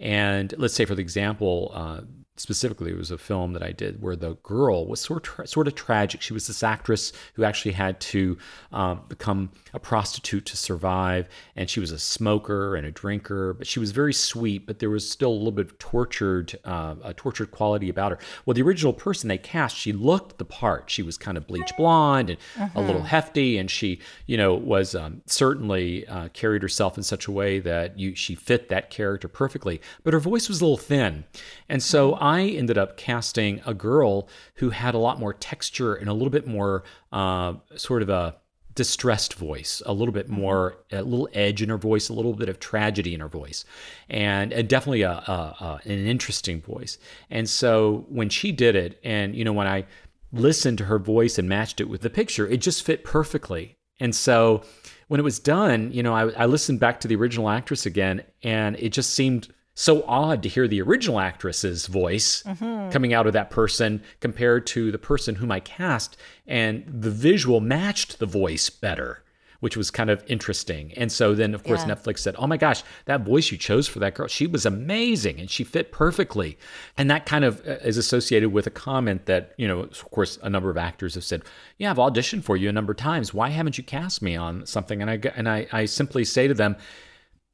and 0.00 0.52
let's 0.58 0.74
say 0.74 0.84
for 0.84 0.94
the 0.96 1.02
example, 1.02 1.70
uh, 1.74 2.00
specifically, 2.38 2.92
it 2.92 2.96
was 2.96 3.10
a 3.10 3.18
film 3.18 3.52
that 3.52 3.62
I 3.62 3.72
did 3.72 4.00
where 4.00 4.16
the 4.16 4.34
girl 4.42 4.86
was 4.86 5.00
sort 5.00 5.28
of, 5.38 5.48
sort 5.48 5.66
of 5.66 5.74
tragic. 5.74 6.22
She 6.22 6.32
was 6.32 6.46
this 6.46 6.62
actress 6.62 7.12
who 7.34 7.44
actually 7.44 7.72
had 7.72 8.00
to 8.00 8.38
um, 8.72 9.02
become 9.08 9.50
a 9.74 9.78
prostitute 9.78 10.46
to 10.46 10.56
survive, 10.56 11.28
and 11.56 11.68
she 11.68 11.80
was 11.80 11.90
a 11.90 11.98
smoker 11.98 12.76
and 12.76 12.86
a 12.86 12.90
drinker, 12.90 13.54
but 13.54 13.66
she 13.66 13.80
was 13.80 13.90
very 13.90 14.12
sweet. 14.12 14.66
But 14.66 14.78
there 14.78 14.90
was 14.90 15.08
still 15.08 15.30
a 15.30 15.38
little 15.38 15.52
bit 15.52 15.66
of 15.66 15.78
tortured, 15.78 16.58
uh, 16.64 16.96
a 17.02 17.14
tortured 17.14 17.50
quality 17.50 17.88
about 17.88 18.12
her. 18.12 18.18
Well, 18.46 18.54
the 18.54 18.62
original 18.62 18.92
person 18.92 19.28
they 19.28 19.38
cast, 19.38 19.76
she 19.76 19.92
looked 19.92 20.38
the 20.38 20.44
part. 20.44 20.90
She 20.90 21.02
was 21.02 21.18
kind 21.18 21.36
of 21.36 21.46
bleach 21.46 21.72
blonde 21.76 22.30
and 22.30 22.70
a 22.74 22.80
little 22.80 23.02
hefty, 23.02 23.58
and 23.58 23.70
she, 23.70 24.00
you 24.26 24.36
know, 24.36 24.54
was 24.54 24.94
um, 24.94 25.22
certainly 25.26 26.06
uh, 26.06 26.28
carried 26.28 26.62
herself 26.62 26.96
in 26.96 27.02
such 27.02 27.26
a 27.26 27.32
way 27.32 27.58
that 27.60 27.98
you 27.98 28.14
she 28.14 28.34
fit 28.34 28.68
that 28.68 28.90
character 28.90 29.28
perfectly. 29.28 29.80
But 30.04 30.14
her 30.14 30.20
voice 30.20 30.48
was 30.48 30.60
a 30.60 30.64
little 30.64 30.76
thin, 30.76 31.24
and 31.68 31.82
so 31.82 32.14
I 32.28 32.42
ended 32.60 32.76
up 32.76 32.96
casting 32.96 33.62
a 33.64 33.72
girl 33.72 34.28
who 34.56 34.70
had 34.70 34.94
a 34.94 34.98
lot 34.98 35.18
more 35.18 35.32
texture 35.32 35.94
and 35.94 36.08
a 36.08 36.12
little 36.12 36.30
bit 36.30 36.46
more 36.46 36.84
uh, 37.10 37.54
sort 37.76 38.02
of 38.02 38.10
a 38.10 38.36
distressed 38.74 39.34
voice, 39.34 39.82
a 39.86 39.92
little 39.92 40.12
bit 40.12 40.28
more, 40.28 40.76
a 40.92 41.02
little 41.02 41.28
edge 41.32 41.62
in 41.62 41.68
her 41.68 41.78
voice, 41.78 42.08
a 42.08 42.12
little 42.12 42.34
bit 42.34 42.48
of 42.48 42.60
tragedy 42.60 43.14
in 43.14 43.20
her 43.20 43.28
voice, 43.28 43.64
and, 44.08 44.52
and 44.52 44.68
definitely 44.68 45.02
a, 45.02 45.10
a, 45.10 45.56
a 45.60 45.80
an 45.84 46.06
interesting 46.06 46.60
voice. 46.60 46.98
And 47.30 47.48
so 47.48 48.06
when 48.08 48.28
she 48.28 48.52
did 48.52 48.76
it, 48.76 49.00
and 49.02 49.34
you 49.34 49.44
know 49.44 49.52
when 49.52 49.66
I 49.66 49.86
listened 50.30 50.78
to 50.78 50.84
her 50.84 50.98
voice 50.98 51.38
and 51.38 51.48
matched 51.48 51.80
it 51.80 51.88
with 51.88 52.02
the 52.02 52.10
picture, 52.10 52.46
it 52.46 52.58
just 52.58 52.84
fit 52.84 53.04
perfectly. 53.04 53.74
And 54.00 54.14
so 54.14 54.62
when 55.08 55.18
it 55.18 55.24
was 55.24 55.40
done, 55.40 55.90
you 55.92 56.02
know, 56.02 56.14
I, 56.14 56.28
I 56.42 56.46
listened 56.46 56.78
back 56.78 57.00
to 57.00 57.08
the 57.08 57.16
original 57.16 57.48
actress 57.48 57.86
again, 57.86 58.22
and 58.42 58.76
it 58.76 58.90
just 58.90 59.14
seemed 59.14 59.48
so 59.80 60.02
odd 60.08 60.42
to 60.42 60.48
hear 60.48 60.66
the 60.66 60.82
original 60.82 61.20
actress's 61.20 61.86
voice 61.86 62.42
coming 62.90 63.14
out 63.14 63.28
of 63.28 63.32
that 63.32 63.48
person 63.48 64.02
compared 64.18 64.66
to 64.66 64.90
the 64.90 64.98
person 64.98 65.36
whom 65.36 65.52
I 65.52 65.60
cast, 65.60 66.16
and 66.48 66.82
the 66.84 67.12
visual 67.12 67.60
matched 67.60 68.18
the 68.18 68.26
voice 68.26 68.70
better, 68.70 69.22
which 69.60 69.76
was 69.76 69.92
kind 69.92 70.10
of 70.10 70.24
interesting. 70.26 70.92
And 70.96 71.12
so 71.12 71.32
then, 71.32 71.54
of 71.54 71.62
course, 71.62 71.84
Yeah. 71.86 71.94
Netflix 71.94 72.18
said, 72.18 72.34
"Oh 72.38 72.48
my 72.48 72.56
gosh, 72.56 72.82
that 73.04 73.20
voice 73.20 73.52
you 73.52 73.56
chose 73.56 73.86
for 73.86 74.00
that 74.00 74.14
girl, 74.16 74.26
she 74.26 74.48
was 74.48 74.66
amazing, 74.66 75.38
and 75.38 75.48
she 75.48 75.62
fit 75.62 75.92
perfectly." 75.92 76.58
And 76.96 77.08
that 77.12 77.24
kind 77.24 77.44
of 77.44 77.60
uh, 77.64 77.74
is 77.84 77.96
associated 77.98 78.50
with 78.50 78.66
a 78.66 78.70
comment 78.70 79.26
that 79.26 79.54
you 79.58 79.68
know, 79.68 79.80
of 79.80 80.10
course, 80.10 80.40
a 80.42 80.50
number 80.50 80.70
of 80.70 80.76
actors 80.76 81.14
have 81.14 81.22
said, 81.24 81.42
"Yeah, 81.76 81.92
I've 81.92 81.98
auditioned 81.98 82.42
for 82.42 82.56
you 82.56 82.68
a 82.68 82.72
number 82.72 82.90
of 82.90 82.98
times. 82.98 83.32
Why 83.32 83.50
haven't 83.50 83.78
you 83.78 83.84
cast 83.84 84.22
me 84.22 84.34
on 84.34 84.66
something?" 84.66 85.00
And 85.00 85.08
I 85.08 85.20
and 85.36 85.48
I, 85.48 85.68
I 85.70 85.84
simply 85.84 86.24
say 86.24 86.48
to 86.48 86.54
them. 86.54 86.74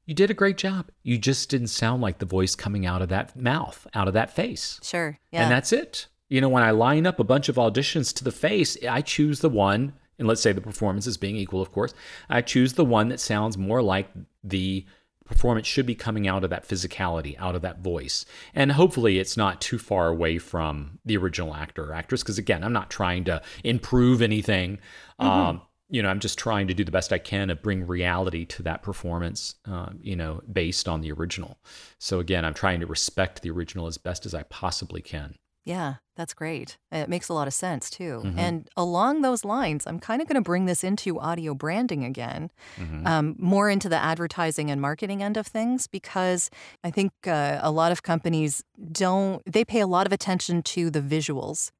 You 0.06 0.14
did 0.14 0.30
a 0.30 0.34
great 0.34 0.58
job. 0.58 0.90
You 1.02 1.18
just 1.18 1.48
didn't 1.48 1.68
sound 1.68 2.02
like 2.02 2.18
the 2.18 2.26
voice 2.26 2.54
coming 2.54 2.84
out 2.84 3.02
of 3.02 3.08
that 3.08 3.34
mouth, 3.36 3.86
out 3.94 4.08
of 4.08 4.14
that 4.14 4.34
face. 4.34 4.78
Sure. 4.82 5.18
Yeah. 5.32 5.42
And 5.42 5.50
that's 5.50 5.72
it. 5.72 6.08
You 6.28 6.40
know, 6.40 6.48
when 6.48 6.62
I 6.62 6.72
line 6.72 7.06
up 7.06 7.20
a 7.20 7.24
bunch 7.24 7.48
of 7.48 7.56
auditions 7.56 8.14
to 8.14 8.24
the 8.24 8.32
face, 8.32 8.76
I 8.88 9.00
choose 9.02 9.40
the 9.40 9.50
one, 9.50 9.94
and 10.18 10.26
let's 10.26 10.40
say 10.40 10.52
the 10.52 10.60
performance 10.60 11.06
is 11.06 11.16
being 11.16 11.36
equal, 11.36 11.60
of 11.60 11.72
course, 11.72 11.94
I 12.28 12.40
choose 12.40 12.74
the 12.74 12.84
one 12.84 13.08
that 13.08 13.20
sounds 13.20 13.56
more 13.56 13.82
like 13.82 14.10
the 14.42 14.86
performance 15.24 15.66
should 15.66 15.86
be 15.86 15.94
coming 15.94 16.28
out 16.28 16.44
of 16.44 16.50
that 16.50 16.68
physicality, 16.68 17.34
out 17.38 17.54
of 17.54 17.62
that 17.62 17.80
voice. 17.80 18.26
And 18.54 18.72
hopefully 18.72 19.18
it's 19.18 19.36
not 19.36 19.60
too 19.60 19.78
far 19.78 20.08
away 20.08 20.38
from 20.38 20.98
the 21.04 21.16
original 21.16 21.54
actor 21.54 21.90
or 21.90 21.94
actress, 21.94 22.22
because 22.22 22.38
again, 22.38 22.62
I'm 22.62 22.74
not 22.74 22.90
trying 22.90 23.24
to 23.24 23.40
improve 23.62 24.20
anything. 24.20 24.78
Um, 25.18 25.62
you 25.88 26.02
know, 26.02 26.08
I'm 26.08 26.20
just 26.20 26.38
trying 26.38 26.66
to 26.68 26.74
do 26.74 26.84
the 26.84 26.90
best 26.92 27.12
I 27.12 27.18
can 27.18 27.48
to 27.48 27.54
bring 27.56 27.86
reality 27.86 28.44
to 28.46 28.62
that 28.62 28.82
performance, 28.82 29.54
uh, 29.66 29.90
you 30.00 30.16
know, 30.16 30.40
based 30.50 30.88
on 30.88 31.00
the 31.02 31.12
original. 31.12 31.58
So 31.98 32.20
again, 32.20 32.44
I'm 32.44 32.54
trying 32.54 32.80
to 32.80 32.86
respect 32.86 33.42
the 33.42 33.50
original 33.50 33.86
as 33.86 33.98
best 33.98 34.24
as 34.26 34.34
I 34.34 34.44
possibly 34.44 35.02
can. 35.02 35.34
Yeah, 35.66 35.94
that's 36.14 36.34
great. 36.34 36.76
It 36.92 37.08
makes 37.08 37.30
a 37.30 37.32
lot 37.32 37.48
of 37.48 37.54
sense 37.54 37.88
too. 37.88 38.20
Mhm. 38.22 38.38
And 38.38 38.68
along 38.76 39.22
those 39.22 39.46
lines, 39.46 39.86
I'm 39.86 39.98
kind 39.98 40.20
of 40.20 40.28
going 40.28 40.34
to 40.36 40.42
bring 40.42 40.66
this 40.66 40.84
into 40.84 41.18
audio 41.18 41.54
branding 41.54 42.04
again, 42.04 42.50
Mhm. 42.76 43.06
um, 43.06 43.36
more 43.38 43.70
into 43.70 43.88
the 43.88 43.96
advertising 43.96 44.70
and 44.70 44.78
marketing 44.80 45.22
end 45.22 45.38
of 45.38 45.46
things, 45.46 45.86
because 45.86 46.50
I 46.82 46.90
think 46.90 47.12
uh, 47.26 47.60
a 47.62 47.70
lot 47.70 47.92
of 47.92 48.02
companies 48.02 48.62
don't, 48.92 49.42
they 49.50 49.64
pay 49.64 49.80
a 49.80 49.86
lot 49.86 50.06
of 50.06 50.12
attention 50.12 50.62
to 50.64 50.90
the 50.90 51.00
visuals, 51.00 51.70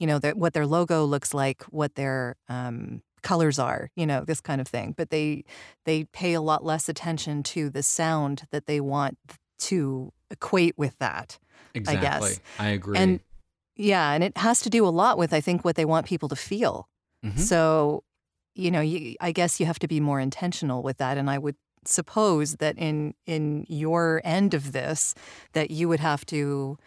you 0.00 0.08
know, 0.08 0.18
that 0.18 0.36
what 0.36 0.52
their 0.52 0.66
logo 0.66 1.04
looks 1.04 1.32
like, 1.32 1.62
what 1.64 1.94
their 1.94 2.34
um, 2.48 3.02
colors 3.24 3.58
are, 3.58 3.90
you 3.96 4.06
know, 4.06 4.22
this 4.24 4.40
kind 4.40 4.60
of 4.60 4.68
thing. 4.68 4.94
But 4.96 5.10
they, 5.10 5.44
they 5.84 6.04
pay 6.04 6.34
a 6.34 6.40
lot 6.40 6.64
less 6.64 6.88
attention 6.88 7.42
to 7.54 7.70
the 7.70 7.82
sound 7.82 8.44
that 8.52 8.66
they 8.66 8.80
want 8.80 9.18
to 9.58 10.12
equate 10.30 10.78
with 10.78 10.96
that. 11.00 11.38
exactly. 11.74 11.98
I 11.98 12.00
guess. 12.00 12.40
I 12.58 12.68
agree. 12.68 12.98
And 12.98 13.20
yeah, 13.76 14.12
and 14.12 14.22
it 14.22 14.36
has 14.36 14.60
to 14.62 14.70
do 14.70 14.86
a 14.86 14.90
lot 14.90 15.18
with 15.18 15.32
I 15.32 15.40
think 15.40 15.64
what 15.64 15.74
they 15.74 15.84
want 15.84 16.06
people 16.06 16.28
to 16.28 16.36
feel. 16.36 16.88
Mhm. 17.24 17.38
So, 17.40 18.04
you 18.54 18.70
know, 18.70 18.80
you, 18.80 19.16
I 19.20 19.32
guess 19.32 19.58
you 19.58 19.66
have 19.66 19.80
to 19.80 19.88
be 19.88 19.98
more 19.98 20.20
intentional 20.20 20.82
with 20.82 20.98
that 20.98 21.18
and 21.18 21.28
I 21.28 21.38
would 21.38 21.56
suppose 21.86 22.56
that 22.56 22.78
in 22.78 23.14
in 23.26 23.66
your 23.68 24.20
end 24.24 24.54
of 24.54 24.72
this 24.72 25.14
that 25.52 25.70
you 25.70 25.88
would 25.88 26.00
have 26.00 26.24
to 26.26 26.78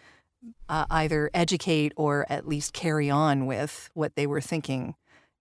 uh, 0.70 0.86
either 0.90 1.30
educate 1.34 1.94
or 1.96 2.26
at 2.30 2.48
least 2.48 2.74
carry 2.74 3.10
on 3.10 3.46
with 3.46 3.90
what 3.94 4.16
they 4.16 4.26
were 4.26 4.42
thinking 4.42 4.96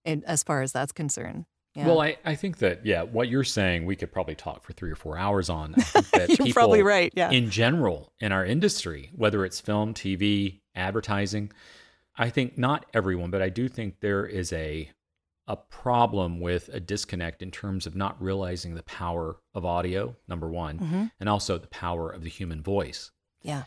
in, 0.07 0.25
as 0.25 0.43
far 0.43 0.63
as 0.63 0.73
that's 0.73 0.93
concerned. 0.93 1.45
Yeah. 1.75 1.87
Well, 1.89 2.01
I, 2.01 2.17
I 2.25 2.35
think 2.35 2.59
that, 2.59 2.87
yeah, 2.87 3.03
what 3.03 3.29
you're 3.29 3.45
saying, 3.45 3.85
we 3.85 3.97
could 3.97 4.11
probably 4.11 4.35
talk 4.35 4.65
for 4.65 4.73
three 4.73 4.91
or 4.91 4.95
four 4.97 5.19
hours 5.19 5.51
on. 5.51 5.75
That 6.13 6.29
You're 6.31 6.37
people 6.39 6.53
probably 6.55 6.83
right. 6.83 7.13
Yeah. 7.15 7.31
in 7.31 7.51
general 7.51 8.11
in 8.21 8.33
our 8.33 8.47
industry, 8.47 9.11
whether 9.15 9.45
it's 9.45 9.61
film, 9.61 9.93
TV, 9.93 10.61
advertising, 10.75 11.53
I 12.17 12.31
think 12.31 12.57
not 12.57 12.87
everyone, 12.95 13.31
but 13.31 13.43
I 13.43 13.51
do 13.51 13.69
think 13.69 14.01
there 14.01 14.25
is 14.25 14.53
a 14.55 14.91
a 15.49 15.57
problem 15.57 16.41
with 16.41 16.69
a 16.73 16.81
disconnect 16.81 17.41
in 17.43 17.51
terms 17.53 17.87
of 17.87 17.95
not 17.95 18.21
realizing 18.21 18.75
the 18.75 18.83
power 18.83 19.37
of 19.55 19.65
audio, 19.65 20.17
number 20.27 20.49
one, 20.49 20.79
Mhm. 20.81 21.11
and 21.21 21.29
also 21.29 21.57
the 21.59 21.69
power 21.69 22.11
of 22.11 22.23
the 22.25 22.29
human 22.31 22.63
voice. 22.63 23.13
Yeah. 23.43 23.63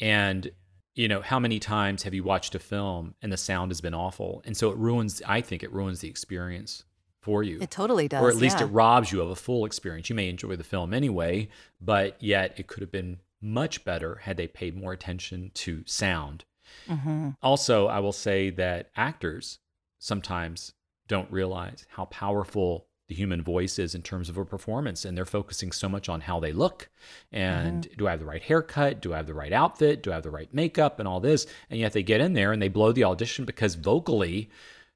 And 0.00 0.50
you 0.94 1.08
know, 1.08 1.20
how 1.20 1.38
many 1.38 1.58
times 1.58 2.04
have 2.04 2.14
you 2.14 2.22
watched 2.22 2.54
a 2.54 2.58
film 2.58 3.14
and 3.22 3.32
the 3.32 3.36
sound 3.36 3.70
has 3.70 3.80
been 3.80 3.94
awful? 3.94 4.42
And 4.44 4.56
so 4.56 4.70
it 4.70 4.76
ruins 4.76 5.22
I 5.26 5.40
think 5.40 5.62
it 5.62 5.72
ruins 5.72 6.00
the 6.00 6.08
experience 6.08 6.84
for 7.20 7.42
you. 7.42 7.58
It 7.60 7.70
totally 7.70 8.06
does. 8.06 8.22
or 8.22 8.28
at 8.28 8.36
least 8.36 8.60
yeah. 8.60 8.66
it 8.66 8.68
robs 8.68 9.10
you 9.10 9.20
of 9.22 9.30
a 9.30 9.36
full 9.36 9.64
experience. 9.64 10.08
You 10.10 10.14
may 10.14 10.28
enjoy 10.28 10.56
the 10.56 10.64
film 10.64 10.92
anyway, 10.92 11.48
but 11.80 12.22
yet 12.22 12.54
it 12.56 12.66
could 12.66 12.80
have 12.80 12.92
been 12.92 13.18
much 13.40 13.84
better 13.84 14.16
had 14.16 14.36
they 14.36 14.46
paid 14.46 14.76
more 14.76 14.92
attention 14.92 15.50
to 15.54 15.82
sound. 15.86 16.44
Mhm. 16.86 17.36
Also, 17.42 17.86
I 17.86 18.00
will 18.00 18.12
say 18.12 18.50
that 18.50 18.90
actors 18.96 19.58
sometimes 19.98 20.74
don't 21.08 21.30
realize 21.30 21.86
how 21.90 22.06
powerful 22.06 22.86
the 23.14 23.20
human 23.20 23.42
voice 23.42 23.78
is 23.78 23.94
in 23.94 24.02
terms 24.02 24.28
of 24.28 24.36
a 24.36 24.44
performance 24.44 25.04
and 25.04 25.16
they're 25.16 25.24
focusing 25.24 25.70
so 25.70 25.88
much 25.88 26.08
on 26.08 26.22
how 26.22 26.40
they 26.40 26.52
look 26.52 26.88
and 27.30 27.84
mm-hmm. 27.84 27.96
do 27.96 28.08
I 28.08 28.10
have 28.10 28.18
the 28.18 28.26
right 28.26 28.42
haircut? 28.42 29.00
Do 29.00 29.14
I 29.14 29.18
have 29.18 29.28
the 29.28 29.34
right 29.34 29.52
outfit? 29.52 30.02
Do 30.02 30.10
I 30.10 30.14
have 30.14 30.24
the 30.24 30.30
right 30.30 30.52
makeup 30.52 30.98
and 30.98 31.06
all 31.06 31.20
this? 31.20 31.46
And 31.70 31.78
yet 31.78 31.92
they 31.92 32.02
get 32.02 32.20
in 32.20 32.32
there 32.32 32.52
and 32.52 32.60
they 32.60 32.68
blow 32.68 32.90
the 32.90 33.04
audition 33.04 33.44
because 33.44 33.76
vocally 33.76 34.50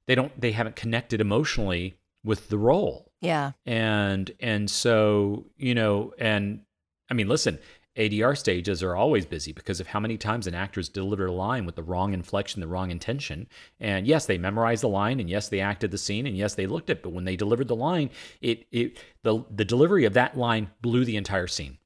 they 0.06 0.16
don't 0.16 0.38
they 0.40 0.50
haven't 0.50 0.74
connected 0.74 1.20
emotionally 1.20 1.94
with 2.24 2.48
the 2.48 2.58
role 2.58 3.12
Yeah. 3.20 3.52
and 3.64 4.32
and 4.40 4.68
so 4.68 5.46
you 5.56 5.74
know 5.74 6.12
and 6.18 6.62
i 7.10 7.14
mean 7.14 7.28
listen 7.28 7.58
adr 7.98 8.36
stages 8.36 8.82
are 8.82 8.96
always 8.96 9.26
busy 9.26 9.52
because 9.52 9.80
of 9.80 9.88
how 9.88 10.00
many 10.00 10.16
times 10.16 10.46
an 10.46 10.54
actor's 10.54 10.88
delivered 10.88 11.26
a 11.26 11.32
line 11.32 11.66
with 11.66 11.74
the 11.74 11.82
wrong 11.82 12.14
inflection 12.14 12.60
the 12.60 12.66
wrong 12.68 12.90
intention 12.90 13.46
and 13.80 14.06
yes 14.06 14.26
they 14.26 14.38
memorized 14.38 14.82
the 14.82 14.88
line 14.88 15.20
and 15.20 15.28
yes 15.28 15.48
they 15.48 15.60
acted 15.60 15.90
the 15.90 15.98
scene 15.98 16.26
and 16.26 16.36
yes 16.36 16.54
they 16.54 16.66
looked 16.66 16.88
it 16.90 17.02
but 17.02 17.12
when 17.12 17.24
they 17.24 17.36
delivered 17.36 17.68
the 17.68 17.76
line 17.76 18.08
it 18.40 18.66
it 18.70 18.98
the 19.24 19.44
the 19.50 19.64
delivery 19.64 20.04
of 20.04 20.14
that 20.14 20.36
line 20.36 20.70
blew 20.80 21.04
the 21.04 21.16
entire 21.16 21.48
scene 21.48 21.76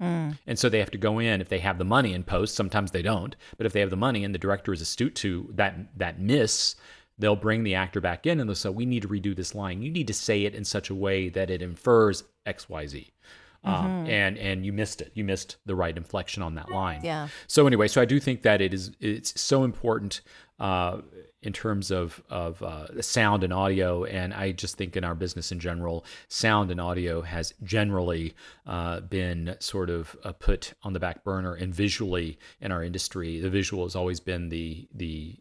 Mm. 0.00 0.36
and 0.46 0.58
so 0.58 0.68
they 0.68 0.78
have 0.78 0.90
to 0.90 0.98
go 0.98 1.18
in 1.18 1.40
if 1.40 1.48
they 1.48 1.60
have 1.60 1.78
the 1.78 1.84
money 1.84 2.12
in 2.12 2.22
post. 2.22 2.54
Sometimes 2.54 2.90
they 2.90 3.00
don't, 3.00 3.34
but 3.56 3.64
if 3.64 3.72
they 3.72 3.80
have 3.80 3.88
the 3.88 3.96
money 3.96 4.24
and 4.24 4.34
the 4.34 4.38
director 4.38 4.74
is 4.74 4.82
astute 4.82 5.14
to 5.14 5.50
that 5.54 5.74
that 5.96 6.20
miss, 6.20 6.76
they'll 7.18 7.34
bring 7.34 7.64
the 7.64 7.74
actor 7.74 7.98
back 7.98 8.26
in 8.26 8.38
and 8.38 8.46
they'll 8.46 8.54
say, 8.54 8.68
"We 8.68 8.84
need 8.84 9.00
to 9.04 9.08
redo 9.08 9.34
this 9.34 9.54
line. 9.54 9.80
You 9.80 9.90
need 9.90 10.06
to 10.08 10.12
say 10.12 10.44
it 10.44 10.54
in 10.54 10.64
such 10.66 10.90
a 10.90 10.94
way 10.94 11.30
that 11.30 11.48
it 11.48 11.62
infers 11.62 12.24
X, 12.44 12.68
Y, 12.68 12.86
Z." 12.86 13.08
Um, 13.66 14.06
and 14.06 14.38
and 14.38 14.64
you 14.64 14.72
missed 14.72 15.00
it. 15.00 15.10
You 15.14 15.24
missed 15.24 15.56
the 15.66 15.74
right 15.74 15.96
inflection 15.96 16.42
on 16.42 16.54
that 16.54 16.70
line. 16.70 17.00
Yeah. 17.02 17.28
So 17.48 17.66
anyway, 17.66 17.88
so 17.88 18.00
I 18.00 18.04
do 18.04 18.20
think 18.20 18.42
that 18.42 18.60
it 18.60 18.72
is 18.72 18.92
it's 19.00 19.38
so 19.40 19.64
important 19.64 20.20
uh, 20.58 21.00
in 21.42 21.52
terms 21.52 21.90
of 21.90 22.22
of 22.30 22.62
uh, 22.62 23.02
sound 23.02 23.44
and 23.44 23.52
audio, 23.52 24.04
and 24.04 24.32
I 24.32 24.52
just 24.52 24.76
think 24.76 24.96
in 24.96 25.04
our 25.04 25.14
business 25.14 25.52
in 25.52 25.60
general, 25.60 26.04
sound 26.28 26.70
and 26.70 26.80
audio 26.80 27.22
has 27.22 27.52
generally 27.62 28.34
uh, 28.66 29.00
been 29.00 29.56
sort 29.60 29.90
of 29.90 30.16
uh, 30.24 30.32
put 30.32 30.72
on 30.82 30.92
the 30.92 31.00
back 31.00 31.24
burner, 31.24 31.54
and 31.54 31.74
visually 31.74 32.38
in 32.60 32.72
our 32.72 32.82
industry, 32.82 33.40
the 33.40 33.50
visual 33.50 33.84
has 33.84 33.94
always 33.94 34.20
been 34.20 34.48
the 34.48 34.88
the 34.94 35.36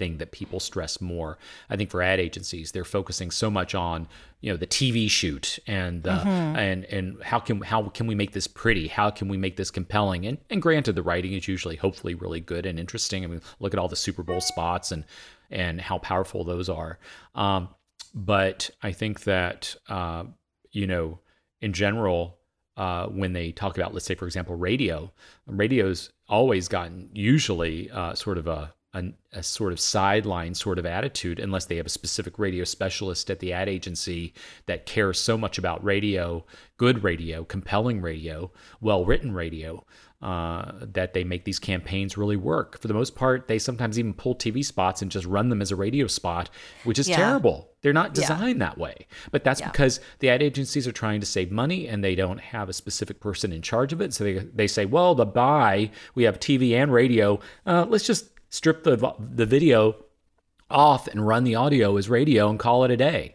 thing 0.00 0.16
that 0.16 0.32
people 0.32 0.58
stress 0.58 1.00
more. 1.00 1.38
I 1.68 1.76
think 1.76 1.90
for 1.90 2.02
ad 2.02 2.18
agencies, 2.18 2.72
they're 2.72 2.84
focusing 2.84 3.30
so 3.30 3.50
much 3.50 3.74
on 3.74 4.08
you 4.40 4.50
know 4.50 4.56
the 4.56 4.66
TV 4.66 5.08
shoot 5.08 5.58
and 5.66 6.08
uh, 6.08 6.24
and 6.26 6.84
and 6.86 7.22
how 7.22 7.38
can 7.38 7.60
how 7.60 7.84
can 7.90 8.08
we 8.08 8.16
make 8.16 8.32
this 8.32 8.48
pretty? 8.48 8.88
How 8.88 9.10
can 9.10 9.28
we 9.28 9.36
make 9.36 9.56
this 9.56 9.70
compelling? 9.70 10.26
And 10.26 10.38
and 10.48 10.60
granted, 10.60 10.94
the 10.94 11.02
writing 11.02 11.34
is 11.34 11.46
usually 11.46 11.76
hopefully 11.76 12.14
really 12.14 12.40
good 12.40 12.66
and 12.66 12.80
interesting. 12.80 13.22
I 13.22 13.28
mean, 13.28 13.42
look 13.60 13.74
at 13.74 13.78
all 13.78 13.88
the 13.88 13.94
Super 13.94 14.24
Bowl 14.24 14.40
spots 14.40 14.90
and 14.90 15.04
and 15.50 15.80
how 15.80 15.98
powerful 15.98 16.42
those 16.42 16.68
are. 16.68 16.98
Um, 17.34 17.68
but 18.14 18.70
I 18.82 18.92
think 18.92 19.24
that 19.24 19.76
uh, 19.88 20.24
you 20.72 20.88
know 20.88 21.20
in 21.60 21.72
general. 21.72 22.36
Uh, 22.76 23.08
when 23.08 23.34
they 23.34 23.52
talk 23.52 23.76
about, 23.76 23.92
let's 23.92 24.06
say, 24.06 24.14
for 24.14 24.24
example, 24.24 24.56
radio, 24.56 25.12
radio's 25.46 26.12
always 26.30 26.66
gotten 26.66 27.10
usually 27.12 27.90
uh, 27.90 28.14
sort 28.14 28.38
of 28.38 28.46
a 28.46 28.72
a, 28.92 29.04
a 29.32 29.42
sort 29.42 29.72
of 29.72 29.78
sideline 29.80 30.54
sort 30.54 30.78
of 30.78 30.84
attitude 30.86 31.38
unless 31.38 31.66
they 31.66 31.76
have 31.76 31.86
a 31.86 31.90
specific 31.90 32.38
radio 32.38 32.64
specialist 32.64 33.30
at 33.30 33.38
the 33.38 33.52
ad 33.52 33.68
agency 33.68 34.34
that 34.66 34.86
cares 34.86 35.18
so 35.20 35.38
much 35.38 35.58
about 35.58 35.82
radio, 35.84 36.44
good 36.76 37.04
radio, 37.04 37.44
compelling 37.44 38.00
radio, 38.00 38.50
well 38.80 39.04
written 39.04 39.32
radio, 39.32 39.84
uh, 40.22 40.72
that 40.82 41.14
they 41.14 41.24
make 41.24 41.44
these 41.44 41.58
campaigns 41.58 42.18
really 42.18 42.36
work. 42.36 42.78
For 42.80 42.88
the 42.88 42.94
most 42.94 43.14
part, 43.14 43.48
they 43.48 43.58
sometimes 43.58 43.98
even 43.98 44.12
pull 44.12 44.34
TV 44.34 44.62
spots 44.64 45.00
and 45.00 45.10
just 45.10 45.24
run 45.24 45.48
them 45.48 45.62
as 45.62 45.70
a 45.70 45.76
radio 45.76 46.06
spot, 46.08 46.50
which 46.84 46.98
is 46.98 47.08
Yeah. 47.08 47.16
terrible. 47.16 47.70
They're 47.82 47.94
not 47.94 48.08
Yeah. 48.10 48.22
designed 48.22 48.60
that 48.60 48.76
way. 48.76 49.06
But 49.30 49.44
that's 49.44 49.60
Yeah. 49.60 49.70
because 49.70 49.98
the 50.18 50.28
ad 50.28 50.42
agencies 50.42 50.86
are 50.86 50.92
trying 50.92 51.20
to 51.20 51.26
save 51.26 51.50
money 51.50 51.86
and 51.88 52.04
they 52.04 52.14
don't 52.16 52.40
have 52.40 52.68
a 52.68 52.74
specific 52.74 53.20
person 53.20 53.50
in 53.52 53.62
charge 53.62 53.92
of 53.94 54.00
it. 54.02 54.12
So 54.12 54.24
they, 54.24 54.34
they 54.38 54.66
say, 54.66 54.84
well, 54.84 55.14
the 55.14 55.24
buy, 55.24 55.90
we 56.14 56.24
have 56.24 56.38
TV 56.40 56.74
and 56.74 56.92
radio. 56.92 57.38
Uh, 57.64 57.86
let's 57.88 58.04
just 58.04 58.26
strip 58.50 58.84
the, 58.84 59.14
the 59.18 59.46
video 59.46 59.96
off 60.68 61.08
and 61.08 61.26
run 61.26 61.44
the 61.44 61.54
audio 61.54 61.96
as 61.96 62.08
radio 62.08 62.50
and 62.50 62.58
call 62.58 62.84
it 62.84 62.90
a 62.90 62.96
day. 62.96 63.34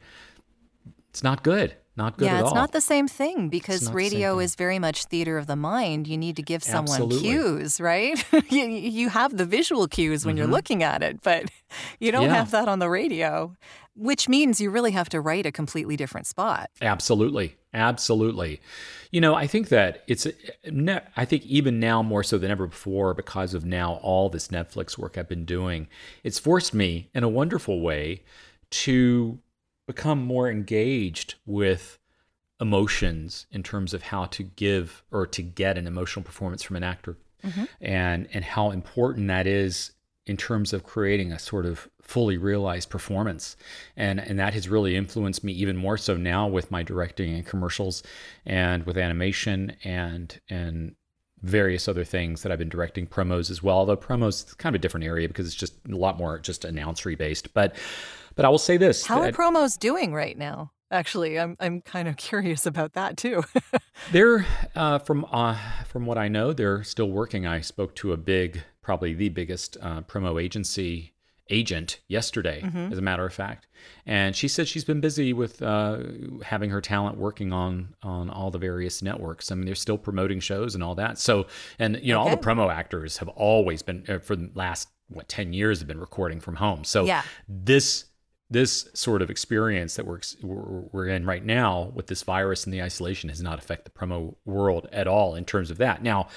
It's 1.09 1.23
not 1.23 1.43
good. 1.43 1.75
Not 1.97 2.17
good 2.17 2.25
yeah, 2.25 2.39
it's 2.41 2.49
all. 2.49 2.55
not 2.55 2.73
the 2.73 2.81
same 2.81 3.07
thing 3.07 3.47
because 3.49 3.83
not 3.83 3.93
the 3.93 3.99
same 4.01 4.11
radio 4.11 4.35
thing. 4.35 4.43
is 4.43 4.55
very 4.55 4.79
much 4.79 5.05
theater 5.05 5.37
of 5.37 5.47
the 5.47 5.55
mind. 5.55 6.07
You 6.07 6.17
need 6.17 6.35
to 6.35 6.41
give 6.43 6.61
someone 6.63 7.01
Absolutely. 7.01 7.19
cues, 7.29 7.79
right? 7.79 8.23
you, 8.51 8.65
you 8.65 9.09
have 9.09 9.37
the 9.37 9.45
visual 9.45 9.87
cues 9.87 10.25
when 10.25 10.35
you're 10.35 10.47
Mhm. 10.47 10.51
looking 10.51 10.83
at 10.83 11.01
it, 11.01 11.21
but 11.21 11.45
you 11.99 12.11
don't 12.11 12.25
Yeah. 12.25 12.35
have 12.35 12.51
that 12.51 12.67
on 12.67 12.79
the 12.79 12.89
radio, 12.89 13.55
which 13.95 14.27
means 14.27 14.59
you 14.59 14.69
really 14.71 14.91
have 14.91 15.07
to 15.09 15.21
write 15.21 15.45
a 15.45 15.51
completely 15.53 15.95
different 15.95 16.27
spot. 16.27 16.69
Absolutely. 16.81 17.55
Absolutely. 17.73 18.61
You 19.11 19.21
know, 19.21 19.35
I 19.35 19.47
think 19.47 19.69
that 19.69 20.03
it's, 20.07 20.27
I 21.15 21.25
think 21.25 21.45
even 21.45 21.79
now 21.79 22.01
more 22.03 22.23
so 22.23 22.37
than 22.37 22.51
ever 22.51 22.67
before, 22.67 23.13
because 23.13 23.53
of 23.53 23.63
now 23.65 23.95
all 24.01 24.29
this 24.29 24.49
Netflix 24.49 24.97
work 24.97 25.17
I've 25.17 25.29
been 25.29 25.45
doing, 25.45 25.87
it's 26.23 26.39
forced 26.39 26.73
me 26.73 27.09
in 27.13 27.23
a 27.23 27.29
wonderful 27.29 27.79
way 27.81 28.21
to 28.71 29.39
become 29.87 30.23
more 30.23 30.49
engaged 30.49 31.35
with 31.45 31.99
emotions 32.59 33.45
in 33.51 33.63
terms 33.63 33.93
of 33.93 34.01
how 34.01 34.25
to 34.25 34.43
give 34.43 35.03
or 35.11 35.27
to 35.27 35.41
get 35.41 35.77
an 35.77 35.87
emotional 35.87 36.23
performance 36.23 36.63
from 36.63 36.75
an 36.77 36.83
actor. 36.83 37.17
Mm-hmm. 37.43 37.65
And 37.81 38.27
and 38.33 38.43
how 38.43 38.71
important 38.71 39.27
that 39.27 39.45
is 39.45 39.91
in 40.25 40.37
terms 40.37 40.73
of 40.73 40.83
creating 40.83 41.31
a 41.31 41.37
sort 41.37 41.65
of 41.65 41.87
fully 42.01 42.37
realized 42.37 42.89
performance. 42.89 43.55
And 43.95 44.19
and 44.19 44.39
that 44.39 44.53
has 44.53 44.67
really 44.67 44.95
influenced 44.95 45.43
me 45.43 45.53
even 45.53 45.77
more 45.77 45.97
so 45.97 46.17
now 46.17 46.47
with 46.47 46.71
my 46.71 46.81
directing 46.81 47.33
and 47.33 47.45
commercials 47.45 48.03
and 48.45 48.83
with 48.85 48.97
animation 48.97 49.75
and 49.83 50.39
and 50.49 50.95
various 51.41 51.87
other 51.87 52.03
things 52.03 52.41
that 52.41 52.51
I've 52.51 52.57
been 52.57 52.69
directing 52.69 53.05
promos 53.05 53.51
as 53.51 53.61
well 53.61 53.77
although 53.77 53.97
promos 53.97 54.47
is 54.47 54.53
kind 54.55 54.73
of 54.73 54.79
a 54.79 54.81
different 54.81 55.05
area 55.05 55.27
because 55.27 55.45
it's 55.45 55.55
just 55.55 55.75
a 55.91 55.95
lot 55.95 56.17
more 56.17 56.39
just 56.39 56.63
announcery 56.63 57.15
based 57.15 57.53
but 57.53 57.75
but 58.35 58.45
I 58.45 58.49
will 58.49 58.57
say 58.57 58.77
this 58.77 59.05
How 59.05 59.21
are 59.21 59.31
promos 59.31 59.77
doing 59.79 60.13
right 60.13 60.37
now? 60.37 60.71
Actually, 60.91 61.39
I'm 61.39 61.57
I'm 61.59 61.81
kind 61.81 62.07
of 62.07 62.15
curious 62.17 62.65
about 62.65 62.93
that 62.93 63.17
too. 63.17 63.43
They're 64.11 64.45
uh, 64.75 64.99
from 64.99 65.25
uh, 65.31 65.57
from 65.87 66.05
what 66.05 66.17
I 66.17 66.27
know, 66.27 66.53
they're 66.53 66.83
still 66.83 67.09
working. 67.09 67.47
I 67.47 67.61
spoke 67.61 67.95
to 67.95 68.13
a 68.13 68.17
big 68.17 68.63
probably 68.81 69.13
the 69.13 69.29
biggest 69.29 69.77
uh, 69.81 70.01
promo 70.01 70.41
agency 70.41 71.13
agent 71.49 71.99
yesterday, 72.07 72.61
Mm-hmm. 72.63 72.91
as 72.91 72.97
a 72.97 73.01
matter 73.01 73.25
of 73.25 73.33
fact, 73.33 73.67
and 74.05 74.35
she 74.35 74.47
said 74.47 74.67
she's 74.67 74.83
been 74.83 74.99
busy 75.01 75.31
with 75.33 75.61
uh, 75.61 75.99
having 76.43 76.69
her 76.69 76.81
talent 76.81 77.17
working 77.17 77.51
on 77.51 77.95
on 78.03 78.29
all 78.29 78.51
the 78.51 78.57
various 78.59 79.01
networks. 79.01 79.51
I 79.51 79.55
mean, 79.55 79.65
they're 79.65 79.75
still 79.75 79.97
promoting 79.97 80.39
shows 80.39 80.75
and 80.75 80.83
all 80.83 80.95
that. 80.95 81.17
So, 81.17 81.47
and 81.79 81.99
you 82.01 82.13
know, 82.13 82.19
all 82.21 82.29
the 82.29 82.37
promo 82.37 82.71
actors 82.71 83.17
have 83.17 83.27
always 83.29 83.81
been 83.81 84.05
uh, 84.07 84.19
for 84.19 84.35
the 84.35 84.49
last 84.53 84.87
what 85.09 85.27
ten 85.29 85.51
years 85.53 85.79
have 85.79 85.87
been 85.87 85.99
recording 85.99 86.39
from 86.39 86.55
home. 86.57 86.83
So, 86.83 87.05
Yeah. 87.05 87.23
this 87.47 88.05
this 88.49 88.87
sort 88.93 89.21
of 89.21 89.29
experience 89.29 89.95
that 89.95 90.05
we're, 90.05 90.21
we're 90.43 91.07
in 91.07 91.25
right 91.25 91.43
now 91.43 91.91
with 91.95 92.07
this 92.07 92.23
virus 92.23 92.63
and 92.63 92.73
the 92.73 92.81
isolation 92.81 93.29
has 93.29 93.41
not 93.41 93.57
affected 93.57 93.91
the 93.91 93.99
promo 93.99 94.35
world 94.45 94.87
at 94.91 95.07
all 95.07 95.35
in 95.35 95.45
terms 95.45 95.71
of 95.71 95.77
that. 95.77 96.03
Now, 96.03 96.27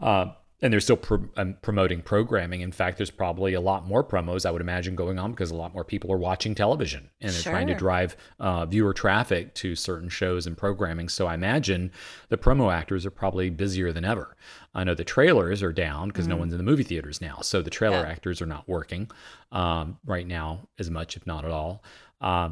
uh, 0.00 0.32
and 0.62 0.72
they're 0.72 0.80
still 0.80 0.96
pro- 0.96 1.28
um, 1.36 1.56
promoting 1.60 2.00
programming. 2.00 2.62
In 2.62 2.72
fact, 2.72 2.96
there's 2.96 3.10
probably 3.10 3.52
a 3.54 3.60
lot 3.60 3.86
more 3.86 4.02
promos 4.02 4.46
I 4.46 4.50
would 4.50 4.62
imagine 4.62 4.96
going 4.96 5.18
on 5.18 5.32
because 5.32 5.50
a 5.50 5.54
lot 5.54 5.74
more 5.74 5.84
people 5.84 6.10
are 6.10 6.16
watching 6.16 6.54
television 6.54 7.10
and 7.20 7.30
they're 7.30 7.42
trying 7.42 7.66
to 7.66 7.74
drive 7.74 8.16
uh, 8.40 8.64
viewer 8.64 8.94
traffic 8.94 9.54
to 9.56 9.74
certain 9.76 10.08
shows 10.08 10.46
and 10.46 10.56
programming. 10.56 11.08
So 11.10 11.26
I 11.26 11.34
imagine 11.34 11.92
the 12.30 12.38
promo 12.38 12.72
actors 12.72 13.04
are 13.04 13.10
probably 13.10 13.50
busier 13.50 13.92
than 13.92 14.04
ever. 14.04 14.36
I 14.74 14.84
know 14.84 14.94
the 14.94 15.04
trailers 15.04 15.62
are 15.62 15.72
down 15.72 16.08
because 16.08 16.26
no 16.26 16.36
one's 16.36 16.52
in 16.52 16.58
the 16.58 16.64
movie 16.64 16.84
theaters 16.84 17.20
now, 17.20 17.38
so 17.42 17.60
the 17.62 17.70
trailer. 17.70 18.00
Yeah. 18.00 18.08
actors 18.08 18.40
are 18.40 18.46
not 18.46 18.68
working 18.68 19.10
um, 19.52 19.98
right 20.04 20.26
now 20.26 20.68
as 20.78 20.90
much, 20.90 21.16
if 21.16 21.26
not 21.26 21.44
at 21.44 21.50
all. 21.50 21.82
Uh, 22.20 22.50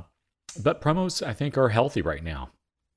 but 0.62 0.80
promos, 0.80 1.26
I 1.26 1.32
think, 1.32 1.58
are 1.58 1.68
healthy 1.68 2.02
right 2.02 2.22
now. 2.22 2.50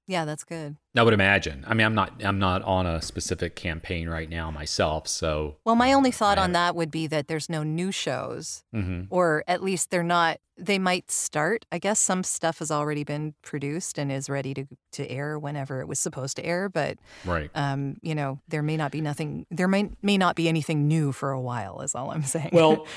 Yeah, 0.08 0.24
that's 0.24 0.46
good. 0.46 0.78
I 0.96 1.04
would 1.04 1.13
imagine. 1.13 1.65
I 1.67 1.74
mean, 1.74 1.86
I'm 1.86 1.93
not 1.93 2.24
I'm 2.24 2.39
not 2.39 2.62
on 2.63 2.86
a 2.86 3.02
specific 3.02 3.56
campaign 3.56 4.08
right 4.08 4.30
now 4.30 4.50
myself, 4.50 5.08
so 5.08 5.58
Well, 5.65 5.76
my 5.76 5.91
only 5.91 6.12
thought 6.12 6.38
on 6.39 6.54
that 6.54 6.76
would 6.76 6.89
be 6.89 7.08
that 7.08 7.28
there's 7.28 7.50
no 7.50 7.62
new 7.63 7.91
shows, 7.91 8.63
mhm. 8.74 9.08
or 9.10 9.43
at 9.48 9.62
least 9.62 9.91
they're 9.91 10.04
not. 10.04 10.39
They 10.60 10.80
might 10.80 11.12
start. 11.12 11.65
I 11.72 11.78
guess 11.78 12.00
some 12.00 12.24
stuff 12.24 12.60
has 12.60 12.72
already 12.72 13.04
been 13.04 13.36
produced 13.43 14.00
and 14.00 14.12
is 14.12 14.30
ready 14.30 14.54
to 14.56 14.65
to 14.93 15.12
air 15.12 15.38
whenever 15.38 15.82
it 15.82 15.88
was 15.88 16.00
supposed 16.00 16.38
to 16.38 16.46
air. 16.46 16.70
But 16.70 16.98
right. 17.26 17.52
um, 17.54 17.98
you 18.02 18.15
know, 18.15 18.39
there 18.48 18.63
may 18.63 18.78
not 18.78 18.91
be 18.91 19.02
nothing. 19.02 19.46
There 19.52 19.67
may 19.67 19.89
may 20.02 20.17
not 20.17 20.36
be 20.36 20.48
anything 20.48 20.88
new 20.88 21.12
for 21.12 21.32
a 21.32 21.41
while. 21.41 21.82
Is 21.82 21.93
all 21.93 22.12
I'm 22.12 22.24
saying. 22.36 22.52
Well, 22.54 22.88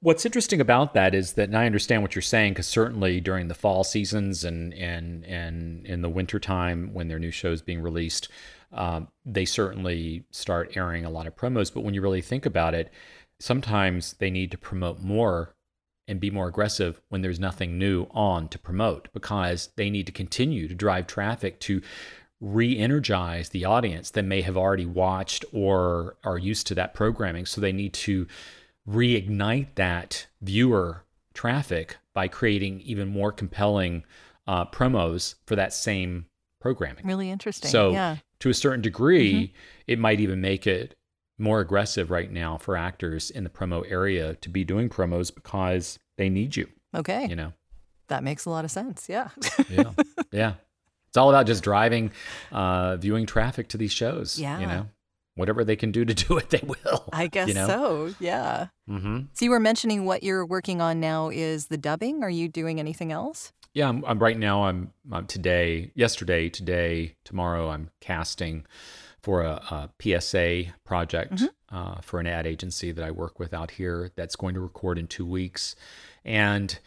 what's 0.00 0.26
interesting 0.26 0.60
about 0.60 0.94
that 0.94 1.14
is 1.14 1.34
that 1.34 1.48
and 1.48 1.56
I 1.56 1.66
understand 1.66 2.02
what 2.02 2.14
you're 2.14 2.22
saying 2.22 2.54
because 2.54 2.66
certainly 2.66 3.20
during 3.20 3.48
the 3.48 3.54
fall 3.54 3.84
seasons 3.84 4.44
and 4.44 4.74
and 4.74 5.24
and 5.24 5.86
in 5.86 6.02
the 6.02 6.08
wintertime 6.08 6.92
when 6.92 7.08
there 7.08 7.16
are 7.16 7.20
new 7.20 7.30
shows 7.30 7.62
being 7.62 7.80
released, 7.80 8.28
um, 8.72 9.08
they 9.24 9.44
certainly 9.44 10.24
start 10.30 10.76
airing 10.76 11.04
a 11.04 11.10
lot 11.10 11.26
of 11.26 11.36
promos. 11.36 11.72
But 11.72 11.82
when 11.82 11.94
you 11.94 12.02
really 12.02 12.22
think 12.22 12.46
about 12.46 12.74
it, 12.74 12.92
sometimes 13.38 14.14
they 14.14 14.30
need 14.30 14.50
to 14.50 14.58
promote 14.58 15.00
more 15.00 15.54
and 16.08 16.18
be 16.18 16.30
more 16.30 16.48
aggressive 16.48 17.00
when 17.08 17.22
there's 17.22 17.38
nothing 17.38 17.78
new 17.78 18.08
on 18.10 18.48
to 18.48 18.58
promote 18.58 19.08
because 19.12 19.68
they 19.76 19.88
need 19.88 20.06
to 20.06 20.12
continue 20.12 20.66
to 20.66 20.74
drive 20.74 21.06
traffic 21.06 21.60
to 21.60 21.80
re-energize 22.40 23.50
the 23.50 23.64
audience 23.64 24.10
that 24.10 24.24
may 24.24 24.40
have 24.40 24.56
already 24.56 24.86
watched 24.86 25.44
or 25.52 26.16
are 26.24 26.38
used 26.38 26.66
to 26.66 26.74
that 26.74 26.94
programming 26.94 27.44
so 27.44 27.60
they 27.60 27.70
need 27.70 27.92
to 27.92 28.26
reignite 28.88 29.74
that 29.76 30.26
viewer 30.42 31.04
traffic 31.34 31.96
by 32.14 32.28
creating 32.28 32.80
even 32.80 33.08
more 33.08 33.30
compelling 33.32 34.04
uh, 34.46 34.64
promos 34.66 35.36
for 35.46 35.54
that 35.56 35.72
same 35.72 36.26
programming 36.60 37.06
really 37.06 37.30
interesting. 37.30 37.70
so 37.70 37.92
yeah, 37.92 38.16
to 38.38 38.50
a 38.50 38.54
certain 38.54 38.82
degree 38.82 39.52
it 39.86 39.98
might 39.98 40.20
even 40.20 40.40
make 40.40 40.66
it 40.66 40.94
more 41.38 41.60
aggressive 41.60 42.10
right 42.10 42.30
now 42.30 42.58
for 42.58 42.76
actors 42.76 43.30
in 43.30 43.44
the 43.44 43.50
promo 43.50 43.82
area 43.90 44.34
to 44.36 44.48
be 44.50 44.62
doing 44.64 44.88
promos 44.88 45.34
because 45.34 45.98
they 46.18 46.28
need 46.28 46.56
you 46.56 46.68
okay, 46.94 47.26
you 47.28 47.36
know 47.36 47.52
that 48.08 48.24
makes 48.24 48.44
a 48.44 48.50
lot 48.50 48.64
of 48.64 48.70
sense. 48.72 49.08
Yeah. 49.08 49.28
yeah 49.68 49.92
yeah 50.32 50.54
it's 51.08 51.16
all 51.16 51.28
about 51.30 51.46
just 51.46 51.62
driving 51.62 52.10
uh 52.52 52.96
viewing 52.96 53.24
traffic 53.24 53.68
to 53.68 53.78
these 53.78 53.92
shows 53.92 54.38
Yeah. 54.38 54.58
you 54.58 54.66
know 54.66 54.86
whatever 55.40 55.64
they 55.64 55.76
can 55.76 55.90
do 55.90 56.04
to 56.04 56.14
do 56.28 56.38
it 56.38 56.50
they 56.50 56.62
will 56.64 57.08
I 57.12 57.26
guess 57.26 57.48
you 57.48 57.54
know? 57.54 57.66
so. 57.66 58.14
Yeah. 58.20 58.68
mm-hmm. 58.88 59.22
So 59.32 59.44
you 59.44 59.50
were 59.50 59.58
mentioning 59.60 60.04
what 60.04 60.22
you're 60.22 60.46
working 60.46 60.80
on 60.80 61.00
now 61.00 61.30
is 61.30 61.66
the 61.66 61.78
dubbing. 61.78 62.22
Are 62.22 62.30
you 62.30 62.48
doing 62.48 62.78
anything 62.78 63.10
else? 63.10 63.52
yeah 63.74 63.88
I'm, 63.88 64.04
I'm 64.04 64.18
right 64.18 64.38
now 64.38 64.64
I'm, 64.64 64.92
I'm 65.10 65.26
today 65.26 65.92
yesterday 65.94 66.48
today 66.48 67.16
tomorrow 67.24 67.68
i'm 67.68 67.90
casting 68.00 68.66
for 69.22 69.42
a, 69.42 69.90
a 70.02 70.20
psa 70.20 70.72
project 70.84 71.42
uh, 71.70 72.00
for 72.00 72.20
an 72.20 72.26
ad 72.26 72.46
agency 72.46 72.92
that 72.92 73.04
i 73.04 73.10
work 73.10 73.38
with 73.38 73.54
out 73.54 73.72
here 73.72 74.10
that's 74.16 74.36
going 74.36 74.54
to 74.54 74.60
record 74.60 74.98
in 74.98 75.06
two 75.06 75.26
weeks 75.26 75.76
and 76.24 76.78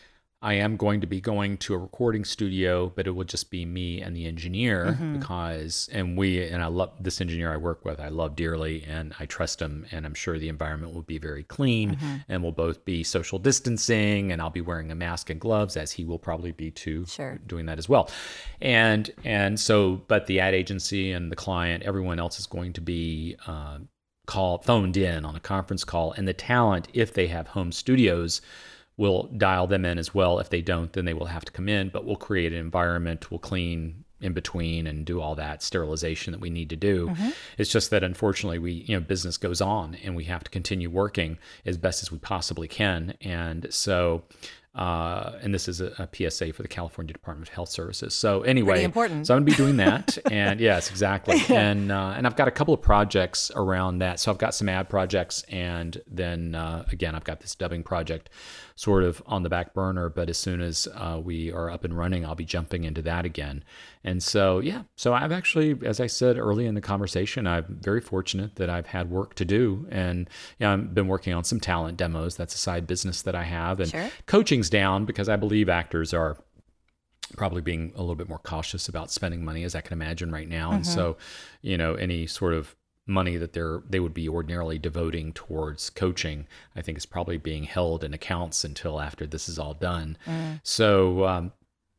i 0.43 0.53
am 0.53 0.75
going 0.77 1.01
to 1.01 1.07
be 1.07 1.19
going 1.21 1.57
to 1.57 1.73
a 1.73 1.77
recording 1.77 2.23
studio 2.25 2.91
but 2.95 3.07
it 3.07 3.11
will 3.11 3.23
just 3.23 3.49
be 3.49 3.65
me 3.65 4.01
and 4.01 4.15
the 4.15 4.25
engineer 4.25 4.97
because 5.17 5.89
and 5.91 6.17
we 6.17 6.43
and 6.47 6.61
i 6.61 6.67
love 6.67 6.91
this 6.99 7.19
engineer 7.21 7.51
i 7.53 7.57
work 7.57 7.83
with 7.85 7.99
i 7.99 8.09
love 8.09 8.35
dearly 8.35 8.83
and 8.87 9.13
i 9.19 9.25
trust 9.25 9.61
him 9.61 9.85
and 9.91 10.05
i'm 10.05 10.13
sure 10.13 10.37
the 10.37 10.49
environment 10.49 10.93
will 10.93 11.01
be 11.01 11.17
very 11.17 11.43
clean 11.43 11.97
and 12.29 12.43
we'll 12.43 12.51
both 12.51 12.83
be 12.85 13.03
social 13.03 13.39
distancing 13.39 14.31
and 14.31 14.41
i'll 14.41 14.49
be 14.49 14.61
wearing 14.61 14.91
a 14.91 14.95
mask 14.95 15.29
and 15.29 15.39
gloves 15.39 15.77
as 15.77 15.91
he 15.93 16.03
will 16.05 16.19
probably 16.19 16.51
be 16.51 16.69
too 16.69 17.05
Sure. 17.07 17.39
doing 17.47 17.65
that 17.67 17.77
as 17.79 17.87
well. 17.89 18.09
And 18.61 19.09
and 19.23 19.59
so 19.59 20.01
but 20.07 20.27
the 20.27 20.39
ad 20.39 20.53
agency 20.53 21.11
and 21.11 21.31
the 21.31 21.35
client 21.35 21.83
everyone 21.83 22.19
else 22.19 22.39
is 22.39 22.45
going 22.47 22.73
to 22.73 22.81
be 22.81 23.35
uh, 23.47 23.79
called 24.25 24.63
phoned 24.65 24.97
in 24.97 25.25
on 25.25 25.35
a 25.35 25.39
conference 25.39 25.83
call 25.83 26.11
and 26.13 26.27
the 26.27 26.33
talent 26.33 26.87
if 26.93 27.13
they 27.13 27.27
have 27.27 27.47
home 27.47 27.71
studios 27.71 28.41
will 28.97 29.23
dial 29.37 29.67
them 29.67 29.85
in 29.85 29.97
as 29.97 30.13
well. 30.13 30.39
If 30.39 30.49
they 30.49 30.61
don't 30.61 30.91
then 30.93 31.05
they 31.05 31.13
will 31.13 31.27
have 31.27 31.45
to 31.45 31.51
come 31.51 31.69
in 31.69 31.89
but 31.89 32.05
we'll 32.05 32.15
create 32.15 32.51
an 32.51 32.59
environment 32.59 33.31
we'll 33.31 33.39
clean 33.39 34.03
in 34.21 34.33
between 34.33 34.87
and 34.87 35.05
do 35.05 35.19
all 35.21 35.35
that 35.35 35.61
sterilization 35.61 36.31
that 36.31 36.39
we 36.39 36.49
need 36.49 36.69
to 36.69 36.77
do. 36.77 37.09
Mm-hmm. 37.09 37.29
It's 37.57 37.71
just 37.71 37.89
that 37.91 38.03
unfortunately 38.03 38.57
we 38.57 38.71
you 38.71 38.95
know 38.95 39.01
business 39.01 39.37
goes 39.37 39.61
on 39.61 39.95
and 39.95 40.15
we 40.15 40.23
have 40.25 40.43
to 40.45 40.51
continue 40.51 40.89
working 40.89 41.37
as 41.65 41.77
best 41.77 42.01
as 42.01 42.11
we 42.11 42.17
possibly 42.17 42.67
can. 42.67 43.15
And 43.21 43.67
so 43.69 44.23
uh, 44.75 45.33
and 45.41 45.53
this 45.53 45.67
is 45.67 45.81
a, 45.81 45.93
a 45.99 46.29
PSA 46.29 46.51
for 46.53 46.63
the 46.63 46.67
California 46.67 47.13
Department 47.13 47.47
of 47.47 47.53
Health 47.53 47.69
Services. 47.69 48.15
So 48.15 48.41
anyway, 48.41 48.71
Pretty 48.73 48.83
important. 48.85 49.27
so 49.27 49.35
I'm 49.35 49.41
gonna 49.41 49.51
be 49.51 49.55
doing 49.55 49.77
that, 49.77 50.17
and 50.31 50.59
yes, 50.59 50.89
exactly. 50.89 51.39
And 51.49 51.91
uh, 51.91 52.13
and 52.17 52.25
I've 52.25 52.35
got 52.35 52.47
a 52.47 52.51
couple 52.51 52.73
of 52.73 52.81
projects 52.81 53.51
around 53.55 53.99
that. 53.99 54.19
So 54.19 54.31
I've 54.31 54.39
got 54.39 54.55
some 54.55 54.69
ad 54.69 54.89
projects, 54.89 55.43
and 55.43 56.01
then 56.07 56.55
uh, 56.55 56.85
again, 56.91 57.13
I've 57.13 57.23
got 57.23 57.39
this 57.39 57.53
dubbing 57.53 57.83
project, 57.83 58.31
sort 58.75 59.03
of 59.03 59.21
on 59.27 59.43
the 59.43 59.49
back 59.49 59.75
burner. 59.75 60.09
But 60.09 60.29
as 60.29 60.37
soon 60.37 60.59
as 60.61 60.87
uh, 60.95 61.21
we 61.23 61.51
are 61.51 61.69
up 61.69 61.83
and 61.83 61.95
running, 61.95 62.25
I'll 62.25 62.33
be 62.33 62.45
jumping 62.45 62.83
into 62.83 63.03
that 63.03 63.25
again. 63.25 63.63
And 64.03 64.21
so 64.21 64.59
yeah, 64.59 64.83
so 64.95 65.13
I've 65.13 65.31
actually, 65.31 65.77
as 65.85 65.99
I 65.99 66.07
said 66.07 66.37
early 66.37 66.65
in 66.65 66.75
the 66.75 66.81
conversation, 66.81 67.47
I'm 67.47 67.77
very 67.81 68.01
fortunate 68.01 68.55
that 68.57 68.69
I've 68.69 68.87
had 68.87 69.09
work 69.09 69.35
to 69.35 69.45
do, 69.45 69.87
and 69.89 70.29
yeah, 70.59 70.73
I've 70.73 70.93
been 70.93 71.07
working 71.07 71.33
on 71.33 71.43
some 71.43 71.59
talent 71.59 71.97
demos. 71.97 72.35
That's 72.35 72.53
a 72.55 72.57
side 72.57 72.85
business 72.85 73.21
that 73.21 73.35
I 73.35 73.43
have, 73.43 73.79
and 73.79 73.89
Sure. 73.89 74.09
coaching's 74.25 74.69
down 74.69 75.05
because 75.05 75.29
I 75.29 75.35
believe 75.37 75.69
actors 75.69 76.13
are 76.13 76.37
probably 77.37 77.61
being 77.61 77.93
a 77.95 78.01
little 78.01 78.15
bit 78.15 78.29
more 78.29 78.39
cautious 78.39 78.87
about 78.89 79.09
spending 79.09 79.43
money 79.43 79.63
as 79.63 79.73
I 79.73 79.81
can 79.81 79.93
imagine 79.93 80.31
right 80.31 80.47
now. 80.49 80.71
And 80.71 80.85
so, 80.85 81.17
you 81.61 81.77
know, 81.77 81.95
any 81.95 82.27
sort 82.27 82.53
of 82.53 82.75
money 83.07 83.37
that 83.37 83.53
they're 83.53 83.81
they 83.89 83.99
would 83.99 84.13
be 84.13 84.29
ordinarily 84.29 84.77
devoting 84.77 85.33
towards 85.33 85.89
coaching, 85.89 86.45
I 86.75 86.81
think 86.81 86.97
is 86.97 87.05
probably 87.05 87.37
being 87.37 87.63
held 87.63 88.03
in 88.03 88.13
accounts 88.13 88.63
until 88.63 88.99
after 89.01 89.25
this 89.25 89.49
is 89.49 89.57
all 89.57 89.73
done. 89.73 90.17
So, 90.63 91.25
um, 91.25 91.53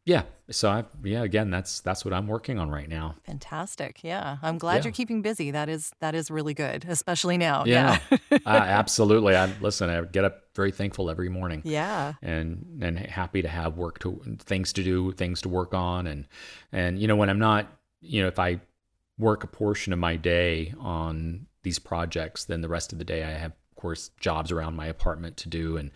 yeah. 0.04 0.22
So 0.50 0.68
I 0.68 0.84
yeah, 1.02 1.22
again, 1.22 1.50
that's 1.50 1.80
that's 1.80 2.04
what 2.04 2.12
I'm 2.12 2.26
working 2.26 2.58
on 2.58 2.68
right 2.70 2.88
now. 2.88 3.14
Fantastic. 3.26 4.04
Yeah. 4.04 4.36
I'm 4.42 4.58
glad 4.58 4.76
Yeah. 4.76 4.82
you're 4.84 4.92
keeping 4.92 5.22
busy. 5.22 5.50
That 5.50 5.68
is 5.70 5.92
that 6.00 6.14
is 6.14 6.30
really 6.30 6.52
good, 6.52 6.84
especially 6.86 7.38
now. 7.38 7.64
Yeah. 7.64 7.98
Yeah. 8.10 8.18
uh, 8.46 8.48
absolutely. 8.48 9.34
I 9.36 9.46
listen, 9.60 9.88
I 9.88 10.02
get 10.02 10.24
up 10.24 10.42
very 10.54 10.70
thankful 10.70 11.08
every 11.10 11.30
morning. 11.30 11.62
yeah. 11.64 12.12
and 12.20 12.80
and 12.82 12.98
happy 12.98 13.40
to 13.42 13.48
have 13.48 13.76
work 13.78 13.98
to 14.00 14.20
things 14.38 14.72
to 14.74 14.82
do, 14.82 15.12
things 15.12 15.40
to 15.42 15.48
work 15.48 15.72
on, 15.72 16.06
and 16.06 16.26
and 16.72 16.98
you 16.98 17.08
know 17.08 17.16
when 17.16 17.30
I'm 17.30 17.38
not, 17.38 17.66
you 18.02 18.20
know, 18.20 18.28
if 18.28 18.38
I 18.38 18.60
work 19.16 19.44
a 19.44 19.46
portion 19.46 19.92
of 19.94 19.98
my 19.98 20.16
day 20.16 20.74
on 20.78 21.46
these 21.62 21.78
projects, 21.78 22.44
then 22.44 22.60
the 22.60 22.68
rest 22.68 22.92
of 22.92 22.98
the 22.98 23.04
day 23.06 23.24
I 23.24 23.30
have, 23.30 23.52
of 23.74 23.80
course, 23.80 24.10
jobs 24.20 24.52
around 24.52 24.76
my 24.76 24.86
apartment 24.86 25.36
to 25.38 25.48
do, 25.48 25.76
and 25.76 25.90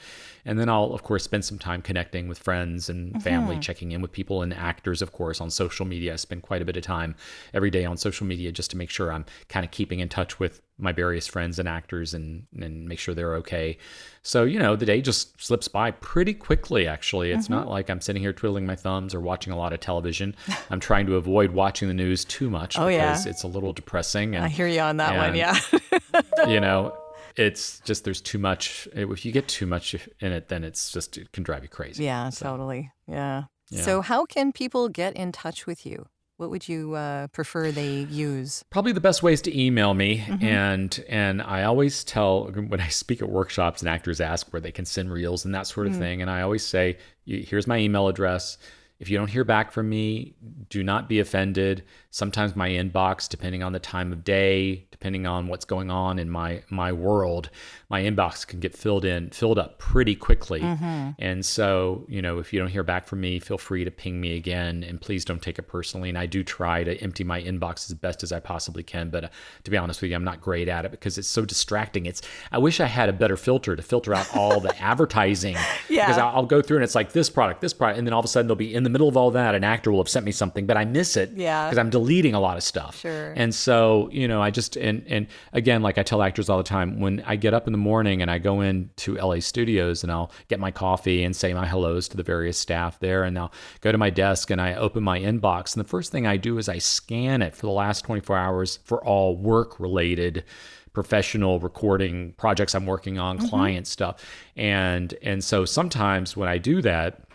and 0.44 0.58
then 0.58 0.68
I'll 0.68 0.92
of 0.92 1.04
course 1.04 1.22
spend 1.22 1.44
some 1.44 1.58
time 1.58 1.80
connecting 1.80 2.26
with 2.26 2.38
friends 2.38 2.88
and 2.88 3.12
mm-hmm. 3.12 3.20
family, 3.20 3.58
checking 3.60 3.92
in 3.92 4.02
with 4.02 4.10
people 4.10 4.42
and 4.42 4.52
actors, 4.52 5.00
of 5.00 5.12
course, 5.12 5.40
on 5.40 5.48
social 5.48 5.86
media. 5.86 6.14
I 6.14 6.16
spend 6.16 6.42
quite 6.42 6.60
a 6.60 6.64
bit 6.64 6.76
of 6.76 6.82
time 6.82 7.14
every 7.54 7.70
day 7.70 7.84
on 7.84 7.96
social 7.96 8.26
media 8.26 8.50
just 8.50 8.72
to 8.72 8.76
make 8.76 8.90
sure 8.90 9.12
I'm 9.12 9.26
kind 9.48 9.64
of 9.64 9.70
keeping 9.70 10.00
in 10.00 10.08
touch 10.08 10.40
with 10.40 10.60
my 10.76 10.92
various 10.92 11.26
friends 11.26 11.58
and 11.58 11.68
actors 11.68 12.14
and 12.14 12.46
and 12.60 12.88
make 12.88 12.98
sure 12.98 13.14
they're 13.14 13.36
okay. 13.36 13.78
So, 14.22 14.44
you 14.44 14.58
know, 14.58 14.76
the 14.76 14.86
day 14.86 15.00
just 15.00 15.40
slips 15.40 15.68
by 15.68 15.90
pretty 15.90 16.34
quickly 16.34 16.86
actually. 16.86 17.30
It's 17.30 17.44
mm-hmm. 17.44 17.54
not 17.54 17.68
like 17.68 17.90
I'm 17.90 18.00
sitting 18.00 18.22
here 18.22 18.32
twiddling 18.32 18.66
my 18.66 18.76
thumbs 18.76 19.14
or 19.14 19.20
watching 19.20 19.52
a 19.52 19.56
lot 19.56 19.72
of 19.72 19.80
television. 19.80 20.34
I'm 20.70 20.80
trying 20.80 21.06
to 21.06 21.16
avoid 21.16 21.52
watching 21.52 21.88
the 21.88 21.94
news 21.94 22.24
too 22.24 22.50
much 22.50 22.76
Oh, 22.76 22.88
yeah. 22.88 23.12
because 23.12 23.26
it's 23.26 23.44
a 23.44 23.48
little 23.48 23.72
depressing 23.72 24.34
and 24.34 24.44
I 24.44 24.48
hear 24.48 24.66
you 24.66 24.80
on 24.80 24.96
that 24.98 25.16
one. 25.16 25.36
Yeah. 25.36 25.58
you 26.48 26.60
know 26.60 26.96
it's 27.38 27.80
just 27.80 28.04
there's 28.04 28.20
too 28.20 28.38
much. 28.38 28.88
If 28.92 29.24
you 29.24 29.32
get 29.32 29.48
too 29.48 29.66
much 29.66 29.94
in 30.20 30.32
it, 30.32 30.48
then 30.48 30.64
it's 30.64 30.90
just 30.90 31.16
it 31.18 31.32
can 31.32 31.42
drive 31.44 31.62
you 31.62 31.68
crazy. 31.68 32.04
Yeah, 32.04 32.30
So, 32.30 32.46
totally. 32.46 32.90
Yeah. 33.06 33.44
Yeah. 33.70 33.82
So, 33.82 34.00
how 34.00 34.24
can 34.24 34.52
people 34.52 34.88
get 34.88 35.14
in 35.16 35.30
touch 35.32 35.66
with 35.66 35.84
you? 35.86 36.06
What 36.38 36.50
would 36.50 36.68
you 36.68 36.94
uh, 36.94 37.26
prefer 37.28 37.72
they 37.72 38.02
use? 38.04 38.62
Probably 38.70 38.92
the 38.92 39.00
best 39.00 39.22
way 39.24 39.32
is 39.32 39.42
to 39.42 39.60
email 39.60 39.92
me, 39.92 40.18
Mm-hmm. 40.18 40.44
and 40.44 41.04
and 41.08 41.42
I 41.42 41.64
always 41.64 42.04
tell 42.04 42.44
when 42.46 42.80
I 42.80 42.88
speak 42.88 43.20
at 43.22 43.28
workshops 43.28 43.82
and 43.82 43.88
actors 43.88 44.20
ask 44.20 44.52
where 44.52 44.60
they 44.60 44.70
can 44.72 44.84
send 44.84 45.10
reels 45.12 45.44
and 45.44 45.54
that 45.54 45.66
sort 45.66 45.86
of 45.88 45.94
Mm. 45.94 45.98
thing, 45.98 46.22
and 46.22 46.30
I 46.30 46.42
always 46.42 46.64
say, 46.64 46.96
"Here's 47.26 47.66
my 47.66 47.78
email 47.78 48.06
address. 48.08 48.56
If 49.00 49.10
you 49.10 49.18
don't 49.18 49.28
hear 49.30 49.44
back 49.44 49.70
from 49.70 49.88
me, 49.88 50.34
do 50.70 50.82
not 50.82 51.08
be 51.08 51.18
offended. 51.20 51.84
Sometimes 52.18 52.56
my 52.56 52.68
inbox, 52.68 53.28
depending 53.28 53.62
on 53.62 53.70
the 53.70 53.78
time 53.78 54.12
of 54.12 54.24
day, 54.24 54.88
depending 54.90 55.24
on 55.24 55.46
what's 55.46 55.64
going 55.64 55.88
on 55.88 56.18
in 56.18 56.28
my 56.28 56.60
my 56.68 56.92
world, 56.92 57.48
my 57.88 58.02
inbox 58.02 58.44
can 58.44 58.58
get 58.58 58.76
filled 58.76 59.04
in, 59.04 59.30
filled 59.30 59.56
up 59.56 59.78
pretty 59.78 60.16
quickly. 60.16 60.60
Mm-hmm. 60.60 61.10
And 61.20 61.46
so, 61.46 62.04
you 62.08 62.20
know, 62.20 62.40
if 62.40 62.52
you 62.52 62.58
don't 62.58 62.70
hear 62.70 62.82
back 62.82 63.06
from 63.06 63.20
me, 63.20 63.38
feel 63.38 63.56
free 63.56 63.84
to 63.84 63.92
ping 63.92 64.20
me 64.20 64.34
again, 64.34 64.82
and 64.82 65.00
please 65.00 65.24
don't 65.24 65.40
take 65.40 65.60
it 65.60 65.68
personally. 65.68 66.08
And 66.08 66.18
I 66.18 66.26
do 66.26 66.42
try 66.42 66.82
to 66.82 66.96
empty 66.96 67.22
my 67.22 67.40
inbox 67.40 67.88
as 67.88 67.94
best 67.94 68.24
as 68.24 68.32
I 68.32 68.40
possibly 68.40 68.82
can, 68.82 69.10
but 69.10 69.24
uh, 69.24 69.28
to 69.62 69.70
be 69.70 69.76
honest 69.76 70.02
with 70.02 70.10
you, 70.10 70.16
I'm 70.16 70.24
not 70.24 70.40
great 70.40 70.68
at 70.68 70.84
it 70.84 70.90
because 70.90 71.18
it's 71.18 71.28
so 71.28 71.44
distracting. 71.44 72.06
It's 72.06 72.20
I 72.50 72.58
wish 72.58 72.80
I 72.80 72.86
had 72.86 73.08
a 73.08 73.12
better 73.12 73.36
filter 73.36 73.76
to 73.76 73.82
filter 73.82 74.12
out 74.12 74.26
all 74.34 74.58
the 74.58 74.76
advertising. 74.82 75.56
Yeah. 75.88 76.06
Because 76.06 76.18
I'll 76.18 76.34
I'll 76.34 76.46
go 76.46 76.60
through 76.62 76.78
and 76.78 76.84
it's 76.84 76.96
like 76.96 77.12
this 77.12 77.30
product, 77.30 77.60
this 77.60 77.72
product, 77.72 77.98
and 77.98 78.06
then 78.08 78.12
all 78.12 78.18
of 78.20 78.24
a 78.24 78.28
sudden 78.28 78.48
they'll 78.48 78.56
be 78.56 78.74
in 78.74 78.82
the 78.82 78.90
middle 78.90 79.08
of 79.08 79.16
all 79.16 79.30
that. 79.30 79.54
An 79.54 79.62
actor 79.62 79.92
will 79.92 80.00
have 80.00 80.08
sent 80.08 80.26
me 80.26 80.32
something, 80.32 80.66
but 80.66 80.76
I 80.76 80.84
miss 80.84 81.16
it. 81.16 81.30
Yeah. 81.36 81.66
Because 81.66 81.78
I'm 81.78 81.90
deleting 81.90 82.07
a 82.34 82.40
lot 82.40 82.56
of 82.56 82.62
stuff. 82.62 82.98
Sure. 82.98 83.32
And 83.36 83.54
so, 83.54 84.08
you 84.12 84.26
know, 84.26 84.42
I 84.42 84.50
just 84.50 84.76
and 84.76 85.04
and 85.06 85.26
again, 85.52 85.82
like 85.82 85.98
I 85.98 86.02
tell 86.02 86.22
actors 86.22 86.48
all 86.48 86.58
the 86.58 86.64
time, 86.64 87.00
when 87.00 87.22
I 87.26 87.36
get 87.36 87.54
up 87.54 87.66
in 87.66 87.72
the 87.72 87.78
morning 87.78 88.22
and 88.22 88.30
I 88.30 88.38
go 88.38 88.60
into 88.60 89.14
LA 89.16 89.40
studios 89.40 90.02
and 90.02 90.10
I'll 90.10 90.32
get 90.48 90.58
my 90.58 90.70
coffee 90.70 91.22
and 91.24 91.36
say 91.36 91.52
my 91.54 91.66
hellos 91.66 92.08
to 92.08 92.16
the 92.16 92.22
various 92.22 92.58
staff 92.58 92.98
there, 93.00 93.24
and 93.24 93.38
I'll 93.38 93.52
go 93.80 93.92
to 93.92 93.98
my 93.98 94.10
desk 94.10 94.50
and 94.50 94.60
I 94.60 94.74
open 94.74 95.02
my 95.02 95.20
inbox, 95.20 95.76
and 95.76 95.84
the 95.84 95.88
first 95.88 96.10
thing 96.10 96.26
I 96.26 96.36
do 96.36 96.58
is 96.58 96.68
I 96.68 96.78
scan 96.78 97.42
it 97.42 97.54
for 97.54 97.66
the 97.66 97.72
last 97.72 98.04
24 98.04 98.36
hours 98.36 98.78
for 98.84 99.04
all 99.04 99.36
work 99.36 99.78
related 99.78 100.44
professional 100.92 101.60
recording 101.60 102.32
projects 102.38 102.74
I'm 102.74 102.86
working 102.86 103.18
on, 103.20 103.38
mm-hmm. 103.38 103.48
client 103.48 103.86
stuff. 103.86 104.24
And 104.56 105.14
and 105.22 105.44
so 105.44 105.64
sometimes 105.64 106.36
when 106.36 106.48
I 106.48 106.58
do 106.58 106.82
that, 106.82 107.27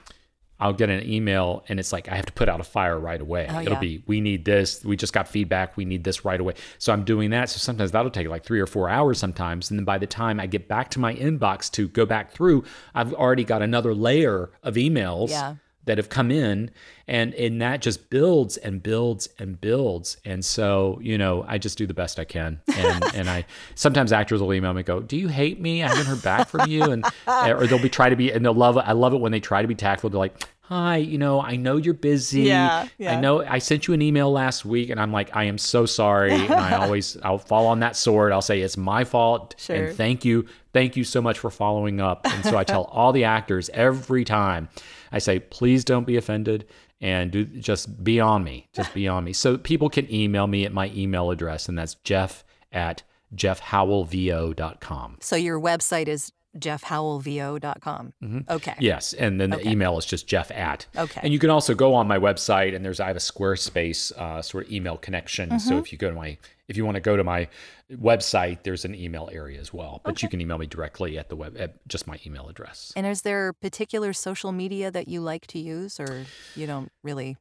I'll 0.63 0.73
get 0.73 0.89
an 0.89 1.08
email 1.08 1.63
and 1.67 1.80
it's 1.80 1.91
like 1.91 2.08
I 2.10 2.15
have 2.15 2.26
to 2.26 2.34
put 2.34 2.47
out 2.49 2.60
a 2.60 2.63
fire 2.63 2.97
right 2.97 3.19
away. 3.19 3.47
Oh, 3.49 3.60
It'll 3.60 3.73
yeah. 3.73 3.80
be 3.80 4.04
we 4.08 4.21
need 4.21 4.45
this, 4.45 4.84
we 4.86 4.95
just 4.95 5.13
got 5.13 5.28
feedback, 5.28 5.76
we 5.78 5.86
need 5.86 6.04
this 6.04 6.23
right 6.23 6.39
away. 6.39 6.54
So 6.80 6.93
I'm 6.93 7.04
doing 7.04 7.32
that. 7.32 7.49
So 7.49 7.58
sometimes 7.58 7.91
that'll 7.91 8.12
take 8.12 8.28
like 8.30 8.43
3 8.45 8.60
or 8.60 8.67
4 8.67 8.89
hours 8.89 9.17
sometimes 9.19 9.69
and 9.69 9.78
then 9.80 9.86
by 9.86 9.97
the 9.97 10.08
time 10.08 10.39
I 10.39 10.47
get 10.47 10.67
back 10.67 10.89
to 10.91 10.99
my 10.99 11.13
inbox 11.15 11.69
to 11.71 11.88
go 11.89 12.06
back 12.06 12.32
through, 12.32 12.63
I've 12.95 13.13
already 13.13 13.43
got 13.43 13.62
another 13.62 13.93
layer 13.93 14.52
of 14.63 14.76
emails 14.76 15.30
Yeah. 15.32 15.56
that 15.86 15.97
have 15.97 16.08
come 16.10 16.32
in 16.32 16.71
and 17.08 17.34
and 17.34 17.62
that 17.62 17.82
just 17.82 18.10
builds 18.10 18.56
and 18.56 18.82
builds 18.82 19.28
and 19.38 19.60
builds 19.60 20.15
and 20.23 20.45
so 20.45 20.97
you 21.02 21.17
know 21.17 21.43
i 21.49 21.58
just 21.58 21.78
do 21.78 21.86
the 21.86 21.93
best 21.93 22.17
i 22.17 22.23
can 22.23 22.62
and 22.78 23.04
and 23.13 23.30
i 23.30 23.43
sometimes 23.76 24.13
actors 24.13 24.39
will 24.41 24.54
email 24.54 24.71
me 24.73 24.80
and 24.80 24.86
go 24.86 25.02
do 25.02 25.17
you 25.17 25.28
hate 25.28 25.60
me 25.60 25.84
i 25.84 25.89
haven't 25.89 26.06
heard 26.06 26.21
back 26.23 26.47
from 26.47 26.69
you 26.69 26.82
and 26.84 27.04
or 27.28 27.67
they'll 27.67 27.82
be 27.82 27.89
try 27.89 28.08
to 28.08 28.15
be 28.15 28.32
and 28.32 28.45
they'll 28.45 28.54
love 28.54 28.78
it 28.78 28.86
i 28.88 28.93
love 28.93 29.13
it 29.13 29.17
when 29.19 29.34
they 29.34 29.41
try 29.41 29.62
to 29.62 29.67
be 29.67 29.76
tactful 29.76 30.10
they're 30.10 30.17
like 30.17 30.47
hi 30.63 30.95
you 30.95 31.17
know 31.17 31.41
i 31.41 31.56
know 31.58 31.76
you're 31.78 31.93
busy. 31.93 32.43
Yeah, 32.43 32.88
yeah. 32.97 33.17
i 33.17 33.19
know 33.19 33.43
i 33.43 33.60
sent 33.60 33.86
you 33.88 33.93
an 33.93 34.02
email 34.02 34.32
last 34.32 34.63
week 34.63 34.89
and 34.89 34.99
i'm 34.99 35.12
like 35.12 35.36
i 35.36 35.43
am 35.43 35.58
so 35.58 35.86
sorry. 35.86 36.32
And 36.34 36.54
i 36.54 36.73
always 36.84 37.17
i'll 37.23 37.38
fall 37.38 37.67
on 37.67 37.80
that 37.82 37.95
sword. 37.97 38.32
I'll 38.32 38.41
say 38.41 38.62
it's 38.62 38.78
my 38.78 39.04
fault. 39.04 39.56
Sure. 39.58 39.76
and 39.76 39.95
thank 39.97 40.23
you 40.23 40.45
thank 40.71 40.95
you 40.95 41.04
so 41.04 41.21
much 41.21 41.38
for 41.39 41.49
following 41.52 41.99
up. 42.02 42.26
And 42.26 42.43
so 42.45 42.58
i 42.58 42.63
tell 42.63 42.86
all 42.86 43.12
the 43.12 43.26
actors 43.26 43.69
every 43.73 44.23
time 44.23 44.69
i 45.12 45.19
say 45.19 45.39
please 45.39 45.84
don't 45.84 46.08
be 46.08 46.15
offended 46.17 46.65
and 47.02 47.32
do 47.32 47.43
just 47.45 48.02
be 48.04 48.21
on 48.21 48.43
me 48.45 48.69
just 48.73 48.93
be 48.93 49.08
on 49.08 49.26
me. 49.26 49.34
So 49.34 49.58
people 49.58 49.89
can 49.89 50.12
email 50.13 50.47
me 50.47 50.65
at 50.65 50.71
my 50.71 50.89
email 50.95 51.30
address 51.32 51.67
and 51.67 51.78
that's 51.78 51.95
jeff 51.95 52.45
at 52.71 53.04
jeffhowellvo.com 53.36 55.17
So, 55.19 55.36
your 55.36 55.60
website 55.60 56.08
is 56.08 56.32
jeffhowellvo.com. 56.57 58.13
Okay. 58.49 58.75
Yes, 58.79 59.13
and 59.13 59.39
then 59.39 59.49
the 59.49 59.57
Okay. 59.57 59.71
email 59.71 59.97
is 59.97 60.05
just 60.05 60.27
Jeff 60.27 60.51
at. 60.51 60.85
Okay. 60.95 61.21
And 61.23 61.33
you 61.33 61.39
can 61.39 61.49
also 61.49 61.73
go 61.73 61.93
on 61.93 62.07
my 62.07 62.17
website, 62.17 62.75
and 62.75 62.83
there's 62.85 62.99
I 62.99 63.07
have 63.07 63.15
a 63.15 63.19
Squarespace 63.19 64.11
uh, 64.13 64.41
sort 64.41 64.65
of 64.65 64.71
email 64.71 64.97
connection. 64.97 65.49
Mm-hmm. 65.49 65.57
So 65.69 65.77
if 65.77 65.91
you 65.91 65.97
go 65.97 66.09
to 66.09 66.15
my 66.15 66.37
if 66.67 66.77
you 66.77 66.85
want 66.85 66.95
to 66.95 67.01
go 67.01 67.17
to 67.17 67.23
my 67.23 67.47
website, 67.91 68.63
there's 68.63 68.85
an 68.85 68.95
email 68.95 69.29
area 69.31 69.59
as 69.59 69.73
well. 69.73 70.01
But 70.03 70.23
you 70.23 70.29
can 70.29 70.39
email 70.41 70.57
me 70.57 70.65
directly 70.65 71.17
at 71.17 71.29
the 71.29 71.35
web 71.35 71.57
at 71.59 71.85
just 71.87 72.07
my 72.07 72.19
email 72.25 72.47
address. 72.47 72.93
And 72.95 73.05
is 73.05 73.21
there 73.23 73.53
particular 73.53 74.13
social 74.13 74.51
media 74.51 74.89
that 74.91 75.07
you 75.07 75.21
like 75.21 75.45
to 75.47 75.59
use 75.59 75.99
or 75.99 76.25
you 76.55 76.65
don't 76.65 76.91
really? 77.03 77.37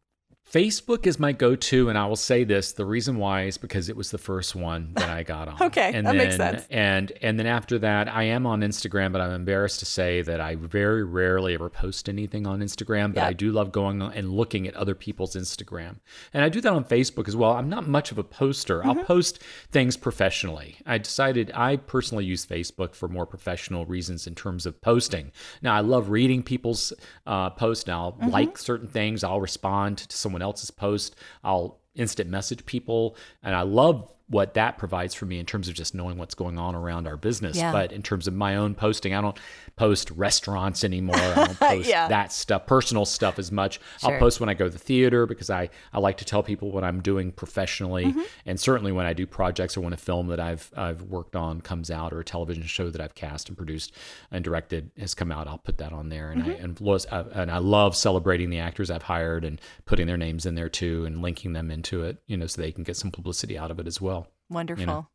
Facebook 0.50 1.06
is 1.06 1.18
my 1.18 1.32
go-to, 1.32 1.88
and 1.88 1.96
I 1.96 2.04
will 2.04 2.14
say 2.16 2.44
this: 2.44 2.72
the 2.72 2.84
reason 2.84 3.16
why 3.16 3.44
is 3.44 3.56
because 3.56 3.88
it 3.88 3.96
was 3.96 4.10
the 4.10 4.18
first 4.18 4.54
one 4.54 4.92
that 4.96 5.08
I 5.08 5.22
got 5.22 5.48
on. 5.60 5.62
Okay, 5.62 5.92
and 5.94 6.06
that 6.06 6.10
then, 6.10 6.16
makes 6.18 6.36
sense. 6.36 6.66
And 6.70 7.10
and 7.22 7.38
then 7.38 7.46
after 7.46 7.78
that, 7.78 8.06
I 8.08 8.24
am 8.24 8.46
on 8.46 8.60
Instagram, 8.60 9.12
but 9.12 9.22
I'm 9.22 9.30
embarrassed 9.30 9.78
to 9.80 9.86
say 9.86 10.20
that 10.20 10.40
I 10.42 10.56
very 10.56 11.04
rarely 11.04 11.54
ever 11.54 11.70
post 11.70 12.06
anything 12.08 12.46
on 12.46 12.60
Instagram. 12.60 13.14
But 13.14 13.20
Yeah. 13.22 13.28
I 13.28 13.32
do 13.32 13.50
love 13.50 13.72
going 13.72 14.02
and 14.02 14.30
looking 14.30 14.68
at 14.68 14.74
other 14.74 14.94
people's 14.94 15.36
Instagram, 15.36 16.00
and 16.34 16.44
I 16.44 16.50
do 16.50 16.60
that 16.60 16.72
on 16.72 16.84
Facebook 16.84 17.28
as 17.28 17.36
well. 17.36 17.52
I'm 17.52 17.70
not 17.70 17.88
much 17.88 18.12
of 18.12 18.18
a 18.18 18.24
poster. 18.24 18.80
Mm-hmm. 18.80 18.88
I'll 18.90 19.04
post 19.04 19.42
things 19.70 19.96
professionally. 19.96 20.76
I 20.84 20.98
decided 20.98 21.50
I 21.54 21.76
personally 21.76 22.26
use 22.26 22.44
Facebook 22.44 22.94
for 22.94 23.08
more 23.08 23.24
professional 23.26 23.86
reasons 23.86 24.26
in 24.26 24.34
terms 24.34 24.66
of 24.66 24.78
posting. 24.82 25.32
Now 25.62 25.74
I 25.74 25.80
love 25.80 26.10
reading 26.10 26.42
people's 26.42 26.92
uh, 27.26 27.48
posts. 27.50 27.86
Now 27.86 28.02
I'll 28.04 28.12
Mm-hmm. 28.12 28.28
like 28.30 28.58
certain 28.58 28.88
things. 28.88 29.24
I'll 29.24 29.40
respond 29.40 29.98
to 29.98 30.14
someone 30.16 30.31
else's 30.40 30.70
post. 30.70 31.16
I'll 31.44 31.78
instant 31.94 32.30
message 32.30 32.64
people, 32.64 33.16
and 33.42 33.54
I 33.54 33.62
love 33.62 34.10
what 34.28 34.54
that 34.54 34.78
provides 34.78 35.14
for 35.14 35.26
me 35.26 35.38
in 35.38 35.44
terms 35.44 35.68
of 35.68 35.74
just 35.74 35.94
knowing 35.94 36.16
what's 36.16 36.34
going 36.34 36.58
on 36.58 36.74
around 36.74 37.06
our 37.06 37.18
business. 37.18 37.58
Yeah. 37.58 37.70
But 37.70 37.92
in 37.92 38.02
terms 38.02 38.26
of 38.26 38.32
my 38.32 38.56
own 38.56 38.74
posting, 38.74 39.12
I 39.12 39.20
don't 39.20 39.38
post 39.76 40.10
restaurants 40.12 40.84
anymore. 40.84 41.16
I 41.16 41.34
don't 41.46 41.58
post 41.60 41.88
Yeah. 41.88 42.08
that 42.08 42.32
stuff, 42.32 42.66
personal 42.66 43.04
stuff 43.04 43.38
as 43.38 43.50
much. 43.50 43.80
Sure. 44.00 44.12
I'll 44.12 44.18
post 44.18 44.38
when 44.40 44.48
I 44.48 44.54
go 44.54 44.66
to 44.66 44.70
the 44.70 44.78
theater 44.78 45.26
because 45.26 45.50
I, 45.50 45.70
I 45.92 45.98
like 45.98 46.18
to 46.18 46.24
tell 46.24 46.42
people 46.42 46.70
what 46.70 46.84
I'm 46.84 47.00
doing 47.00 47.32
professionally. 47.32 48.06
Mm-hmm. 48.06 48.20
And 48.46 48.60
certainly 48.60 48.92
when 48.92 49.06
I 49.06 49.12
do 49.12 49.26
projects 49.26 49.76
or 49.76 49.80
when 49.80 49.92
a 49.92 49.96
film 49.96 50.28
that 50.28 50.40
I've 50.40 50.70
I've 50.76 51.02
worked 51.02 51.36
on 51.36 51.60
comes 51.60 51.90
out 51.90 52.12
or 52.12 52.20
a 52.20 52.24
television 52.24 52.64
show 52.64 52.90
that 52.90 53.00
I've 53.00 53.14
cast 53.14 53.48
and 53.48 53.56
produced 53.56 53.92
and 54.30 54.44
directed 54.44 54.90
has 54.98 55.14
come 55.14 55.32
out, 55.32 55.48
I'll 55.48 55.58
put 55.58 55.78
that 55.78 55.92
on 55.92 56.08
there. 56.08 56.30
And 56.30 56.42
I 56.42 56.46
Mm-hmm. 56.46 56.64
and, 56.64 56.80
los- 56.80 57.06
uh, 57.06 57.24
and 57.34 57.50
I 57.50 57.58
love 57.58 57.96
celebrating 57.96 58.50
the 58.50 58.58
actors 58.58 58.90
I've 58.90 59.02
hired 59.04 59.44
and 59.44 59.60
putting 59.86 60.06
their 60.06 60.16
names 60.16 60.44
in 60.46 60.54
there 60.54 60.68
too 60.68 61.04
and 61.06 61.22
linking 61.22 61.52
them 61.54 61.70
into 61.70 62.02
it, 62.04 62.18
you 62.26 62.36
know, 62.36 62.46
so 62.46 62.60
they 62.60 62.72
can 62.72 62.84
get 62.84 62.96
some 62.96 63.10
publicity 63.10 63.56
out 63.56 63.70
of 63.70 63.78
it 63.78 63.86
as 63.86 64.00
well. 64.00 64.26
Wonderful. 64.50 65.08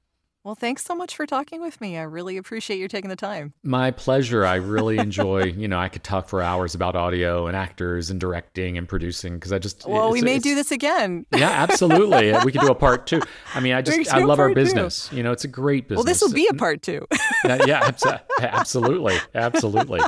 Well, 0.47 0.55
thanks 0.55 0.85
so 0.85 0.95
much 0.95 1.13
for 1.13 1.25
talking 1.25 1.59
with 1.59 1.81
me. 1.81 1.97
I 1.97 2.03
really 2.03 2.37
appreciate 2.37 2.79
you 2.79 2.87
taking 2.87 3.09
the 3.09 3.17
time. 3.17 3.53
My 3.63 3.91
pleasure. 3.91 4.45
I 4.45 4.55
really 4.55 4.97
enjoy, 4.97 5.43
you 5.43 5.67
know, 5.67 5.77
I 5.77 5.89
could 5.89 6.05
talk 6.05 6.29
for 6.29 6.41
hours 6.41 6.73
about 6.73 6.95
audio 6.95 7.47
and 7.47 7.57
actors 7.57 8.09
and 8.09 8.17
directing 8.17 8.77
and 8.77 8.87
producing 8.87 9.33
because 9.33 9.51
I 9.51 9.59
just. 9.59 9.85
Well, 9.85 10.09
we 10.09 10.21
may 10.21 10.39
do 10.39 10.55
this 10.55 10.71
again. 10.71 11.25
Yeah, 11.35 11.49
absolutely. 11.49 12.31
we 12.45 12.53
could 12.53 12.61
do 12.61 12.71
a 12.71 12.75
part 12.75 13.07
two. 13.07 13.21
I 13.55 13.59
mean, 13.59 13.73
I 13.73 13.81
just, 13.81 14.09
I 14.09 14.19
love 14.19 14.39
our 14.39 14.45
part 14.45 14.55
two. 14.55 14.63
business. 14.63 15.11
You 15.11 15.21
know, 15.21 15.33
it's 15.33 15.43
a 15.43 15.49
great 15.49 15.89
business. 15.89 15.97
Well, 15.97 16.05
this 16.05 16.21
will 16.21 16.31
be 16.31 16.47
a 16.49 16.53
part 16.53 16.81
two. 16.81 17.05
Yeah, 17.43 17.91
absolutely. 18.39 19.17
Absolutely. 19.35 19.99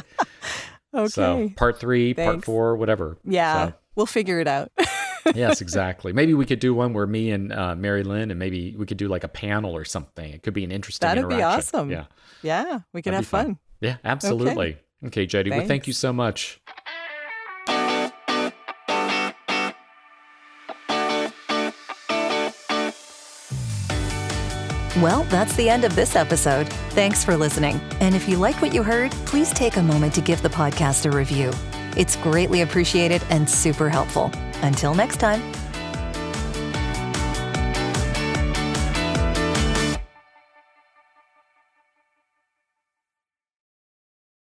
okay. 0.93 1.08
So, 1.10 1.49
part 1.58 1.82
three, 1.82 2.13
part 2.13 2.45
four, 2.45 2.78
whatever. 2.78 3.17
yeah, 3.25 3.67
So, 3.67 3.73
we'll 3.97 4.06
figure 4.06 4.39
it 4.39 4.47
out. 4.47 4.71
yes, 5.36 5.62
exactly. 5.62 6.13
Maybe 6.13 6.34
we 6.34 6.46
could 6.46 6.60
do 6.60 6.74
one 6.74 6.94
where 6.94 7.08
me 7.08 7.32
and 7.32 7.52
uh, 7.54 7.76
Mary 7.76 8.04
Lynn, 8.04 8.32
and 8.32 8.39
maybe 8.39 8.76
we 8.78 8.86
could 8.86 8.98
do 8.98 9.08
like 9.08 9.24
a 9.24 9.28
panel 9.28 9.76
or 9.76 9.86
something. 9.86 10.32
It 10.34 10.44
could 10.44 10.54
be 10.54 10.63
an 10.63 10.72
interesting 10.72 11.08
That'd 11.08 11.30
be 11.30 11.42
awesome. 11.42 11.92
Yeah. 11.92 12.06
yeah, 12.42 12.80
we 12.94 13.02
can 13.02 13.12
That'd 13.12 13.26
have 13.26 13.28
fun. 13.28 13.46
fun. 13.46 13.60
Yeah, 13.82 13.98
absolutely. 14.04 14.78
Okay, 15.06 15.26
Jody. 15.26 15.50
Well, 15.52 15.65
thank 15.65 15.88
you 15.88 15.94
so 15.94 16.12
much. 16.12 16.60
Well, 25.02 25.24
that's 25.26 25.56
the 25.56 25.70
end 25.70 25.86
of 25.86 25.96
this 25.96 26.15
episode. 26.18 26.68
Thanks 26.92 27.24
for 27.24 27.38
listening. 27.38 27.80
And 28.02 28.15
if 28.15 28.28
you 28.28 28.36
like 28.38 28.62
what 28.62 28.74
you 28.74 28.84
heard, 28.84 29.12
please 29.26 29.54
take 29.54 29.78
a 29.78 29.84
moment 29.84 30.13
to 30.15 30.22
give 30.22 30.42
the 30.42 30.50
podcast 30.50 31.06
a 31.06 31.15
review. 31.15 31.52
It's 31.97 32.15
greatly 32.17 32.62
appreciated 32.62 33.23
and 33.30 33.49
super 33.49 33.89
helpful. 33.89 34.32
Until 34.62 34.93
next 34.93 35.17
time. 35.17 35.41